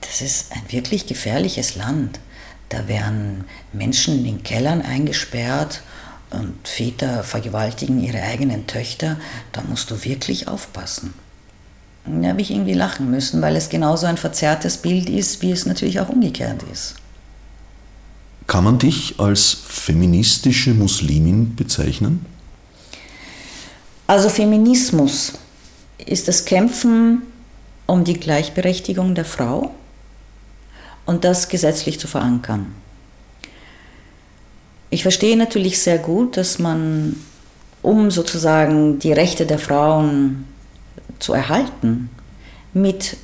Das 0.00 0.20
ist 0.20 0.52
ein 0.52 0.62
wirklich 0.70 1.06
gefährliches 1.06 1.76
Land. 1.76 2.20
Da 2.68 2.88
werden 2.88 3.44
Menschen 3.72 4.18
in 4.18 4.24
den 4.24 4.42
Kellern 4.42 4.82
eingesperrt 4.82 5.82
und 6.30 6.66
Väter 6.66 7.22
vergewaltigen 7.22 8.02
ihre 8.02 8.22
eigenen 8.22 8.66
Töchter. 8.66 9.16
Da 9.52 9.62
musst 9.62 9.90
du 9.90 10.04
wirklich 10.04 10.48
aufpassen. 10.48 11.14
Da 12.04 12.28
habe 12.28 12.40
ich 12.40 12.50
irgendwie 12.50 12.74
lachen 12.74 13.10
müssen, 13.10 13.42
weil 13.42 13.56
es 13.56 13.68
genauso 13.68 14.06
ein 14.06 14.16
verzerrtes 14.16 14.78
Bild 14.78 15.08
ist, 15.08 15.42
wie 15.42 15.50
es 15.50 15.66
natürlich 15.66 16.00
auch 16.00 16.08
umgekehrt 16.08 16.62
ist. 16.72 16.94
Kann 18.46 18.64
man 18.64 18.78
dich 18.78 19.18
als 19.18 19.56
feministische 19.66 20.72
Muslimin 20.72 21.56
bezeichnen? 21.56 22.24
Also 24.06 24.28
Feminismus 24.28 25.32
ist 26.04 26.28
das 26.28 26.44
Kämpfen 26.44 27.22
um 27.86 28.04
die 28.04 28.14
Gleichberechtigung 28.14 29.14
der 29.14 29.24
Frau 29.24 29.74
und 31.06 31.24
das 31.24 31.48
gesetzlich 31.48 31.98
zu 31.98 32.06
verankern. 32.06 32.74
Ich 34.90 35.02
verstehe 35.02 35.36
natürlich 35.36 35.80
sehr 35.80 35.98
gut, 35.98 36.36
dass 36.36 36.58
man, 36.58 37.16
um 37.82 38.10
sozusagen 38.10 38.98
die 38.98 39.12
Rechte 39.12 39.46
der 39.46 39.58
Frauen 39.58 40.44
zu 41.18 41.32
erhalten, 41.32 42.10
mit 42.72 43.16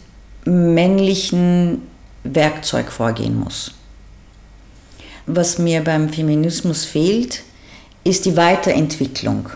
männlichen 0.45 1.83
Werkzeug 2.25 2.91
vorgehen 2.91 3.39
muss. 3.39 3.75
Was 5.27 5.59
mir 5.59 5.83
beim 5.83 6.09
Feminismus 6.09 6.85
fehlt, 6.85 7.43
ist 8.05 8.25
die 8.25 8.37
Weiterentwicklung. 8.37 9.49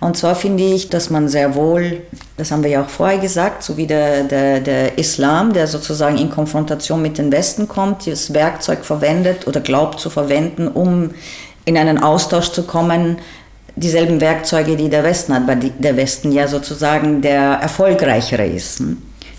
Und 0.00 0.16
zwar 0.16 0.34
finde 0.34 0.64
ich, 0.64 0.88
dass 0.90 1.10
man 1.10 1.28
sehr 1.28 1.54
wohl, 1.54 2.02
das 2.36 2.50
haben 2.50 2.64
wir 2.64 2.70
ja 2.70 2.82
auch 2.82 2.88
vorher 2.88 3.18
gesagt, 3.18 3.62
so 3.62 3.76
wie 3.76 3.86
der, 3.86 4.24
der, 4.24 4.60
der 4.60 4.98
Islam, 4.98 5.52
der 5.52 5.68
sozusagen 5.68 6.18
in 6.18 6.28
Konfrontation 6.28 7.00
mit 7.00 7.18
dem 7.18 7.30
Westen 7.30 7.68
kommt, 7.68 8.08
das 8.08 8.34
Werkzeug 8.34 8.84
verwendet 8.84 9.46
oder 9.46 9.60
glaubt 9.60 10.00
zu 10.00 10.10
verwenden, 10.10 10.66
um 10.66 11.10
in 11.64 11.78
einen 11.78 12.02
Austausch 12.02 12.50
zu 12.50 12.64
kommen, 12.64 13.18
dieselben 13.76 14.20
Werkzeuge, 14.20 14.76
die 14.76 14.88
der 14.88 15.04
Westen 15.04 15.34
hat, 15.34 15.46
weil 15.46 15.58
der 15.78 15.96
Westen 15.96 16.32
ja 16.32 16.48
sozusagen 16.48 17.22
der 17.22 17.58
erfolgreichere 17.60 18.44
ist. 18.44 18.82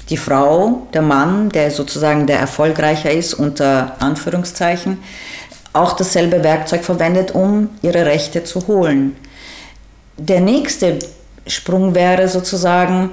Die 0.10 0.18
Frau, 0.18 0.88
der 0.94 1.02
Mann, 1.02 1.50
der 1.50 1.72
sozusagen 1.72 2.28
der 2.28 2.40
erfolgreicher 2.40 3.12
ist, 3.12 3.34
unter 3.34 3.96
Anführungszeichen, 4.00 5.00
auch 5.72 5.94
dasselbe 5.94 6.44
Werkzeug 6.44 6.84
verwendet, 6.84 7.32
um 7.32 7.70
ihre 7.82 8.06
Rechte 8.06 8.44
zu 8.44 8.68
holen. 8.68 9.16
Der 10.18 10.42
nächste 10.42 11.00
Sprung 11.48 11.96
wäre 11.96 12.28
sozusagen, 12.28 13.12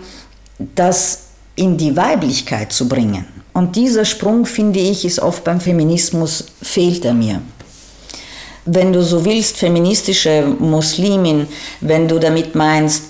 das 0.58 1.28
in 1.56 1.78
die 1.78 1.96
Weiblichkeit 1.96 2.72
zu 2.72 2.88
bringen. 2.88 3.24
Und 3.52 3.76
dieser 3.76 4.04
Sprung, 4.04 4.46
finde 4.46 4.80
ich, 4.80 5.04
ist 5.04 5.20
oft 5.20 5.42
beim 5.44 5.60
Feminismus, 5.60 6.46
fehlt 6.62 7.04
er 7.04 7.14
mir 7.14 7.40
wenn 8.64 8.92
du 8.92 9.02
so 9.02 9.24
willst, 9.24 9.56
feministische 9.56 10.44
Muslimin, 10.58 11.46
wenn 11.80 12.08
du 12.08 12.18
damit 12.18 12.54
meinst, 12.54 13.04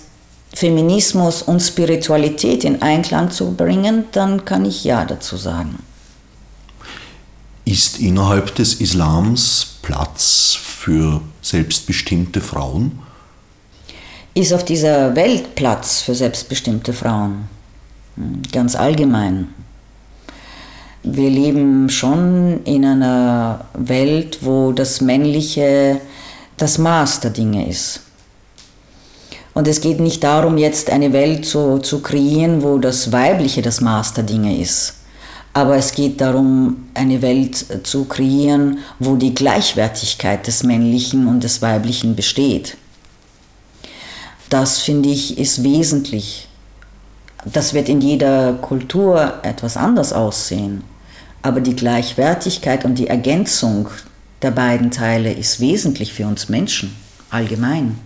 Feminismus 0.55 1.43
und 1.43 1.61
Spiritualität 1.61 2.65
in 2.65 2.83
Einklang 2.83 3.31
zu 3.31 3.53
bringen, 3.53 4.05
dann 4.13 4.45
kann 4.45 4.65
ich 4.65 4.85
ja 4.85 5.05
dazu 5.05 5.37
sagen. 5.37 5.79
Ist 7.65 8.01
innerhalb 8.01 8.55
des 8.57 8.75
Islams 8.81 9.79
Platz 9.83 10.59
für 10.61 11.21
selbstbestimmte 11.41 12.41
Frauen? 12.41 12.99
Ist 14.35 14.53
auf 14.53 14.65
dieser 14.65 15.15
Welt 15.15 15.55
Platz 15.55 16.01
für 16.01 16.15
selbstbestimmte 16.15 16.93
Frauen? 16.93 17.49
Hm, 18.17 18.43
ganz 18.53 18.75
allgemein 18.75 19.49
wir 21.03 21.31
leben 21.31 21.89
schon 21.89 22.63
in 22.65 22.85
einer 22.85 23.65
Welt, 23.75 24.39
wo 24.43 24.73
das 24.73 25.01
Männliche 25.01 26.01
das 26.57 26.79
Maß 26.79 27.21
der 27.21 27.31
Dinge 27.31 27.69
ist. 27.69 28.01
Und 29.61 29.69
es 29.69 29.83
geht 29.83 30.01
nicht 30.01 30.25
darum, 30.25 30.57
jetzt 30.57 30.89
eine 30.89 31.13
Welt 31.13 31.45
zu, 31.45 31.81
zu 31.81 32.01
kreieren, 32.01 32.63
wo 32.63 32.79
das 32.79 33.13
Weibliche 33.13 33.61
das 33.61 33.83
Maß 33.83 34.15
der 34.15 34.25
Dinge 34.25 34.59
ist. 34.59 34.95
Aber 35.53 35.77
es 35.77 35.93
geht 35.93 36.23
darum, 36.23 36.89
eine 36.95 37.21
Welt 37.21 37.67
zu 37.87 38.07
kreieren, 38.07 38.79
wo 38.99 39.17
die 39.17 39.35
Gleichwertigkeit 39.35 40.47
des 40.47 40.63
Männlichen 40.63 41.27
und 41.27 41.45
des 41.45 41.61
Weiblichen 41.61 42.17
besteht. 42.17 42.79
Das 44.49 44.79
finde 44.79 45.11
ich 45.11 45.37
ist 45.37 45.63
wesentlich. 45.63 46.49
Das 47.45 47.75
wird 47.75 47.91
in 47.91 48.01
jeder 48.01 48.55
Kultur 48.55 49.41
etwas 49.43 49.77
anders 49.77 50.15
aussehen. 50.15 50.85
Aber 51.43 51.61
die 51.61 51.77
Gleichwertigkeit 51.77 52.87
und 52.87 52.95
die 52.95 53.09
Ergänzung 53.09 53.91
der 54.41 54.53
beiden 54.53 54.91
Teile 54.91 55.31
ist 55.31 55.61
wesentlich 55.61 56.15
für 56.15 56.27
uns 56.27 56.49
Menschen 56.49 56.97
allgemein. 57.29 57.99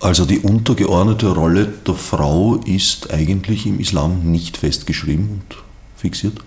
Also 0.00 0.24
die 0.24 0.38
untergeordnete 0.38 1.28
Rolle 1.28 1.66
der 1.66 1.94
Frau 1.94 2.56
ist 2.64 3.12
eigentlich 3.12 3.66
im 3.66 3.80
Islam 3.80 4.30
nicht 4.30 4.56
festgeschrieben 4.56 5.28
und 5.28 5.56
fixiert? 5.96 6.38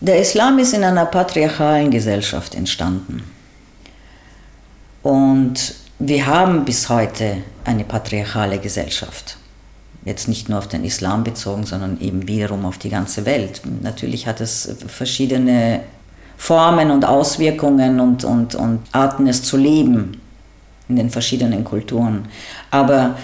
Der 0.00 0.20
Islam 0.20 0.58
ist 0.58 0.74
in 0.74 0.82
einer 0.82 1.06
patriarchalen 1.06 1.90
Gesellschaft 1.90 2.54
entstanden. 2.54 3.22
Und 5.02 5.74
wir 6.00 6.26
haben 6.26 6.64
bis 6.64 6.88
heute 6.88 7.38
eine 7.64 7.84
patriarchale 7.84 8.58
Gesellschaft. 8.58 9.36
Jetzt 10.04 10.28
nicht 10.28 10.48
nur 10.48 10.58
auf 10.58 10.68
den 10.68 10.84
Islam 10.84 11.22
bezogen, 11.24 11.64
sondern 11.64 12.00
eben 12.00 12.26
wiederum 12.26 12.64
auf 12.64 12.78
die 12.78 12.90
ganze 12.90 13.24
Welt. 13.24 13.62
Natürlich 13.82 14.26
hat 14.26 14.40
es 14.40 14.68
verschiedene 14.86 15.80
Formen 16.36 16.90
und 16.90 17.04
Auswirkungen 17.04 18.00
und, 18.00 18.24
und, 18.24 18.54
und 18.54 18.80
Arten, 18.92 19.26
es 19.26 19.42
zu 19.42 19.56
leben 19.56 20.20
in 20.88 20.96
den 20.96 21.10
verschiedenen 21.10 21.64
Kulturen. 21.64 22.26
Aber 22.70 23.16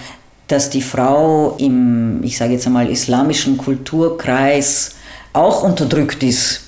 dass 0.47 0.69
die 0.69 0.81
Frau 0.81 1.55
im, 1.57 2.23
ich 2.23 2.37
sage 2.37 2.53
jetzt 2.53 2.67
einmal, 2.67 2.89
islamischen 2.89 3.57
Kulturkreis 3.57 4.95
auch 5.33 5.63
unterdrückt 5.63 6.23
ist, 6.23 6.61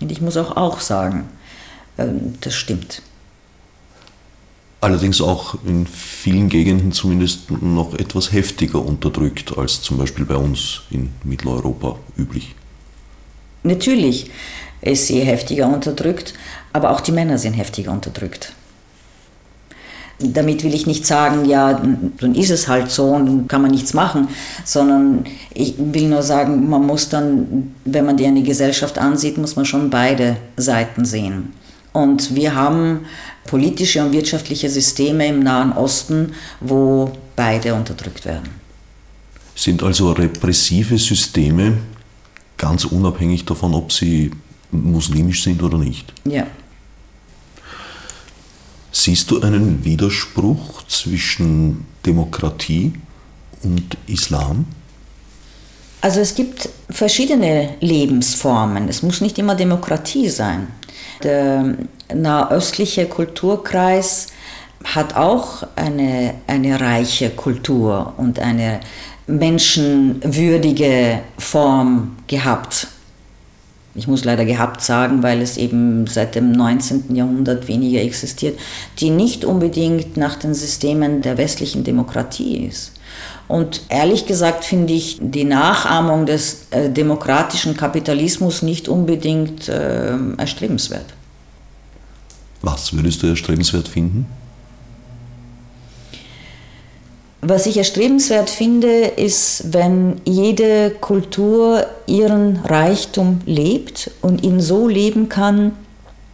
und 0.00 0.10
ich 0.10 0.20
muss 0.20 0.36
auch 0.36 0.56
auch 0.56 0.80
sagen, 0.80 1.28
ähm, 1.98 2.34
das 2.40 2.54
stimmt. 2.54 3.02
Allerdings 4.80 5.22
auch 5.22 5.56
in 5.64 5.86
vielen 5.86 6.50
Gegenden 6.50 6.92
zumindest 6.92 7.50
noch 7.50 7.94
etwas 7.94 8.32
heftiger 8.32 8.84
unterdrückt 8.84 9.56
als 9.56 9.80
zum 9.80 9.96
Beispiel 9.96 10.26
bei 10.26 10.36
uns 10.36 10.82
in 10.90 11.10
Mitteleuropa 11.22 11.96
üblich. 12.18 12.54
Natürlich 13.62 14.30
ist 14.82 15.06
sie 15.06 15.20
heftiger 15.20 15.68
unterdrückt, 15.68 16.34
aber 16.74 16.90
auch 16.90 17.00
die 17.00 17.12
Männer 17.12 17.38
sind 17.38 17.54
heftiger 17.54 17.92
unterdrückt. 17.92 18.52
Damit 20.20 20.62
will 20.62 20.74
ich 20.74 20.86
nicht 20.86 21.06
sagen, 21.06 21.44
ja, 21.44 21.82
dann 22.20 22.34
ist 22.34 22.50
es 22.50 22.68
halt 22.68 22.90
so 22.90 23.06
und 23.06 23.26
dann 23.26 23.48
kann 23.48 23.62
man 23.62 23.72
nichts 23.72 23.94
machen, 23.94 24.28
sondern 24.64 25.24
ich 25.52 25.74
will 25.76 26.08
nur 26.08 26.22
sagen, 26.22 26.68
man 26.68 26.86
muss 26.86 27.08
dann, 27.08 27.74
wenn 27.84 28.06
man 28.06 28.16
die 28.16 28.26
eine 28.26 28.42
Gesellschaft 28.42 28.98
ansieht, 28.98 29.38
muss 29.38 29.56
man 29.56 29.64
schon 29.64 29.90
beide 29.90 30.36
Seiten 30.56 31.04
sehen. 31.04 31.52
Und 31.92 32.34
wir 32.34 32.54
haben 32.54 33.06
politische 33.46 34.04
und 34.04 34.12
wirtschaftliche 34.12 34.68
Systeme 34.68 35.26
im 35.28 35.40
Nahen 35.40 35.72
Osten, 35.72 36.32
wo 36.60 37.12
beide 37.36 37.74
unterdrückt 37.74 38.24
werden. 38.24 38.48
Sind 39.54 39.82
also 39.82 40.12
repressive 40.12 40.98
Systeme 40.98 41.78
ganz 42.56 42.84
unabhängig 42.84 43.44
davon, 43.44 43.74
ob 43.74 43.92
sie 43.92 44.30
muslimisch 44.70 45.44
sind 45.44 45.62
oder 45.62 45.78
nicht? 45.78 46.12
Ja. 46.24 46.46
Siehst 48.96 49.32
du 49.32 49.40
einen 49.42 49.84
Widerspruch 49.84 50.86
zwischen 50.86 51.84
Demokratie 52.06 52.92
und 53.64 53.98
Islam? 54.06 54.66
Also 56.00 56.20
es 56.20 56.36
gibt 56.36 56.68
verschiedene 56.90 57.70
Lebensformen. 57.80 58.88
Es 58.88 59.02
muss 59.02 59.20
nicht 59.20 59.36
immer 59.40 59.56
Demokratie 59.56 60.28
sein. 60.28 60.68
Der 61.24 61.74
nahöstliche 62.14 63.06
Kulturkreis 63.06 64.28
hat 64.84 65.16
auch 65.16 65.66
eine, 65.74 66.34
eine 66.46 66.80
reiche 66.80 67.30
Kultur 67.30 68.14
und 68.16 68.38
eine 68.38 68.78
menschenwürdige 69.26 71.18
Form 71.36 72.14
gehabt. 72.28 72.86
Ich 73.96 74.08
muss 74.08 74.24
leider 74.24 74.44
gehabt 74.44 74.82
sagen, 74.82 75.22
weil 75.22 75.40
es 75.40 75.56
eben 75.56 76.06
seit 76.08 76.34
dem 76.34 76.50
19. 76.50 77.14
Jahrhundert 77.14 77.68
weniger 77.68 78.02
existiert, 78.02 78.58
die 78.98 79.10
nicht 79.10 79.44
unbedingt 79.44 80.16
nach 80.16 80.34
den 80.34 80.52
Systemen 80.52 81.22
der 81.22 81.38
westlichen 81.38 81.84
Demokratie 81.84 82.66
ist. 82.66 82.92
Und 83.46 83.82
ehrlich 83.90 84.26
gesagt 84.26 84.64
finde 84.64 84.94
ich 84.94 85.18
die 85.20 85.44
Nachahmung 85.44 86.26
des 86.26 86.66
äh, 86.70 86.90
demokratischen 86.90 87.76
Kapitalismus 87.76 88.62
nicht 88.62 88.88
unbedingt 88.88 89.68
äh, 89.68 90.16
erstrebenswert. 90.38 91.06
Was 92.62 92.94
würdest 92.94 93.22
du 93.22 93.26
erstrebenswert 93.28 93.86
finden? 93.86 94.26
Was 97.46 97.66
ich 97.66 97.76
erstrebenswert 97.76 98.48
finde, 98.48 98.88
ist, 98.88 99.74
wenn 99.74 100.22
jede 100.24 100.88
Kultur 100.88 101.84
ihren 102.06 102.56
Reichtum 102.64 103.42
lebt 103.44 104.10
und 104.22 104.42
ihn 104.42 104.62
so 104.62 104.88
leben 104.88 105.28
kann, 105.28 105.72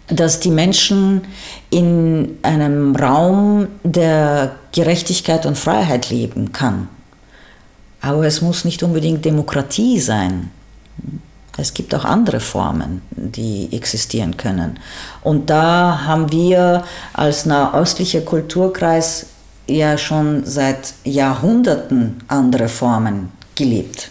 dass 0.06 0.38
die 0.38 0.52
Menschen 0.52 1.22
in 1.68 2.38
einem 2.42 2.94
Raum 2.94 3.66
der 3.82 4.52
Gerechtigkeit 4.70 5.46
und 5.46 5.58
Freiheit 5.58 6.11
leben 6.11 6.52
kann. 6.52 6.88
Aber 8.00 8.24
es 8.24 8.40
muss 8.40 8.64
nicht 8.64 8.84
unbedingt 8.84 9.24
Demokratie 9.24 9.98
sein. 9.98 10.52
Es 11.56 11.74
gibt 11.74 11.92
auch 11.92 12.04
andere 12.04 12.38
Formen, 12.38 13.02
die 13.11 13.68
existieren 13.72 14.36
können. 14.36 14.78
Und 15.22 15.50
da 15.50 16.02
haben 16.06 16.30
wir 16.30 16.84
als 17.14 17.46
nahöstlicher 17.46 18.20
Kulturkreis 18.20 19.26
ja 19.70 19.98
schon 19.98 20.44
seit 20.44 20.94
Jahrhunderten 21.04 22.22
andere 22.28 22.68
Formen 22.68 23.30
gelebt. 23.54 24.10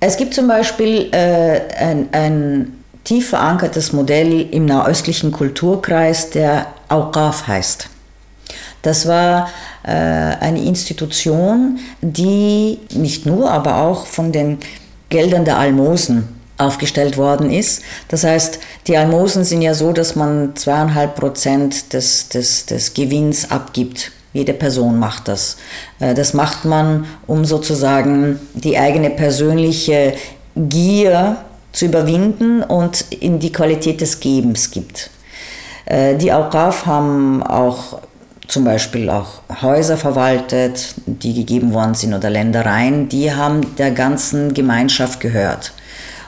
Es 0.00 0.16
gibt 0.16 0.34
zum 0.34 0.48
Beispiel 0.48 1.08
äh, 1.12 1.60
ein, 1.78 2.08
ein 2.12 2.84
tief 3.04 3.30
verankertes 3.30 3.92
Modell 3.92 4.48
im 4.50 4.66
nahöstlichen 4.66 5.30
Kulturkreis, 5.30 6.30
der 6.30 6.66
Auqaf 6.88 7.46
heißt. 7.46 7.88
Das 8.82 9.06
war 9.06 9.48
äh, 9.84 9.90
eine 9.90 10.62
Institution, 10.64 11.78
die 12.00 12.80
nicht 12.94 13.26
nur, 13.26 13.50
aber 13.50 13.76
auch 13.76 14.06
von 14.06 14.32
den 14.32 14.58
Geldern 15.08 15.44
der 15.44 15.58
Almosen 15.58 16.41
aufgestellt 16.62 17.16
worden 17.16 17.50
ist. 17.50 17.82
Das 18.08 18.24
heißt, 18.24 18.58
die 18.86 18.96
Almosen 18.96 19.44
sind 19.44 19.62
ja 19.62 19.74
so, 19.74 19.92
dass 19.92 20.16
man 20.16 20.56
zweieinhalb 20.56 21.16
Prozent 21.16 21.92
des, 21.92 22.28
des, 22.28 22.66
des 22.66 22.94
Gewinns 22.94 23.50
abgibt. 23.50 24.12
Jede 24.32 24.54
Person 24.54 24.98
macht 24.98 25.28
das. 25.28 25.58
Äh, 26.00 26.14
das 26.14 26.34
macht 26.34 26.64
man, 26.64 27.06
um 27.26 27.44
sozusagen 27.44 28.40
die 28.54 28.78
eigene 28.78 29.10
persönliche 29.10 30.14
Gier 30.56 31.36
zu 31.72 31.86
überwinden 31.86 32.62
und 32.62 33.06
in 33.10 33.38
die 33.38 33.52
Qualität 33.52 34.00
des 34.00 34.20
Gebens 34.20 34.70
gibt. 34.70 35.10
Äh, 35.86 36.16
die 36.16 36.32
Aukaf 36.32 36.86
haben 36.86 37.42
auch 37.42 38.00
zum 38.48 38.64
Beispiel 38.64 39.08
auch 39.08 39.40
Häuser 39.62 39.96
verwaltet, 39.96 40.94
die 41.06 41.32
gegeben 41.32 41.72
worden 41.72 41.94
sind 41.94 42.12
oder 42.12 42.28
Ländereien, 42.28 43.08
die 43.08 43.32
haben 43.32 43.76
der 43.76 43.90
ganzen 43.90 44.52
Gemeinschaft 44.52 45.20
gehört. 45.20 45.72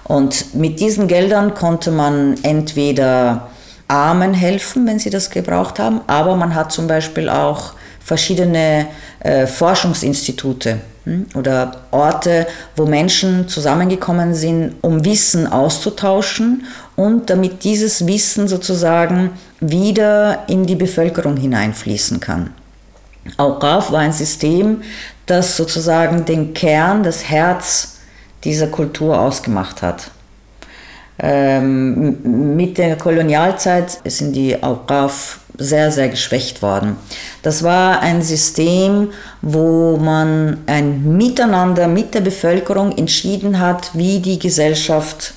Und 0.04 0.54
mit 0.54 0.80
diesen 0.80 1.08
Geldern 1.08 1.54
konnte 1.54 1.90
man 1.90 2.36
entweder 2.42 3.48
Armen 3.88 4.34
helfen, 4.34 4.86
wenn 4.86 4.98
sie 4.98 5.10
das 5.10 5.30
gebraucht 5.30 5.78
haben, 5.78 6.00
aber 6.06 6.36
man 6.36 6.54
hat 6.54 6.72
zum 6.72 6.86
Beispiel 6.86 7.28
auch 7.28 7.74
verschiedene 8.00 8.86
äh, 9.20 9.46
Forschungsinstitute 9.46 10.78
hm, 11.04 11.26
oder 11.34 11.80
Orte, 11.90 12.46
wo 12.76 12.84
Menschen 12.86 13.48
zusammengekommen 13.48 14.34
sind, 14.34 14.74
um 14.82 15.04
Wissen 15.04 15.46
auszutauschen 15.46 16.66
und 16.96 17.30
damit 17.30 17.64
dieses 17.64 18.06
Wissen 18.06 18.46
sozusagen 18.46 19.30
wieder 19.60 20.44
in 20.48 20.66
die 20.66 20.76
Bevölkerung 20.76 21.36
hineinfließen 21.36 22.20
kann. 22.20 22.50
Aukaf 23.38 23.90
war 23.90 24.00
ein 24.00 24.12
System, 24.12 24.82
das 25.24 25.56
sozusagen 25.56 26.26
den 26.26 26.52
Kern, 26.52 27.02
das 27.02 27.24
Herz 27.28 27.93
dieser 28.44 28.68
Kultur 28.68 29.18
ausgemacht 29.18 29.82
hat. 29.82 30.10
Ähm, 31.18 32.56
mit 32.56 32.78
der 32.78 32.96
Kolonialzeit 32.96 34.00
sind 34.04 34.34
die 34.34 34.60
Aukaf 34.62 35.40
sehr, 35.56 35.92
sehr 35.92 36.08
geschwächt 36.08 36.62
worden. 36.62 36.96
Das 37.42 37.62
war 37.62 38.00
ein 38.00 38.22
System, 38.22 39.10
wo 39.40 39.96
man 39.96 40.58
ein 40.66 41.16
Miteinander 41.16 41.86
mit 41.86 42.14
der 42.14 42.20
Bevölkerung 42.20 42.96
entschieden 42.96 43.60
hat, 43.60 43.90
wie 43.94 44.18
die 44.18 44.38
Gesellschaft 44.38 45.34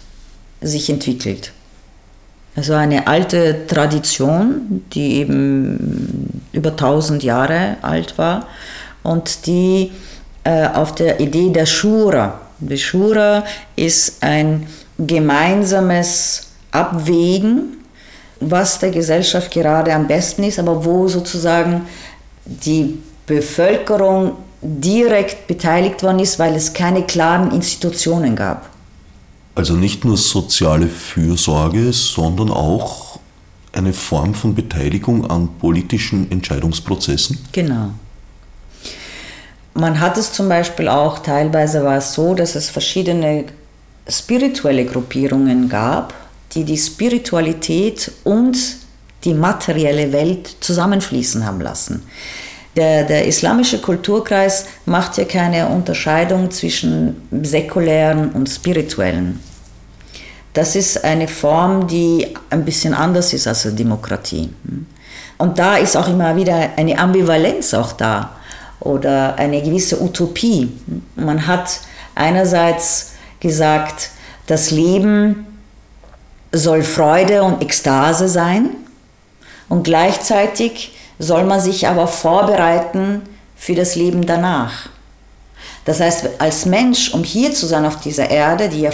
sich 0.62 0.90
entwickelt. 0.90 1.52
Es 2.56 2.70
war 2.70 2.80
eine 2.80 3.06
alte 3.06 3.68
Tradition, 3.68 4.84
die 4.92 5.18
eben 5.18 6.42
über 6.52 6.72
1000 6.72 7.22
Jahre 7.22 7.78
alt 7.84 8.18
war 8.18 8.48
und 9.04 9.46
die 9.46 9.92
äh, 10.44 10.68
auf 10.70 10.96
der 10.96 11.20
Idee 11.20 11.52
der 11.52 11.68
Shura. 11.68 12.42
Die 12.60 12.78
Shura 12.78 13.44
ist 13.76 14.24
ein 14.24 14.68
gemeinsames 14.98 16.48
Abwägen, 16.72 17.78
was 18.40 18.80
der 18.80 18.92
Gesellschaft 18.92 19.52
gerade 19.52 19.94
am 19.94 20.08
besten 20.08 20.44
ist, 20.44 20.60
aber 20.60 20.84
wo 20.84 21.08
sozusagen 21.08 21.88
die 22.46 22.98
Bevölkerung 23.26 24.34
direkt 24.62 25.48
beteiligt 25.48 26.02
worden 26.04 26.20
ist, 26.20 26.40
weil 26.40 26.56
es 26.56 26.74
keine 26.74 27.04
klaren 27.04 27.52
Institutionen 27.52 28.36
gab. 28.36 28.70
Also 29.56 29.74
nicht 29.74 30.06
nur 30.06 30.18
soziale 30.18 30.88
Fürsorge, 30.88 31.92
sondern 31.94 32.50
auch 32.52 33.20
eine 33.74 33.94
Form 33.94 34.34
von 34.34 34.56
Beteiligung 34.56 35.30
an 35.30 35.50
politischen 35.60 36.32
Entscheidungsprozessen? 36.32 37.38
Genau. 37.52 37.92
Man 39.80 40.00
hat 40.00 40.18
es 40.18 40.34
zum 40.34 40.50
Beispiel 40.50 40.88
auch, 40.88 41.20
teilweise 41.20 41.84
war 41.84 41.98
es 41.98 42.14
so, 42.14 42.34
dass 42.34 42.56
es 42.56 42.68
verschiedene 42.68 43.46
spirituelle 44.10 44.86
Gruppierungen 44.86 45.70
gab, 45.70 46.16
die 46.54 46.64
die 46.64 46.78
Spiritualität 46.78 48.12
und 48.24 48.58
die 49.24 49.36
materielle 49.36 50.12
Welt 50.12 50.56
zusammenfließen 50.62 51.46
haben 51.46 51.62
lassen. 51.62 52.02
Der, 52.76 53.04
der, 53.04 53.28
islamische 53.28 53.80
Kulturkreis 53.80 54.66
macht 54.88 55.18
ja 55.18 55.26
keine 55.26 55.68
Unterscheidung 55.68 56.50
zwischen 56.50 57.28
säkulären 57.44 58.32
und 58.32 58.50
spirituellen. 58.50 59.40
Das 60.54 60.76
ist 60.76 61.04
eine 61.04 61.28
Form, 61.28 61.86
die 61.86 62.36
ein 62.50 62.66
bisschen 62.66 62.96
anders 62.96 63.32
ist 63.32 63.46
als 63.48 63.62
die 63.62 63.76
Demokratie. 63.76 64.50
Und 65.38 65.60
da 65.60 65.78
ist 65.78 65.96
auch 65.96 66.08
immer 66.08 66.36
wieder 66.36 66.72
eine 66.78 66.98
Ambivalenz 66.98 67.76
auch 67.76 67.92
da 67.92 68.37
oder 68.80 69.36
eine 69.36 69.62
gewisse 69.62 70.02
Utopie. 70.02 70.72
Man 71.16 71.48
hat 71.48 71.80
einerseits 72.16 73.14
gesagt, 73.40 74.12
das 74.48 74.72
Leben 74.72 75.46
soll 76.52 76.84
Freude 76.84 77.44
und 77.44 77.62
Ekstase 77.62 78.28
sein 78.28 78.70
und 79.70 79.84
gleichzeitig 79.84 80.94
soll 81.20 81.44
man 81.44 81.60
sich 81.60 81.88
aber 81.88 82.08
vorbereiten 82.08 83.22
für 83.56 83.76
das 83.76 83.96
Leben 83.96 84.26
danach. 84.26 84.90
Das 85.86 86.00
heißt, 86.00 86.40
als 86.40 86.66
Mensch, 86.66 87.14
um 87.14 87.24
hier 87.24 87.54
zu 87.54 87.66
sein 87.66 87.86
auf 87.86 88.00
dieser 88.00 88.30
Erde, 88.30 88.70
die 88.70 88.82
ja 88.82 88.92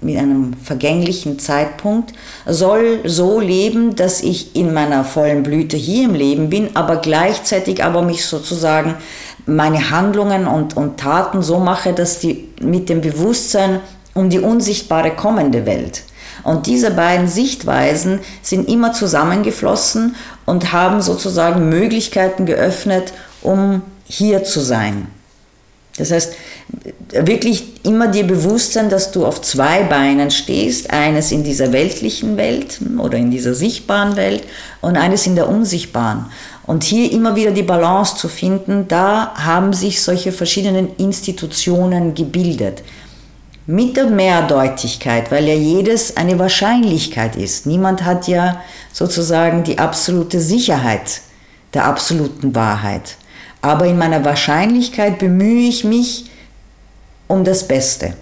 mit 0.00 0.16
einem 0.16 0.54
vergänglichen 0.54 1.38
Zeitpunkt, 1.38 2.12
soll 2.46 3.00
so 3.04 3.40
leben, 3.40 3.96
dass 3.96 4.22
ich 4.22 4.54
in 4.54 4.72
meiner 4.72 5.04
vollen 5.04 5.42
Blüte 5.42 5.76
hier 5.76 6.04
im 6.04 6.14
Leben 6.14 6.50
bin, 6.50 6.76
aber 6.76 6.96
gleichzeitig 6.96 7.82
aber 7.82 8.02
mich 8.02 8.26
sozusagen 8.26 8.94
meine 9.46 9.90
Handlungen 9.90 10.46
und, 10.46 10.76
und 10.76 11.00
Taten 11.00 11.42
so 11.42 11.58
mache, 11.58 11.92
dass 11.92 12.20
die 12.20 12.48
mit 12.60 12.88
dem 12.88 13.00
Bewusstsein 13.00 13.80
um 14.14 14.30
die 14.30 14.40
unsichtbare 14.40 15.12
kommende 15.12 15.66
Welt. 15.66 16.02
Und 16.44 16.66
diese 16.66 16.92
beiden 16.92 17.28
Sichtweisen 17.28 18.20
sind 18.42 18.68
immer 18.68 18.92
zusammengeflossen 18.92 20.14
und 20.46 20.72
haben 20.72 21.02
sozusagen 21.02 21.68
Möglichkeiten 21.68 22.46
geöffnet, 22.46 23.12
um 23.42 23.82
hier 24.04 24.44
zu 24.44 24.60
sein. 24.60 25.08
Das 25.98 26.10
heißt, 26.10 26.34
wirklich 27.10 27.84
immer 27.84 28.08
dir 28.08 28.26
bewusst 28.26 28.74
sein, 28.74 28.90
dass 28.90 29.10
du 29.12 29.24
auf 29.24 29.40
zwei 29.40 29.82
Beinen 29.84 30.30
stehst, 30.30 30.90
eines 30.90 31.32
in 31.32 31.42
dieser 31.42 31.72
weltlichen 31.72 32.36
Welt 32.36 32.80
oder 32.98 33.16
in 33.16 33.30
dieser 33.30 33.54
sichtbaren 33.54 34.16
Welt 34.16 34.44
und 34.80 34.96
eines 34.96 35.26
in 35.26 35.34
der 35.34 35.48
unsichtbaren. 35.48 36.26
Und 36.66 36.84
hier 36.84 37.10
immer 37.10 37.34
wieder 37.34 37.50
die 37.50 37.62
Balance 37.62 38.16
zu 38.16 38.28
finden, 38.28 38.86
da 38.88 39.32
haben 39.34 39.72
sich 39.72 40.02
solche 40.02 40.32
verschiedenen 40.32 40.94
Institutionen 40.96 42.14
gebildet. 42.14 42.82
Mit 43.66 43.96
der 43.96 44.06
Mehrdeutigkeit, 44.06 45.30
weil 45.30 45.46
ja 45.46 45.54
jedes 45.54 46.16
eine 46.16 46.38
Wahrscheinlichkeit 46.38 47.36
ist. 47.36 47.66
Niemand 47.66 48.04
hat 48.04 48.28
ja 48.28 48.62
sozusagen 48.92 49.64
die 49.64 49.78
absolute 49.78 50.40
Sicherheit 50.40 51.20
der 51.74 51.84
absoluten 51.84 52.54
Wahrheit. 52.54 53.16
Aber 53.60 53.86
in 53.86 53.98
meiner 53.98 54.24
Wahrscheinlichkeit 54.24 55.18
bemühe 55.18 55.68
ich 55.68 55.84
mich 55.84 56.30
um 57.28 57.44
das 57.44 57.66
Beste. 57.66 58.14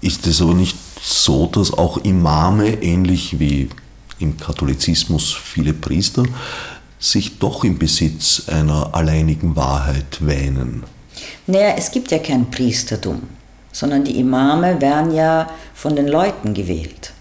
Ist 0.00 0.26
es 0.26 0.42
aber 0.42 0.54
nicht 0.54 0.76
so, 1.00 1.46
dass 1.46 1.72
auch 1.72 1.98
Imame, 1.98 2.82
ähnlich 2.82 3.38
wie 3.38 3.68
im 4.18 4.36
Katholizismus 4.36 5.32
viele 5.32 5.72
Priester, 5.72 6.24
sich 6.98 7.38
doch 7.38 7.64
im 7.64 7.78
Besitz 7.78 8.48
einer 8.48 8.94
alleinigen 8.94 9.54
Wahrheit 9.56 10.18
wähnen? 10.20 10.84
Naja, 11.46 11.74
es 11.76 11.90
gibt 11.90 12.10
ja 12.10 12.18
kein 12.18 12.50
Priestertum, 12.50 13.22
sondern 13.72 14.04
die 14.04 14.18
Imame 14.18 14.80
werden 14.80 15.12
ja 15.12 15.48
von 15.74 15.96
den 15.96 16.08
Leuten 16.08 16.54
gewählt. 16.54 17.12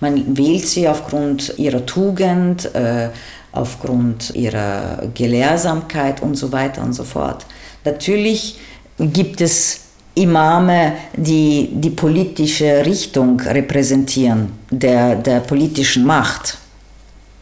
Man 0.00 0.36
wählt 0.36 0.66
sie 0.66 0.88
aufgrund 0.88 1.54
ihrer 1.58 1.84
Tugend, 1.84 2.72
äh, 2.74 3.10
aufgrund 3.50 4.30
ihrer 4.34 5.08
Gelehrsamkeit 5.14 6.22
und 6.22 6.36
so 6.36 6.52
weiter 6.52 6.82
und 6.82 6.92
so 6.92 7.02
fort. 7.02 7.46
Natürlich 7.84 8.58
gibt 8.98 9.40
es 9.40 9.80
Imame, 10.14 10.94
die 11.16 11.70
die 11.72 11.90
politische 11.90 12.84
Richtung 12.84 13.40
repräsentieren, 13.40 14.52
der, 14.70 15.14
der 15.14 15.40
politischen 15.40 16.04
Macht. 16.04 16.58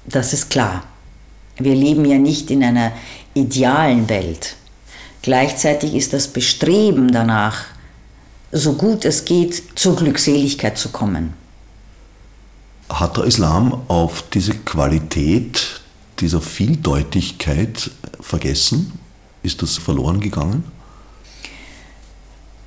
Das 0.05 0.33
ist 0.33 0.51
klar. 0.51 0.85
Wir 1.59 1.75
leben 1.75 2.05
ja 2.05 2.19
nicht 2.19 2.51
in 2.51 2.63
einer 2.63 2.93
idealen 3.33 4.09
Welt. 4.11 4.57
Gleichzeitig 5.23 5.95
ist 5.95 6.13
das 6.13 6.29
Bestreben 6.29 7.11
danach, 7.11 7.65
so 8.53 8.75
gut 8.75 9.05
es 9.05 9.25
geht, 9.25 9.63
zur 9.75 9.97
Glückseligkeit 9.97 10.77
zu 10.77 10.91
kommen. 10.91 11.33
Hat 12.91 13.17
der 13.17 13.25
Islam 13.25 13.83
auf 13.89 14.25
diese 14.33 14.53
Qualität 14.53 15.81
dieser 16.21 16.41
Vieldeutigkeit 16.41 17.91
vergessen? 18.21 18.93
Ist 19.43 19.63
das 19.63 19.79
verloren 19.79 20.21
gegangen? 20.21 20.65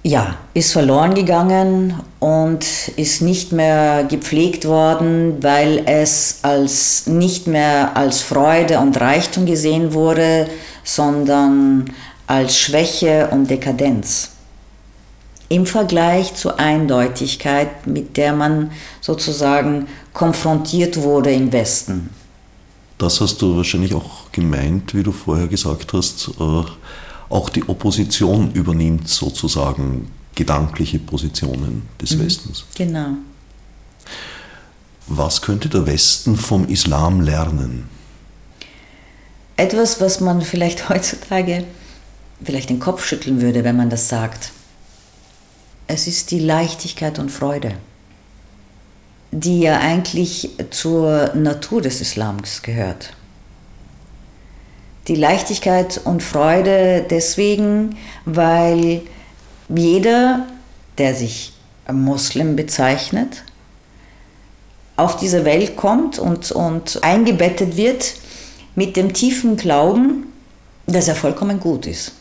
Ja, 0.09 0.37
ist 0.55 0.71
verloren 0.71 1.13
gegangen 1.13 1.93
und 2.17 2.65
ist 2.95 3.21
nicht 3.21 3.51
mehr 3.51 4.05
gepflegt 4.05 4.65
worden, 4.65 5.37
weil 5.43 5.83
es 5.85 6.39
als 6.41 7.05
nicht 7.05 7.45
mehr 7.45 7.95
als 7.95 8.23
Freude 8.23 8.79
und 8.79 8.99
Reichtum 8.99 9.45
gesehen 9.45 9.93
wurde, 9.93 10.49
sondern 10.83 11.93
als 12.25 12.57
Schwäche 12.57 13.27
und 13.31 13.51
Dekadenz. 13.51 14.31
im 15.47 15.67
Vergleich 15.67 16.33
zur 16.33 16.59
Eindeutigkeit, 16.59 17.85
mit 17.85 18.17
der 18.17 18.33
man 18.33 18.71
sozusagen 19.01 19.87
konfrontiert 20.13 20.97
wurde 20.97 21.31
im 21.31 21.51
Westen. 21.51 22.09
Das 22.97 23.21
hast 23.21 23.43
du 23.43 23.57
wahrscheinlich 23.57 23.93
auch 23.93 24.31
gemeint, 24.31 24.95
wie 24.95 25.03
du 25.03 25.11
vorher 25.11 25.47
gesagt 25.47 25.93
hast. 25.93 26.31
Äh, 26.39 26.63
auch 27.29 27.49
die 27.49 27.67
Opposition 27.67 28.51
übernimmt 28.51 29.07
sozusagen 29.07 30.11
gedankliche 30.35 30.99
Positionen 30.99 31.87
des 32.01 32.15
mhm. 32.15 32.25
Westens. 32.25 32.65
Genau. 32.75 33.09
Was 35.07 35.41
könnte 35.41 35.69
der 35.69 35.85
Westen 35.85 36.37
vom 36.37 36.67
Islam 36.67 37.21
lernen? 37.21 37.89
Etwas, 39.57 39.99
was 39.99 40.21
man 40.21 40.41
vielleicht 40.41 40.89
heutzutage 40.89 41.65
vielleicht 42.43 42.69
den 42.69 42.79
Kopf 42.79 43.05
schütteln 43.05 43.41
würde, 43.41 43.63
wenn 43.63 43.75
man 43.75 43.89
das 43.89 44.07
sagt. 44.07 44.51
Es 45.87 46.07
ist 46.07 46.31
die 46.31 46.39
Leichtigkeit 46.39 47.19
und 47.19 47.29
Freude, 47.29 47.73
die 49.31 49.61
ja 49.61 49.79
eigentlich 49.79 50.51
zur 50.69 51.33
Natur 51.35 51.81
des 51.81 51.99
Islams 51.99 52.61
gehört. 52.61 53.13
Die 55.09 55.15
Leichtigkeit 55.15 55.99
und 56.05 56.21
Freude 56.21 57.03
deswegen, 57.09 57.97
weil 58.25 59.01
jeder, 59.67 60.45
der 60.99 61.15
sich 61.15 61.53
Muslim 61.91 62.55
bezeichnet, 62.55 63.43
auf 64.97 65.17
diese 65.17 65.45
Welt 65.45 65.75
kommt 65.75 66.19
und, 66.19 66.51
und 66.51 67.03
eingebettet 67.03 67.75
wird 67.75 68.13
mit 68.75 68.95
dem 68.97 69.11
tiefen 69.11 69.57
Glauben, 69.57 70.27
dass 70.85 71.07
er 71.07 71.15
vollkommen 71.15 71.59
gut 71.59 71.87
ist, 71.87 72.11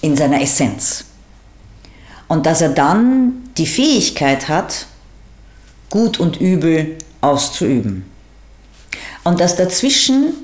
in 0.00 0.16
seiner 0.16 0.40
Essenz. 0.40 1.04
Und 2.26 2.46
dass 2.46 2.62
er 2.62 2.70
dann 2.70 3.50
die 3.58 3.66
Fähigkeit 3.66 4.48
hat, 4.48 4.86
gut 5.90 6.18
und 6.18 6.40
übel 6.40 6.96
auszuüben. 7.20 8.06
Und 9.24 9.40
dass 9.40 9.56
dazwischen 9.56 10.43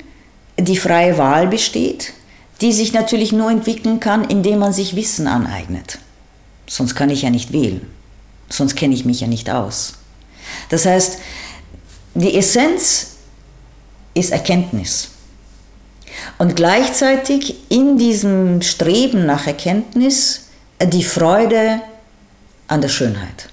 die 0.63 0.77
freie 0.77 1.19
Wahl 1.19 1.47
besteht, 1.47 2.13
die 2.61 2.73
sich 2.73 2.93
natürlich 2.93 3.33
nur 3.33 3.51
entwickeln 3.51 4.01
kann, 4.01 4.25
indem 4.25 4.59
man 4.59 4.73
sich 4.73 4.97
Wissen 4.97 5.27
aneignet. 5.27 5.99
Sonst 6.69 6.95
kann 6.95 7.11
ich 7.11 7.23
ja 7.23 7.31
nicht 7.31 7.53
wählen. 7.53 7.87
Sonst 8.49 8.77
kenne 8.77 8.95
ich 8.95 9.05
mich 9.05 9.21
ja 9.21 9.27
nicht 9.27 9.51
aus. 9.51 9.95
Das 10.69 10.87
heißt, 10.87 11.19
die 12.15 12.37
Essenz 12.37 13.17
ist 14.15 14.33
Erkenntnis. 14.33 15.11
Und 16.39 16.57
gleichzeitig 16.57 17.57
in 17.71 17.97
diesem 17.97 18.63
Streben 18.63 19.27
nach 19.27 19.47
Erkenntnis 19.47 20.47
die 20.83 21.05
Freude 21.05 21.81
an 22.67 22.81
der 22.81 22.89
Schönheit. 22.89 23.49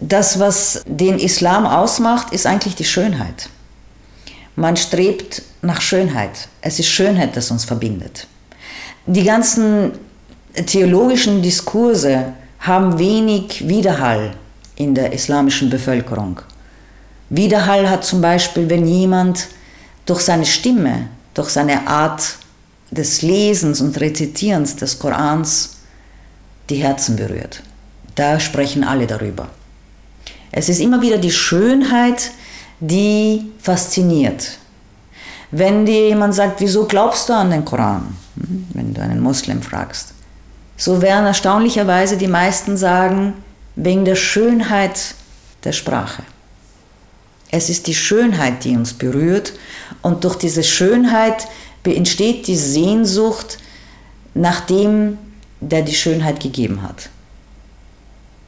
Das, 0.00 0.38
was 0.40 0.82
den 0.86 1.18
Islam 1.18 1.64
ausmacht, 1.64 2.32
ist 2.32 2.46
eigentlich 2.46 2.74
die 2.74 2.84
Schönheit. 2.84 3.48
Man 4.56 4.76
strebt 4.76 5.42
nach 5.62 5.80
Schönheit. 5.80 6.48
Es 6.60 6.78
ist 6.78 6.88
Schönheit, 6.88 7.36
das 7.36 7.50
uns 7.50 7.64
verbindet. 7.64 8.26
Die 9.06 9.24
ganzen 9.24 9.92
theologischen 10.66 11.42
Diskurse 11.42 12.34
haben 12.60 12.98
wenig 12.98 13.66
Widerhall 13.66 14.34
in 14.76 14.94
der 14.94 15.12
islamischen 15.12 15.70
Bevölkerung. 15.70 16.40
Widerhall 17.30 17.88
hat 17.88 18.04
zum 18.04 18.20
Beispiel, 18.20 18.68
wenn 18.68 18.86
jemand 18.86 19.48
durch 20.06 20.20
seine 20.20 20.44
Stimme, 20.44 21.08
durch 21.34 21.48
seine 21.48 21.86
Art 21.86 22.36
des 22.90 23.22
Lesens 23.22 23.80
und 23.80 23.98
Rezitierens 23.98 24.76
des 24.76 24.98
Korans 24.98 25.76
die 26.68 26.76
Herzen 26.76 27.16
berührt. 27.16 27.62
Da 28.14 28.38
sprechen 28.38 28.84
alle 28.84 29.06
darüber. 29.06 29.48
Es 30.50 30.68
ist 30.68 30.80
immer 30.80 31.00
wieder 31.00 31.16
die 31.16 31.30
Schönheit, 31.30 32.30
die 32.82 33.52
fasziniert. 33.60 34.58
Wenn 35.52 35.86
dir 35.86 36.08
jemand 36.08 36.34
sagt, 36.34 36.60
wieso 36.60 36.84
glaubst 36.86 37.28
du 37.28 37.32
an 37.32 37.50
den 37.50 37.64
Koran, 37.64 38.16
hm, 38.34 38.66
wenn 38.74 38.92
du 38.92 39.00
einen 39.00 39.20
Muslim 39.20 39.62
fragst, 39.62 40.12
so 40.76 41.00
werden 41.00 41.26
erstaunlicherweise 41.26 42.16
die 42.16 42.26
meisten 42.26 42.76
sagen, 42.76 43.34
wegen 43.76 44.04
der 44.04 44.16
Schönheit 44.16 45.14
der 45.62 45.72
Sprache. 45.72 46.24
Es 47.52 47.70
ist 47.70 47.86
die 47.86 47.94
Schönheit, 47.94 48.64
die 48.64 48.76
uns 48.76 48.94
berührt 48.94 49.52
und 50.00 50.24
durch 50.24 50.36
diese 50.36 50.64
Schönheit 50.64 51.46
entsteht 51.84 52.48
die 52.48 52.56
Sehnsucht 52.56 53.58
nach 54.34 54.60
dem, 54.62 55.18
der 55.60 55.82
die 55.82 55.94
Schönheit 55.94 56.40
gegeben 56.40 56.82
hat. 56.82 57.10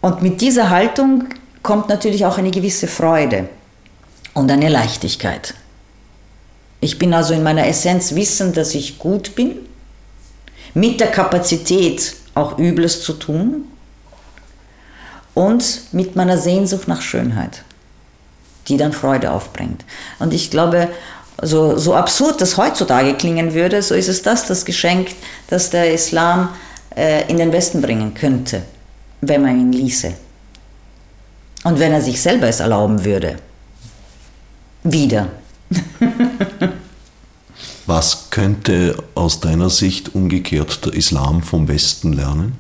Und 0.01 0.23
mit 0.23 0.41
dieser 0.41 0.71
Haltung 0.71 1.25
kommt 1.63 1.89
natürlich 1.89 2.27
auch 2.27 2.39
eine 2.39 2.51
gewisse 2.51 2.89
Freude 2.89 3.49
und 4.35 4.51
eine 4.51 4.69
Leichtigkeit. 4.69 5.55
Ich 6.81 6.99
bin 6.99 7.15
also 7.15 7.33
in 7.33 7.43
meiner 7.43 7.67
Essenz 7.67 8.15
wissend, 8.15 8.57
dass 8.57 8.75
ich 8.75 8.99
gut 8.99 9.35
bin, 9.35 9.57
mit 10.75 11.01
der 11.01 11.11
Kapazität 11.11 12.15
auch 12.35 12.59
Übles 12.59 13.03
zu 13.03 13.15
tun 13.15 13.65
und 15.33 15.93
mit 15.93 16.15
meiner 16.17 16.37
Sehnsucht 16.37 16.89
nach 16.89 17.01
Schönheit 17.01 17.65
die 18.69 18.77
dann 18.77 18.93
Freude 18.93 19.31
aufbringt. 19.31 19.85
Und 20.19 20.33
ich 20.33 20.51
glaube, 20.51 20.89
so, 21.43 21.77
so 21.77 21.95
absurd 21.95 22.41
das 22.41 22.57
heutzutage 22.57 23.15
klingen 23.15 23.55
würde, 23.55 23.83
so 23.83 23.95
ist 23.95 24.09
es 24.09 24.23
das, 24.23 24.47
das 24.47 24.65
Geschenk, 24.65 25.09
das 25.49 25.71
der 25.71 25.93
Islam 25.93 26.51
äh, 26.97 27.29
in 27.29 27.39
den 27.39 27.53
Westen 27.53 27.83
bringen 27.83 28.15
könnte, 28.15 28.63
wenn 29.21 29.43
man 29.43 29.59
ihn 29.59 29.73
ließe. 29.73 30.13
Und 31.65 31.79
wenn 31.79 31.93
er 31.93 32.01
sich 32.01 32.21
selber 32.21 32.49
es 32.49 32.61
erlauben 32.61 33.05
würde. 33.05 33.37
Wieder. 34.85 35.29
Was 37.87 38.31
könnte 38.31 38.97
aus 39.15 39.41
deiner 39.41 39.71
Sicht 39.71 40.15
umgekehrt 40.15 40.85
der 40.85 40.95
Islam 40.95 41.43
vom 41.43 41.69
Westen 41.69 42.13
lernen? 42.13 42.57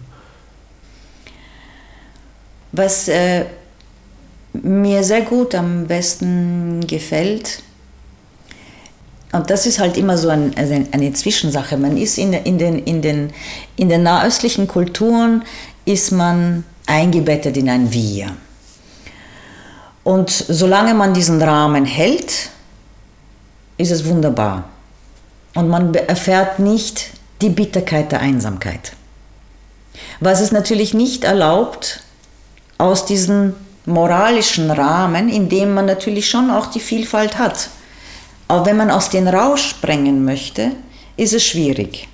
Was 2.72 3.08
äh, 3.08 3.44
mir 4.54 5.02
sehr 5.02 5.22
gut 5.22 5.54
am 5.54 5.86
besten 5.86 6.86
gefällt. 6.86 7.62
Und 9.32 9.50
das 9.50 9.66
ist 9.66 9.80
halt 9.80 9.96
immer 9.96 10.16
so 10.16 10.28
ein, 10.28 10.56
also 10.56 10.74
eine 10.92 11.12
Zwischensache. 11.12 11.76
Man 11.76 11.96
ist 11.96 12.18
in, 12.18 12.32
in, 12.32 12.58
den, 12.58 12.78
in, 12.78 13.02
den, 13.02 13.32
in 13.76 13.88
den 13.88 14.04
nahöstlichen 14.04 14.68
Kulturen 14.68 15.42
ist 15.84 16.12
man 16.12 16.64
eingebettet 16.86 17.56
in 17.56 17.68
ein 17.68 17.92
Wir. 17.92 18.36
Und 20.04 20.30
solange 20.30 20.94
man 20.94 21.14
diesen 21.14 21.42
Rahmen 21.42 21.86
hält, 21.86 22.50
ist 23.78 23.90
es 23.90 24.04
wunderbar. 24.04 24.64
Und 25.54 25.68
man 25.68 25.94
erfährt 25.94 26.58
nicht 26.58 27.10
die 27.40 27.48
Bitterkeit 27.48 28.12
der 28.12 28.20
Einsamkeit. 28.20 28.92
Was 30.20 30.40
es 30.40 30.52
natürlich 30.52 30.94
nicht 30.94 31.24
erlaubt, 31.24 32.02
aus 32.78 33.06
diesen 33.06 33.54
moralischen 33.86 34.70
Rahmen, 34.70 35.28
in 35.28 35.48
dem 35.48 35.74
man 35.74 35.86
natürlich 35.86 36.28
schon 36.28 36.50
auch 36.50 36.66
die 36.66 36.80
Vielfalt 36.80 37.38
hat. 37.38 37.68
Aber 38.48 38.66
wenn 38.66 38.76
man 38.76 38.90
aus 38.90 39.10
den 39.10 39.28
Rausch 39.28 39.70
sprengen 39.70 40.24
möchte, 40.24 40.72
ist 41.16 41.32
es 41.32 41.44
schwierig. 41.44 42.08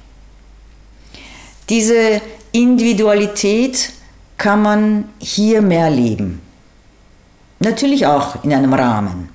Diese 1.69 2.21
Individualität 2.53 3.93
kann 4.37 4.63
man 4.63 5.09
hier 5.19 5.63
mehr 5.63 5.91
leben. 5.91 6.41
Natürlich 7.61 8.07
auch 8.07 8.43
in 8.43 8.55
einem 8.55 8.73
Rahmen. 8.73 9.29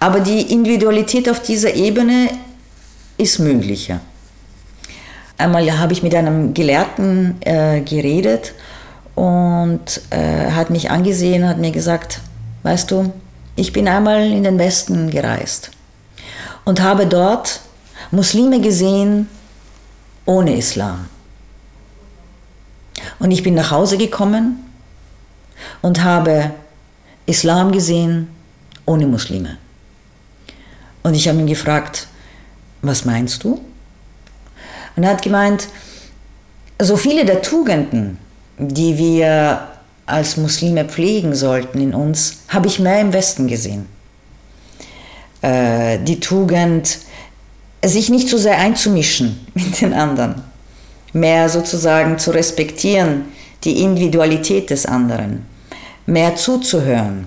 Aber 0.00 0.18
die 0.18 0.52
Individualität 0.52 1.28
auf 1.30 1.40
dieser 1.40 1.74
Ebene 1.74 2.28
ist 3.18 3.38
möglicher. 3.38 4.00
Einmal 5.38 5.78
habe 5.78 5.92
ich 5.92 6.02
mit 6.02 6.14
einem 6.14 6.54
Gelehrten 6.54 7.40
äh, 7.42 7.82
geredet 7.82 8.52
und 9.14 10.02
äh, 10.10 10.50
hat 10.50 10.70
mich 10.70 10.90
angesehen, 10.90 11.48
hat 11.48 11.58
mir 11.58 11.70
gesagt, 11.70 12.20
weißt 12.64 12.90
du, 12.90 13.12
ich 13.54 13.72
bin 13.72 13.86
einmal 13.86 14.22
in 14.22 14.42
den 14.42 14.58
Westen 14.58 15.08
gereist 15.08 15.70
und 16.64 16.82
habe 16.82 17.06
dort 17.06 17.60
Muslime 18.10 18.60
gesehen 18.60 19.28
ohne 20.26 20.56
Islam. 20.56 21.06
Und 23.18 23.30
ich 23.30 23.42
bin 23.42 23.54
nach 23.54 23.70
Hause 23.70 23.98
gekommen 23.98 24.64
und 25.80 26.02
habe 26.02 26.50
Islam 27.30 27.72
gesehen 27.72 28.28
ohne 28.86 29.06
Muslime. 29.06 29.56
Und 31.02 31.14
ich 31.14 31.28
habe 31.28 31.38
ihn 31.38 31.46
gefragt, 31.46 32.08
was 32.82 33.04
meinst 33.04 33.44
du? 33.44 33.60
Und 34.96 35.02
er 35.04 35.10
hat 35.10 35.22
gemeint, 35.22 35.68
so 36.80 36.96
viele 36.96 37.24
der 37.24 37.40
Tugenden, 37.40 38.18
die 38.58 38.98
wir 38.98 39.68
als 40.06 40.36
Muslime 40.36 40.84
pflegen 40.84 41.34
sollten 41.34 41.80
in 41.80 41.94
uns, 41.94 42.38
habe 42.48 42.66
ich 42.66 42.80
mehr 42.80 43.00
im 43.00 43.12
Westen 43.12 43.46
gesehen. 43.46 43.86
Äh, 45.42 45.98
die 46.00 46.20
Tugend, 46.20 46.98
sich 47.82 48.10
nicht 48.10 48.28
so 48.28 48.36
sehr 48.36 48.58
einzumischen 48.58 49.46
mit 49.54 49.80
den 49.80 49.94
anderen, 49.94 50.42
mehr 51.12 51.48
sozusagen 51.48 52.18
zu 52.18 52.32
respektieren 52.32 53.26
die 53.64 53.82
Individualität 53.82 54.70
des 54.70 54.86
anderen, 54.86 55.46
mehr 56.06 56.36
zuzuhören. 56.36 57.26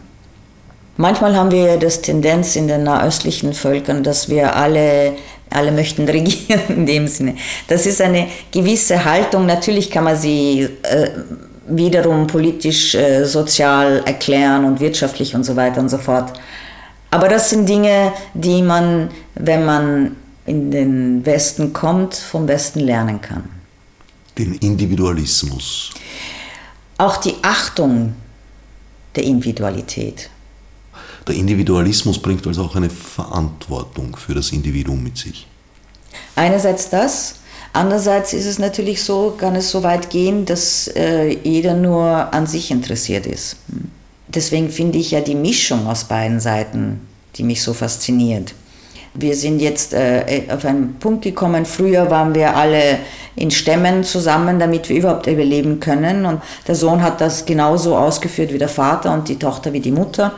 Manchmal 0.97 1.35
haben 1.35 1.51
wir 1.51 1.77
das 1.77 2.01
Tendenz 2.01 2.55
in 2.55 2.67
den 2.67 2.83
nahöstlichen 2.83 3.53
Völkern, 3.53 4.03
dass 4.03 4.29
wir 4.29 4.55
alle, 4.55 5.13
alle 5.49 5.71
möchten 5.71 6.07
regieren 6.09 6.61
in 6.69 6.85
dem 6.85 7.07
Sinne. 7.07 7.35
Das 7.67 7.85
ist 7.85 8.01
eine 8.01 8.27
gewisse 8.51 9.03
Haltung. 9.03 9.45
Natürlich 9.45 9.89
kann 9.89 10.03
man 10.03 10.15
sie 10.15 10.69
äh, 10.83 11.09
wiederum 11.67 12.27
politisch, 12.27 12.93
äh, 12.93 13.25
sozial 13.25 14.03
erklären 14.05 14.65
und 14.65 14.79
wirtschaftlich 14.79 15.33
und 15.33 15.43
so 15.43 15.55
weiter 15.55 15.81
und 15.81 15.89
so 15.89 15.97
fort. 15.97 16.33
Aber 17.09 17.27
das 17.27 17.49
sind 17.49 17.67
Dinge, 17.67 18.13
die 18.33 18.61
man, 18.61 19.09
wenn 19.35 19.65
man 19.65 20.15
in 20.45 20.71
den 20.71 21.25
Westen 21.25 21.73
kommt, 21.73 22.15
vom 22.15 22.47
Westen 22.47 22.79
lernen 22.79 23.21
kann. 23.21 23.49
Den 24.37 24.55
Individualismus. 24.55 25.91
Auch 26.97 27.17
die 27.17 27.35
Achtung 27.41 28.15
der 29.15 29.23
Individualität. 29.23 30.29
Der 31.27 31.35
Individualismus 31.35 32.21
bringt 32.21 32.45
also 32.47 32.63
auch 32.63 32.75
eine 32.75 32.89
Verantwortung 32.89 34.15
für 34.15 34.33
das 34.33 34.51
Individuum 34.51 35.03
mit 35.03 35.17
sich. 35.17 35.47
Einerseits 36.35 36.89
das, 36.89 37.35
andererseits 37.71 38.33
ist 38.33 38.45
es 38.45 38.59
natürlich 38.59 39.03
so, 39.03 39.35
kann 39.37 39.55
es 39.55 39.71
so 39.71 39.83
weit 39.83 40.09
gehen, 40.09 40.45
dass 40.45 40.87
äh, 40.89 41.37
jeder 41.43 41.75
nur 41.75 42.33
an 42.33 42.45
sich 42.45 42.71
interessiert 42.71 43.25
ist. 43.25 43.57
Deswegen 44.27 44.69
finde 44.69 44.97
ich 44.97 45.11
ja 45.11 45.21
die 45.21 45.35
Mischung 45.35 45.87
aus 45.87 46.05
beiden 46.05 46.39
Seiten, 46.39 47.01
die 47.35 47.43
mich 47.43 47.61
so 47.61 47.73
fasziniert. 47.73 48.53
Wir 49.15 49.35
sind 49.35 49.59
jetzt 49.59 49.93
äh, 49.93 50.43
auf 50.49 50.65
einen 50.65 50.95
Punkt 50.95 51.23
gekommen, 51.23 51.65
früher 51.65 52.09
waren 52.09 52.33
wir 52.33 52.55
alle 52.55 52.97
in 53.35 53.51
Stämmen 53.51 54.03
zusammen, 54.03 54.59
damit 54.59 54.89
wir 54.89 54.97
überhaupt 54.97 55.27
überleben 55.27 55.79
können. 55.79 56.25
Und 56.25 56.41
der 56.67 56.75
Sohn 56.75 57.01
hat 57.01 57.21
das 57.21 57.45
genauso 57.45 57.95
ausgeführt 57.95 58.51
wie 58.53 58.57
der 58.57 58.69
Vater 58.69 59.13
und 59.13 59.29
die 59.29 59.37
Tochter 59.37 59.73
wie 59.73 59.79
die 59.79 59.91
Mutter. 59.91 60.33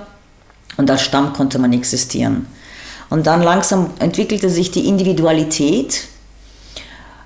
Und 0.78 0.92
als 0.92 1.04
Stamm 1.04 1.34
konnte 1.34 1.58
man 1.58 1.72
existieren. 1.72 2.48
Und 3.10 3.28
dann 3.28 3.42
langsam 3.42 3.92
entwickelte 4.00 4.50
sich 4.50 4.72
die 4.72 4.88
Individualität, 4.88 6.08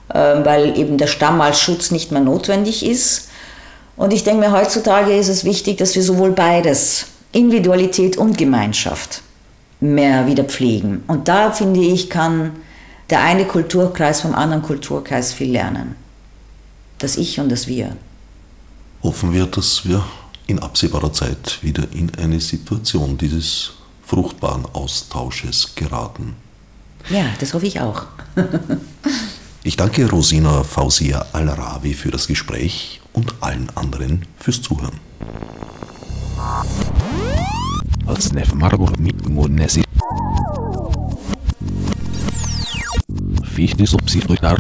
äh, 0.10 0.44
weil 0.44 0.78
eben 0.78 0.98
der 0.98 1.08
Stamm 1.08 1.42
als 1.42 1.60
Schutz 1.60 1.92
nicht 1.92 2.12
mehr 2.12 2.22
notwendig 2.22 2.86
ist. 2.86 3.30
Und 3.96 4.14
ich 4.14 4.24
denke 4.24 4.48
mir, 4.48 4.52
heutzutage 4.52 5.16
ist 5.16 5.30
es 5.30 5.46
wichtig, 5.46 5.78
dass 5.78 5.96
wir 5.96 6.04
sowohl 6.04 6.32
beides, 6.32 7.08
Individualität 7.32 8.18
und 8.18 8.38
Gemeinschaft, 8.38 9.22
mehr 9.80 10.28
wieder 10.28 10.44
pflegen. 10.44 11.04
Und 11.08 11.28
da 11.28 11.52
finde 11.52 11.80
ich, 11.80 12.10
kann 12.10 12.52
der 13.10 13.22
eine 13.22 13.46
Kulturkreis 13.46 14.22
vom 14.22 14.36
anderen 14.36 14.62
Kulturkreis 14.62 15.34
viel 15.34 15.52
lernen. 15.52 15.96
Das 16.98 17.18
Ich 17.18 17.40
und 17.40 17.50
das 17.50 17.68
Wir. 17.68 17.96
Hoffen 19.02 19.34
wir, 19.34 19.46
dass 19.46 19.88
wir 19.88 20.04
in 20.48 20.60
absehbarer 20.60 21.14
Zeit 21.14 21.60
wieder 21.62 21.84
in 21.94 22.12
eine 22.16 22.42
Situation 22.42 23.18
dieses 23.18 23.72
fruchtbaren 24.06 24.66
Austausches 24.74 25.76
geraten. 25.76 26.36
Ja, 27.10 27.26
das 27.40 27.54
hoffe 27.54 27.68
ich 27.68 27.80
auch. 27.80 28.04
ich 29.64 29.78
danke 29.78 30.10
Rosina 30.10 30.64
Fausia 30.64 31.26
Al-Rawi 31.32 31.94
für 31.94 32.12
das 32.12 32.28
Gespräch 32.28 33.00
und 33.14 33.36
allen 33.42 33.70
anderen 33.76 34.26
fürs 34.38 34.62
Zuhören. 34.62 35.00
Als 38.06 38.34
Nef 38.34 38.54
Margot 38.54 39.00
mit 39.00 39.30
Fichte 43.44 43.86
subsidiar 43.86 44.58